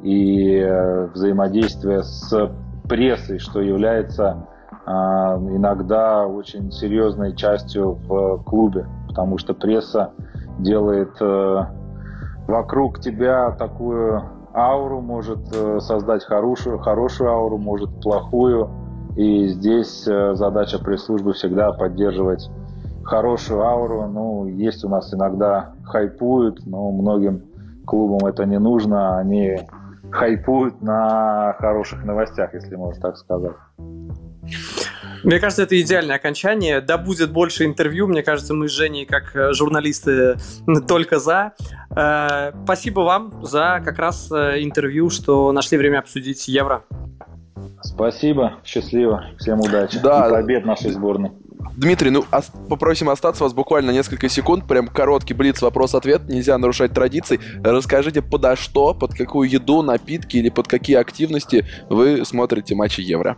и 0.03 0.59
э, 0.59 1.07
взаимодействие 1.09 2.03
с 2.03 2.53
прессой, 2.89 3.39
что 3.39 3.61
является 3.61 4.29
а, 4.29 4.56
иногда 4.87 6.27
очень 6.27 6.71
серьезной 6.71 7.35
частью 7.35 7.99
в 8.07 8.43
клубе, 8.45 8.87
потому 9.09 9.39
что 9.39 9.53
пресса 9.55 10.13
делает 10.59 11.11
э, 11.21 11.63
вокруг 12.47 13.01
тебя 13.01 13.51
такую 13.53 14.23
ауру, 14.55 15.01
может 15.01 15.41
э, 15.55 15.81
создать 15.81 16.25
хорошую, 16.25 16.79
хорошую 16.79 17.31
ауру, 17.31 17.59
может 17.59 18.01
плохую. 18.01 18.71
И 19.17 19.49
здесь 19.49 20.07
э, 20.07 20.35
задача 20.35 20.79
пресс-службы 20.79 21.33
всегда 21.33 21.73
поддерживать 21.73 22.49
хорошую 23.05 23.63
ауру. 23.63 24.07
Ну, 24.07 24.47
есть 24.47 24.85
у 24.85 24.89
нас 24.89 25.13
иногда 25.13 25.73
хайпуют, 25.85 26.65
но 26.67 26.91
многим 26.91 27.43
клубам 27.87 28.27
это 28.27 28.45
не 28.45 28.59
нужно. 28.59 29.19
Они 29.19 29.59
хайпуют 30.11 30.83
на 30.83 31.55
хороших 31.59 32.05
новостях, 32.05 32.55
если 32.55 32.77
можно 32.77 33.01
так 33.01 33.17
сказать. 33.17 33.57
Мне 35.23 35.41
кажется, 35.41 35.65
это 35.65 35.81
идеальное 35.81 36.17
окончание. 36.17 36.81
Да 36.81 36.99
будет 36.99 37.33
больше 37.33 37.65
интервью. 37.65 38.07
Мне 38.07 38.23
кажется, 38.23 38.55
мы 38.55 38.69
с 38.69 38.73
Женей, 38.73 39.07
как 39.07 39.35
э, 39.35 39.53
журналисты, 39.53 40.37
только 40.87 41.19
за. 41.19 41.53
Э, 41.97 42.53
спасибо 42.65 43.01
вам 43.01 43.45
за 43.45 43.81
как 43.85 43.99
раз 43.99 44.31
э, 44.31 44.63
интервью, 44.63 45.11
что 45.11 45.51
нашли 45.53 45.79
время 45.79 45.99
обсудить 45.99 46.47
Евро. 46.49 46.85
Спасибо, 47.83 48.55
счастливо, 48.65 49.25
всем 49.39 49.61
удачи 49.61 49.99
да. 49.99 50.29
и 50.29 50.31
побед 50.31 50.65
нашей 50.65 50.91
сборной. 50.91 51.33
Дмитрий, 51.77 52.11
ну 52.11 52.25
ос- 52.33 52.53
попросим 52.69 53.11
остаться 53.11 53.45
вас 53.45 53.53
буквально 53.53 53.91
несколько 53.91 54.29
секунд, 54.29 54.67
прям 54.67 54.89
короткий 54.89 55.35
блиц 55.35 55.61
вопрос-ответ, 55.61 56.29
нельзя 56.29 56.57
нарушать 56.57 56.93
традиции. 56.93 57.39
Расскажите, 57.63 58.23
подо 58.23 58.57
что, 58.57 58.95
под 58.95 59.15
какую 59.15 59.49
еду, 59.51 59.83
напитки 59.83 60.39
или 60.39 60.49
под 60.49 60.69
какие 60.69 60.97
активности 60.97 61.67
вы 61.91 62.25
смотрите 62.25 62.75
матчи 62.75 63.01
Евро? 63.01 63.37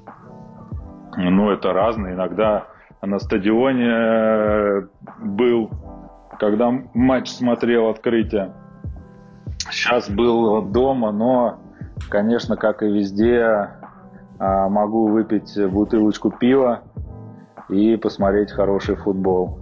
Ну, 1.18 1.50
это 1.50 1.72
разные. 1.72 2.14
Иногда 2.14 2.68
на 3.02 3.18
стадионе 3.18 3.90
э, 3.90 4.82
был, 5.20 5.70
когда 6.38 6.72
матч 6.94 7.30
смотрел 7.30 7.88
открытие. 7.88 8.54
Сейчас 9.70 10.08
был 10.08 10.62
дома, 10.62 11.10
но, 11.10 11.60
конечно, 12.08 12.56
как 12.56 12.84
и 12.84 12.86
везде, 12.86 13.68
а, 14.38 14.68
могу 14.68 15.08
выпить 15.08 15.52
бутылочку 15.70 16.30
пива 16.30 16.82
и 17.68 17.96
посмотреть 17.96 18.52
хороший 18.52 18.94
футбол. 18.94 19.58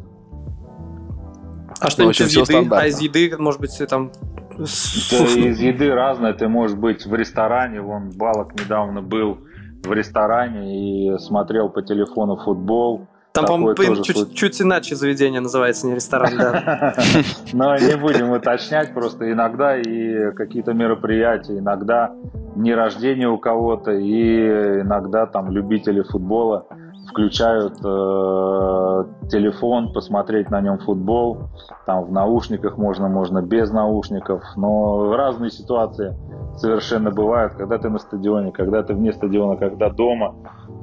А 1.81 1.89
что-нибудь 1.89 2.21
из 2.21 2.37
еды? 2.37 2.69
А 2.71 2.87
из 2.87 3.01
еды, 3.01 3.35
может 3.39 3.61
быть, 3.61 3.83
там 3.89 4.13
да, 4.59 4.65
из 4.65 5.61
еды 5.61 5.93
разное. 5.93 6.35
Ты 6.35 6.49
можешь 6.49 6.77
быть 6.77 7.07
в 7.07 7.15
ресторане. 7.15 7.81
Вон 7.81 8.11
Балок 8.11 8.55
недавно 8.55 9.03
был 9.03 9.39
в 9.87 9.93
ресторане 9.93 11.15
и 11.15 11.19
смотрел 11.19 11.69
по 11.69 11.83
телефону 11.83 12.37
футбол. 12.37 13.07
Там, 13.33 13.47
по-моему, 13.47 14.03
чуть, 14.03 14.35
чуть 14.35 14.63
иначе 14.63 14.97
заведение 14.97 15.41
называется, 15.41 15.87
не 15.87 15.95
ресторан, 15.95 16.39
да. 16.39 16.95
Но 17.53 17.77
не 17.77 17.95
будем 17.97 18.31
уточнять, 18.31 18.95
просто 18.95 19.31
иногда 19.31 19.77
и 19.77 20.33
какие-то 20.33 20.73
мероприятия, 20.73 21.59
иногда 21.59 22.13
не 22.55 22.75
рождение 22.75 23.29
у 23.29 23.37
кого-то, 23.37 23.93
и 23.93 24.81
иногда 24.81 25.27
там 25.27 25.51
любители 25.51 26.01
футбола 26.01 26.67
включают 27.11 27.75
э, 27.85 29.29
телефон, 29.31 29.93
посмотреть 29.93 30.51
на 30.51 30.61
нем 30.61 30.79
футбол. 30.79 31.49
Там 31.87 32.05
в 32.05 32.13
наушниках 32.13 32.77
можно, 32.77 33.09
можно 33.09 33.43
без 33.43 33.71
наушников. 33.71 34.43
Но 34.57 35.17
разные 35.17 35.51
ситуации 35.51 36.15
совершенно 36.57 37.11
бывают, 37.11 37.55
когда 37.55 37.79
ты 37.79 37.89
на 37.89 37.99
стадионе, 37.99 38.53
когда 38.53 38.83
ты 38.83 38.95
вне 38.95 39.13
стадиона, 39.13 39.57
когда 39.57 39.91
дома. 39.91 40.35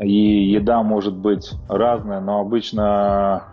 И 0.01 0.51
еда 0.51 0.83
может 0.83 1.15
быть 1.15 1.51
разная, 1.69 2.19
но 2.19 2.39
обычно 2.39 3.43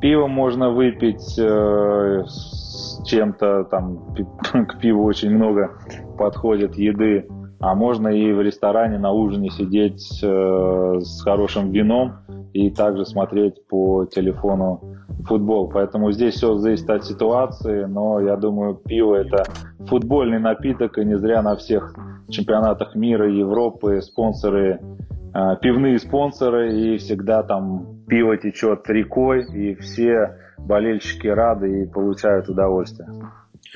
пиво 0.00 0.26
можно 0.26 0.70
выпить 0.70 1.38
э, 1.38 2.24
с 2.26 3.02
чем-то, 3.06 3.64
там 3.64 4.14
к 4.68 4.78
пиву 4.78 5.04
очень 5.04 5.30
много 5.30 5.78
подходит 6.18 6.76
еды. 6.76 7.28
А 7.60 7.74
можно 7.74 8.08
и 8.08 8.32
в 8.32 8.42
ресторане 8.42 8.98
на 8.98 9.12
ужине 9.12 9.50
сидеть 9.50 10.20
э, 10.22 10.98
с 11.00 11.22
хорошим 11.22 11.70
вином 11.70 12.16
и 12.54 12.70
также 12.70 13.04
смотреть 13.04 13.66
по 13.66 14.06
телефону 14.06 14.80
футбол. 15.26 15.68
Поэтому 15.68 16.12
здесь 16.12 16.34
все 16.34 16.54
зависит 16.54 16.88
от 16.88 17.04
ситуации, 17.04 17.84
но 17.84 18.20
я 18.20 18.36
думаю, 18.36 18.76
пиво 18.76 19.16
это 19.16 19.42
футбольный 19.88 20.38
напиток, 20.38 20.96
и 20.96 21.04
не 21.04 21.18
зря 21.18 21.42
на 21.42 21.56
всех 21.56 21.94
чемпионатах 22.30 22.94
мира, 22.94 23.28
Европы 23.28 24.00
спонсоры, 24.00 24.80
э, 25.34 25.56
пивные 25.60 25.98
спонсоры, 25.98 26.78
и 26.78 26.96
всегда 26.98 27.42
там 27.42 28.04
пиво 28.06 28.36
течет 28.36 28.88
рекой, 28.88 29.44
и 29.52 29.74
все 29.74 30.38
болельщики 30.56 31.26
рады 31.26 31.82
и 31.82 31.86
получают 31.86 32.48
удовольствие. 32.48 33.08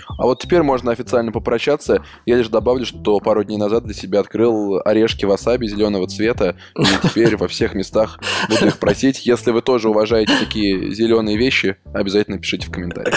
А 0.07 0.24
вот 0.24 0.40
теперь 0.40 0.62
можно 0.62 0.92
официально 0.92 1.32
попрощаться. 1.32 2.03
Я 2.26 2.36
лишь 2.36 2.49
добавлю, 2.49 2.86
что 2.86 3.18
пару 3.20 3.44
дней 3.44 3.57
назад 3.57 3.84
для 3.84 3.94
себя 3.94 4.20
открыл 4.20 4.80
орешки 4.84 5.24
васаби 5.24 5.66
зеленого 5.66 6.07
цвета. 6.07 6.57
И 6.78 6.84
теперь 7.03 7.36
во 7.36 7.49
всех 7.49 7.74
местах 7.74 8.18
буду 8.49 8.66
их 8.66 8.78
просить. 8.78 9.26
Если 9.26 9.51
вы 9.51 9.62
тоже 9.62 9.88
уважаете 9.88 10.32
такие 10.38 10.92
зеленые 10.94 11.36
вещи, 11.36 11.76
обязательно 11.92 12.38
пишите 12.38 12.66
в 12.68 12.70
комментариях. 12.70 13.16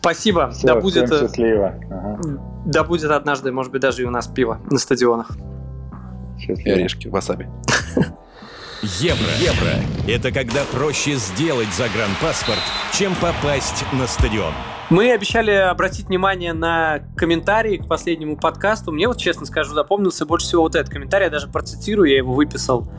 Спасибо. 0.00 0.50
Все, 0.50 0.66
да 0.66 0.80
будет 0.80 1.10
э, 1.10 1.20
счастливо. 1.20 1.74
Ага. 1.90 2.18
Да 2.66 2.84
будет 2.84 3.10
однажды, 3.10 3.52
может 3.52 3.72
быть, 3.72 3.82
даже 3.82 4.02
и 4.02 4.04
у 4.04 4.10
нас 4.10 4.26
пиво 4.26 4.60
на 4.70 4.78
стадионах. 4.78 5.30
Счастливо. 6.38 6.68
И 6.68 6.70
орешки 6.70 7.08
васаби. 7.08 7.48
Евро. 8.82 9.26
Евро– 9.40 9.74
это 10.08 10.30
когда 10.30 10.62
проще 10.72 11.16
сделать 11.16 11.68
загранпаспорт, 11.74 12.60
чем 12.92 13.12
попасть 13.16 13.84
на 13.92 14.06
стадион. 14.06 14.52
Мы 14.90 15.12
обещали 15.12 15.50
обратить 15.50 16.06
внимание 16.06 16.54
на 16.54 17.00
комментарии 17.14 17.76
к 17.76 17.86
последнему 17.86 18.38
подкасту. 18.38 18.90
Мне 18.90 19.06
вот, 19.06 19.18
честно 19.18 19.44
скажу, 19.44 19.74
запомнился 19.74 20.24
больше 20.24 20.46
всего 20.46 20.62
вот 20.62 20.74
этот 20.74 20.90
комментарий. 20.90 21.24
Я 21.24 21.30
даже 21.30 21.46
процитирую, 21.46 22.08
я 22.08 22.16
его 22.16 22.32
выписал. 22.32 22.90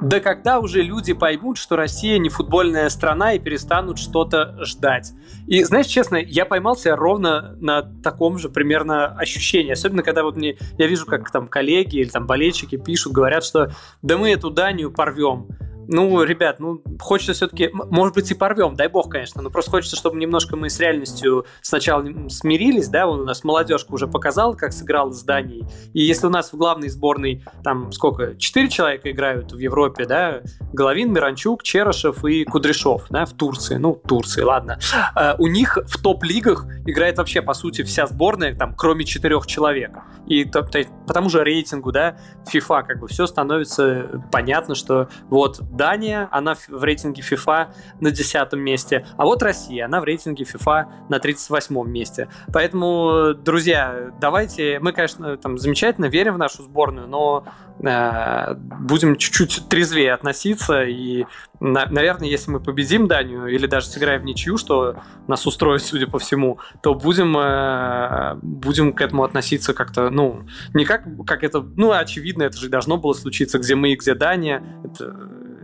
Да 0.00 0.20
когда 0.20 0.58
уже 0.58 0.80
люди 0.80 1.12
поймут, 1.12 1.58
что 1.58 1.76
Россия 1.76 2.18
не 2.18 2.30
футбольная 2.30 2.88
страна 2.88 3.34
и 3.34 3.38
перестанут 3.38 3.98
что-то 3.98 4.56
ждать? 4.64 5.12
И, 5.46 5.62
знаешь, 5.64 5.86
честно, 5.86 6.16
я 6.16 6.46
поймался 6.46 6.96
ровно 6.96 7.56
на 7.60 7.82
таком 7.82 8.38
же 8.38 8.48
примерно 8.48 9.08
ощущении. 9.08 9.72
Особенно, 9.72 10.02
когда 10.02 10.22
вот 10.22 10.36
мне, 10.36 10.56
я 10.78 10.86
вижу, 10.86 11.04
как 11.04 11.30
там 11.30 11.46
коллеги 11.46 11.98
или 11.98 12.08
там 12.08 12.26
болельщики 12.26 12.76
пишут, 12.76 13.12
говорят, 13.12 13.44
что 13.44 13.70
да 14.00 14.16
мы 14.16 14.32
эту 14.32 14.48
Данию 14.48 14.90
порвем 14.90 15.48
ну, 15.88 16.22
ребят, 16.22 16.60
ну, 16.60 16.82
хочется 17.00 17.32
все-таки, 17.32 17.70
может 17.72 18.14
быть, 18.14 18.30
и 18.30 18.34
порвем, 18.34 18.76
дай 18.76 18.88
бог, 18.88 19.10
конечно, 19.10 19.42
но 19.42 19.50
просто 19.50 19.70
хочется, 19.70 19.96
чтобы 19.96 20.18
немножко 20.18 20.56
мы 20.56 20.70
с 20.70 20.78
реальностью 20.80 21.46
сначала 21.62 22.04
смирились, 22.28 22.88
да, 22.88 23.06
у 23.06 23.16
нас 23.16 23.44
молодежка 23.44 23.92
уже 23.92 24.06
показала, 24.06 24.54
как 24.54 24.72
сыграл 24.72 25.12
с 25.12 25.22
Данией, 25.22 25.64
и 25.92 26.02
если 26.02 26.26
у 26.26 26.30
нас 26.30 26.52
в 26.52 26.56
главной 26.56 26.88
сборной, 26.88 27.44
там, 27.62 27.92
сколько, 27.92 28.36
четыре 28.36 28.68
человека 28.68 29.10
играют 29.10 29.52
в 29.52 29.58
Европе, 29.58 30.06
да, 30.06 30.42
Головин, 30.72 31.12
Миранчук, 31.12 31.62
Черышев 31.62 32.24
и 32.24 32.44
Кудряшов, 32.44 33.06
да, 33.10 33.24
в 33.24 33.32
Турции, 33.32 33.76
ну, 33.76 33.94
Турции, 33.94 34.42
ладно, 34.42 34.78
а, 35.14 35.36
у 35.38 35.46
них 35.46 35.78
в 35.86 36.02
топ-лигах 36.02 36.66
играет 36.86 37.18
вообще, 37.18 37.42
по 37.42 37.54
сути, 37.54 37.82
вся 37.82 38.06
сборная, 38.06 38.54
там, 38.54 38.74
кроме 38.74 39.04
четырех 39.04 39.46
человек, 39.46 39.92
и 40.26 40.44
то, 40.44 40.62
то, 40.62 40.82
по 41.06 41.12
тому 41.12 41.28
же 41.28 41.42
рейтингу, 41.44 41.92
да, 41.92 42.16
FIFA, 42.52 42.84
как 42.84 43.00
бы, 43.00 43.08
все 43.08 43.26
становится 43.26 44.22
понятно, 44.32 44.74
что 44.74 45.08
вот 45.28 45.60
Дания, 45.70 46.28
она 46.30 46.54
в 46.54 46.82
рейтинге 46.82 47.22
FIFA 47.22 47.68
на 48.00 48.10
10 48.10 48.52
месте, 48.54 49.06
а 49.16 49.24
вот 49.24 49.42
Россия, 49.42 49.84
она 49.84 50.00
в 50.00 50.04
рейтинге 50.04 50.44
FIFA 50.44 50.86
на 51.08 51.18
38 51.18 51.88
месте. 51.88 52.28
Поэтому, 52.52 53.34
друзья, 53.34 54.12
давайте, 54.20 54.78
мы, 54.80 54.92
конечно, 54.92 55.36
там 55.36 55.58
замечательно 55.58 56.06
верим 56.06 56.34
в 56.34 56.38
нашу 56.38 56.62
сборную, 56.62 57.06
но 57.08 57.44
э, 57.80 58.54
будем 58.54 59.16
чуть-чуть 59.16 59.68
трезвее 59.68 60.12
относиться 60.12 60.84
и, 60.84 61.26
на, 61.60 61.86
наверное, 61.86 62.28
если 62.28 62.50
мы 62.50 62.60
победим 62.60 63.08
Данию 63.08 63.46
или 63.46 63.66
даже 63.66 63.86
сыграем 63.86 64.22
в 64.22 64.24
ничью, 64.24 64.56
что 64.56 64.96
нас 65.26 65.46
устроит, 65.46 65.82
судя 65.82 66.06
по 66.06 66.18
всему, 66.18 66.58
то 66.82 66.94
будем, 66.94 67.36
э, 67.36 68.36
будем 68.42 68.92
к 68.92 69.00
этому 69.00 69.24
относиться 69.24 69.74
как-то, 69.74 70.10
ну, 70.14 70.46
не 70.72 70.84
как, 70.84 71.04
как 71.26 71.42
это, 71.42 71.60
ну, 71.60 71.90
очевидно, 71.90 72.44
это 72.44 72.56
же 72.56 72.68
должно 72.68 72.96
было 72.96 73.12
случиться, 73.12 73.58
где 73.58 73.74
мы 73.74 73.92
и 73.92 73.96
где 73.96 74.14
Дания. 74.14 74.62
Это, 74.84 75.14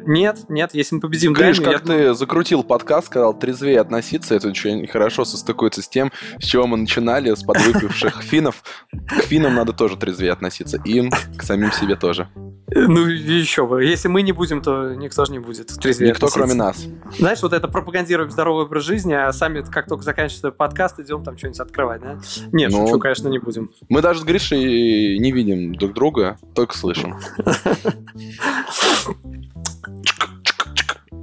нет, 0.07 0.47
нет, 0.49 0.71
если 0.75 0.97
мы 0.97 1.01
победим 1.01 1.33
Гриш, 1.33 1.59
Данию... 1.59 1.79
как 1.79 1.89
я... 1.89 1.95
ты 1.95 2.15
закрутил 2.15 2.65
подкаст, 2.65 3.07
сказал 3.07 3.39
трезвее 3.39 3.81
относиться, 3.81 4.35
это 4.35 4.49
очень 4.49 4.87
хорошо 4.87 5.25
состыкуется 5.25 5.83
с 5.83 5.89
тем, 5.89 6.11
с 6.39 6.45
чего 6.45 6.67
мы 6.67 6.77
начинали, 6.77 7.33
с 7.33 7.43
подвыпивших 7.43 8.23
финнов. 8.23 8.63
К 8.93 9.23
финнам 9.23 9.55
надо 9.55 9.73
тоже 9.73 9.97
трезвее 9.97 10.33
относиться, 10.33 10.79
им, 10.85 11.11
к 11.37 11.43
самим 11.43 11.71
себе 11.73 11.97
тоже. 11.97 12.29
Ну, 12.73 13.07
еще 13.07 13.67
бы. 13.67 13.85
Если 13.85 14.09
мы 14.09 14.23
не 14.23 14.33
будем, 14.33 14.63
то 14.63 14.95
никто 14.95 15.25
же 15.25 15.33
не 15.33 15.39
будет 15.39 15.69
трезвее 15.69 16.11
Никто, 16.11 16.27
относиться. 16.27 16.39
кроме 16.39 16.55
нас. 16.55 16.87
Знаешь, 17.19 17.43
вот 17.43 17.53
это 17.53 17.69
пропагандируем 17.69 18.31
здоровый 18.31 18.65
образ 18.65 18.85
жизни, 18.85 19.13
а 19.13 19.33
сами, 19.33 19.63
как 19.63 19.89
только 19.89 20.05
заканчивается 20.05 20.53
подкаст, 20.53 21.01
идем 21.01 21.25
там 21.25 21.37
что-нибудь 21.37 21.61
открывать, 21.61 22.01
да? 22.03 22.21
Нет, 22.53 22.71
ну, 22.71 22.87
шучу, 22.87 22.99
конечно, 23.01 23.29
не 23.29 23.39
будем. 23.39 23.71
Мы 23.89 24.03
даже 24.03 24.21
с 24.21 24.25
Гришей 24.25 25.19
не 25.19 25.33
видим 25.33 25.75
друг 25.75 25.95
друга, 25.95 26.39
только 26.55 26.77
слышим. 26.77 27.17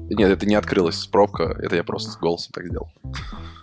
Нет, 0.10 0.30
это 0.30 0.45
не 0.45 0.55
открылась 0.55 1.05
пробка, 1.05 1.55
это 1.62 1.76
я 1.76 1.84
просто 1.84 2.12
с 2.12 2.18
голосом 2.18 2.51
так 2.53 2.66
сделал. 2.66 2.89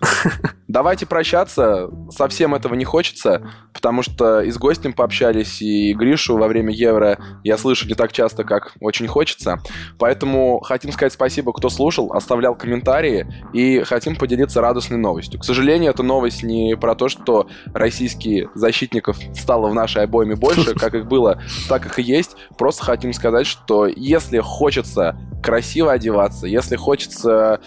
Давайте 0.69 1.07
прощаться. 1.07 1.89
Совсем 2.11 2.55
этого 2.55 2.75
не 2.75 2.85
хочется, 2.85 3.51
потому 3.73 4.03
что 4.03 4.41
и 4.41 4.51
с 4.51 4.59
гостем 4.59 4.93
пообщались, 4.93 5.61
и 5.63 5.93
Гришу 5.95 6.37
во 6.37 6.49
время 6.49 6.73
Евро 6.73 7.19
я 7.43 7.57
слышу 7.59 7.87
не 7.87 7.95
так 7.95 8.13
часто, 8.13 8.45
как 8.45 8.73
очень 8.81 9.07
хочется. 9.07 9.61
Поэтому 9.99 10.61
хотим 10.61 10.93
сказать 10.93 11.13
спасибо, 11.13 11.53
кто 11.53 11.69
слушал, 11.69 12.13
оставлял 12.13 12.55
комментарии, 12.55 13.27
и 13.53 13.81
хотим 13.81 14.17
поделиться 14.17 14.61
радостной 14.61 14.99
новостью. 14.99 15.41
К 15.41 15.45
сожалению, 15.45 15.91
эта 15.91 16.03
новость 16.03 16.43
не 16.43 16.77
про 16.77 16.95
то, 16.95 17.09
что 17.09 17.47
российских 17.73 18.51
защитников 18.55 19.19
стало 19.35 19.69
в 19.69 19.75
нашей 19.75 20.03
обойме 20.03 20.35
больше, 20.35 20.75
как 20.79 20.95
их 20.95 21.07
было, 21.07 21.41
так 21.69 21.87
их 21.87 21.99
и 21.99 22.03
есть. 22.03 22.37
Просто 22.59 22.85
хотим 22.85 23.13
сказать, 23.13 23.47
что 23.47 23.87
если 23.87 24.41
хочется 24.41 25.17
красиво 25.43 25.93
одеваться, 25.93 26.34
если 26.43 26.77
хочется 26.77 27.61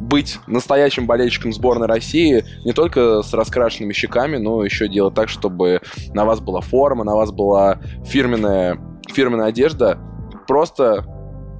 быть 0.00 0.38
настоящим 0.46 1.06
болельщиком 1.06 1.52
сборной 1.52 1.86
России 1.86 2.44
не 2.64 2.72
только 2.72 3.22
с 3.22 3.32
раскрашенными 3.32 3.92
щеками, 3.92 4.36
но 4.36 4.64
еще 4.64 4.88
делать 4.88 5.14
так, 5.14 5.28
чтобы 5.28 5.80
на 6.12 6.24
вас 6.24 6.40
была 6.40 6.60
форма, 6.60 7.04
на 7.04 7.14
вас 7.14 7.32
была 7.32 7.78
фирменная, 8.04 8.78
фирменная 9.08 9.46
одежда. 9.46 9.98
Просто 10.46 11.06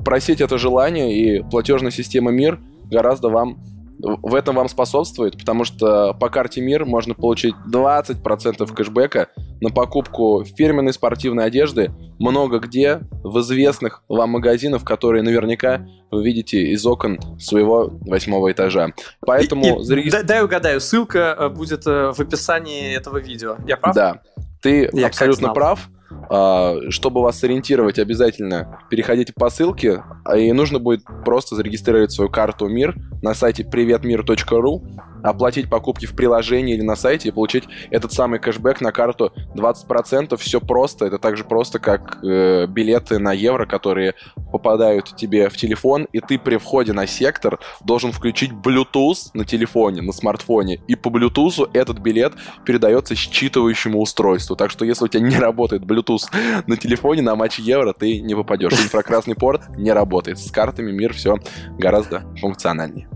просить 0.04 0.40
это 0.40 0.58
желание, 0.58 1.16
и 1.16 1.42
платежная 1.42 1.90
система 1.90 2.30
МИР 2.30 2.60
гораздо 2.90 3.30
вам 3.30 3.58
в 3.98 4.34
этом 4.34 4.56
вам 4.56 4.68
способствует, 4.68 5.38
потому 5.38 5.64
что 5.64 6.14
по 6.14 6.28
карте 6.28 6.60
МИР 6.60 6.84
можно 6.84 7.14
получить 7.14 7.54
20% 7.70 8.74
кэшбэка 8.74 9.28
на 9.60 9.70
покупку 9.70 10.44
фирменной 10.44 10.92
спортивной 10.92 11.44
одежды 11.44 11.92
много 12.18 12.58
где 12.58 13.00
в 13.22 13.40
известных 13.40 14.02
вам 14.08 14.30
магазинах, 14.30 14.84
которые 14.84 15.22
наверняка 15.22 15.86
вы 16.10 16.24
видите 16.24 16.68
из 16.68 16.84
окон 16.86 17.18
своего 17.38 17.90
восьмого 18.02 18.52
этажа. 18.52 18.92
Поэтому... 19.20 19.78
И, 19.78 19.80
и, 19.80 19.84
зарегистр... 19.84 20.22
Дай 20.24 20.44
угадаю, 20.44 20.80
ссылка 20.80 21.36
э, 21.38 21.48
будет 21.48 21.86
э, 21.86 22.12
в 22.12 22.20
описании 22.20 22.94
этого 22.94 23.18
видео. 23.18 23.56
Я 23.66 23.76
прав? 23.76 23.94
Да. 23.94 24.20
Ты 24.60 24.88
Я 24.92 25.08
абсолютно 25.08 25.52
прав. 25.52 25.88
А, 26.30 26.76
чтобы 26.90 27.22
вас 27.22 27.38
сориентировать, 27.38 27.98
обязательно 27.98 28.78
переходите 28.90 29.32
по 29.32 29.50
ссылке, 29.50 30.02
а, 30.24 30.36
и 30.36 30.52
нужно 30.52 30.78
будет 30.78 31.04
просто 31.24 31.54
зарегистрировать 31.56 32.12
свою 32.12 32.30
карту 32.30 32.68
МИР 32.68 32.94
на 33.22 33.34
сайте 33.34 33.64
приветмир.ру 33.64 34.84
оплатить 35.24 35.70
покупки 35.70 36.06
в 36.06 36.14
приложении 36.14 36.74
или 36.74 36.82
на 36.82 36.96
сайте 36.96 37.28
и 37.28 37.32
получить 37.32 37.64
этот 37.90 38.12
самый 38.12 38.38
кэшбэк 38.38 38.80
на 38.80 38.92
карту 38.92 39.32
20%. 39.54 40.36
Все 40.36 40.60
просто. 40.60 41.06
Это 41.06 41.18
так 41.18 41.36
же 41.36 41.44
просто, 41.44 41.78
как 41.78 42.18
э, 42.22 42.66
билеты 42.66 43.18
на 43.18 43.32
евро, 43.32 43.64
которые 43.66 44.14
попадают 44.52 45.16
тебе 45.16 45.48
в 45.48 45.56
телефон, 45.56 46.06
и 46.12 46.20
ты 46.20 46.38
при 46.38 46.58
входе 46.58 46.92
на 46.92 47.06
сектор 47.06 47.58
должен 47.82 48.12
включить 48.12 48.52
Bluetooth 48.52 49.30
на 49.32 49.44
телефоне, 49.44 50.02
на 50.02 50.12
смартфоне, 50.12 50.80
и 50.86 50.94
по 50.94 51.08
Bluetooth 51.08 51.70
этот 51.72 51.98
билет 51.98 52.34
передается 52.64 53.14
считывающему 53.14 53.96
устройству. 53.96 54.56
Так 54.56 54.70
что 54.70 54.84
если 54.84 55.06
у 55.06 55.08
тебя 55.08 55.26
не 55.26 55.38
работает 55.38 55.82
Bluetooth 55.82 56.24
на 56.66 56.76
телефоне 56.76 57.22
на 57.22 57.34
матч 57.34 57.58
евро, 57.58 57.94
ты 57.94 58.20
не 58.20 58.34
попадешь. 58.34 58.72
Инфракрасный 58.72 59.34
порт 59.34 59.62
не 59.76 59.92
работает. 59.92 60.38
С 60.38 60.50
картами 60.50 60.92
мир 60.92 61.14
все 61.14 61.38
гораздо 61.78 62.24
функциональнее. 62.38 63.08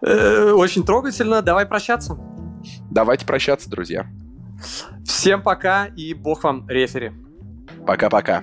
Э, 0.00 0.52
очень 0.52 0.84
трогательно. 0.84 1.42
Давай 1.42 1.66
прощаться. 1.66 2.18
Давайте 2.90 3.26
прощаться, 3.26 3.70
друзья. 3.70 4.06
Всем 5.04 5.42
пока 5.42 5.86
и 5.86 6.14
бог 6.14 6.44
вам 6.44 6.68
рефери. 6.68 7.12
Пока-пока. 7.86 8.42